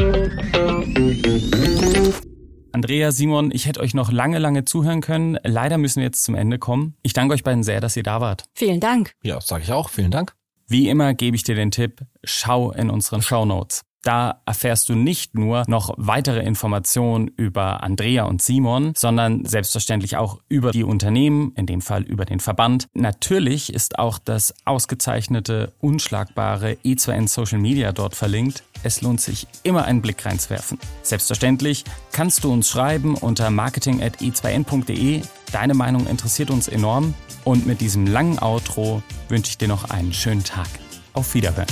Andrea, 2.72 3.12
Simon, 3.12 3.52
ich 3.52 3.66
hätte 3.66 3.78
euch 3.78 3.94
noch 3.94 4.10
lange, 4.10 4.40
lange 4.40 4.64
zuhören 4.64 5.00
können. 5.00 5.38
Leider 5.44 5.78
müssen 5.78 6.00
wir 6.00 6.06
jetzt 6.06 6.24
zum 6.24 6.34
Ende 6.34 6.58
kommen. 6.58 6.96
Ich 7.04 7.12
danke 7.12 7.34
euch 7.34 7.44
beiden 7.44 7.62
sehr, 7.62 7.80
dass 7.80 7.96
ihr 7.96 8.02
da 8.02 8.20
wart. 8.20 8.46
Vielen 8.54 8.80
Dank. 8.80 9.12
Ja, 9.22 9.40
sage 9.40 9.62
ich 9.62 9.70
auch. 9.70 9.88
Vielen 9.88 10.10
Dank. 10.10 10.34
Wie 10.66 10.88
immer 10.88 11.14
gebe 11.14 11.36
ich 11.36 11.44
dir 11.44 11.54
den 11.54 11.70
Tipp, 11.70 12.00
schau 12.24 12.72
in 12.72 12.90
unseren 12.90 13.22
Show 13.22 13.44
Notes. 13.44 13.82
Da 14.04 14.42
erfährst 14.44 14.90
du 14.90 14.94
nicht 14.94 15.34
nur 15.34 15.64
noch 15.66 15.94
weitere 15.96 16.40
Informationen 16.40 17.28
über 17.28 17.82
Andrea 17.82 18.24
und 18.24 18.42
Simon, 18.42 18.92
sondern 18.94 19.46
selbstverständlich 19.46 20.18
auch 20.18 20.40
über 20.48 20.72
die 20.72 20.84
Unternehmen, 20.84 21.52
in 21.56 21.64
dem 21.64 21.80
Fall 21.80 22.02
über 22.02 22.26
den 22.26 22.38
Verband. 22.38 22.86
Natürlich 22.92 23.72
ist 23.72 23.98
auch 23.98 24.18
das 24.18 24.54
ausgezeichnete, 24.66 25.72
unschlagbare 25.80 26.76
E2N 26.84 27.28
Social 27.28 27.58
Media 27.58 27.92
dort 27.92 28.14
verlinkt. 28.14 28.62
Es 28.82 29.00
lohnt 29.00 29.22
sich 29.22 29.46
immer 29.62 29.86
einen 29.86 30.02
Blick 30.02 30.26
reinzuwerfen. 30.26 30.78
Selbstverständlich 31.02 31.84
kannst 32.12 32.44
du 32.44 32.52
uns 32.52 32.68
schreiben 32.68 33.14
unter 33.14 33.50
marketing.e2n.de. 33.50 35.22
Deine 35.50 35.74
Meinung 35.74 36.06
interessiert 36.06 36.50
uns 36.50 36.68
enorm. 36.68 37.14
Und 37.44 37.66
mit 37.66 37.80
diesem 37.80 38.06
langen 38.06 38.38
Outro 38.38 39.02
wünsche 39.28 39.50
ich 39.50 39.58
dir 39.58 39.68
noch 39.68 39.90
einen 39.90 40.12
schönen 40.12 40.44
Tag. 40.44 40.68
Auf 41.14 41.34
Wiederhören. 41.34 41.66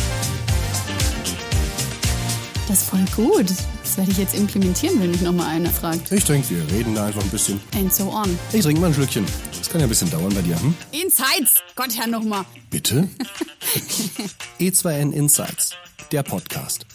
Das 2.73 2.85
ist 2.85 2.89
voll 2.89 3.05
gut. 3.15 3.51
Das 3.83 3.99
werde 3.99 4.13
ich 4.13 4.17
jetzt 4.17 4.35
implementieren, 4.35 4.99
wenn 4.99 5.11
mich 5.11 5.21
nochmal 5.21 5.49
einer 5.49 5.69
fragt. 5.69 6.11
Ich 6.11 6.25
trinke, 6.25 6.49
wir 6.49 6.73
reden 6.73 6.95
da 6.95 7.05
einfach 7.05 7.21
ein 7.23 7.29
bisschen. 7.29 7.61
And 7.75 7.93
so 7.93 8.11
on. 8.11 8.39
Ich 8.51 8.63
trinke 8.63 8.81
mal 8.81 8.87
ein 8.87 8.95
Schlückchen. 8.95 9.27
Das 9.59 9.69
kann 9.69 9.83
ja 9.83 9.87
ein 9.87 9.91
bisschen 9.91 10.11
dauern 10.11 10.33
bei 10.33 10.41
dir, 10.41 10.59
hm? 10.59 10.75
Insights! 10.91 11.57
Gott, 11.75 11.95
Herr, 11.95 12.07
nochmal. 12.07 12.47
Bitte? 12.71 13.11
E2N 14.59 15.13
Insights, 15.13 15.73
der 16.13 16.23
Podcast. 16.23 16.87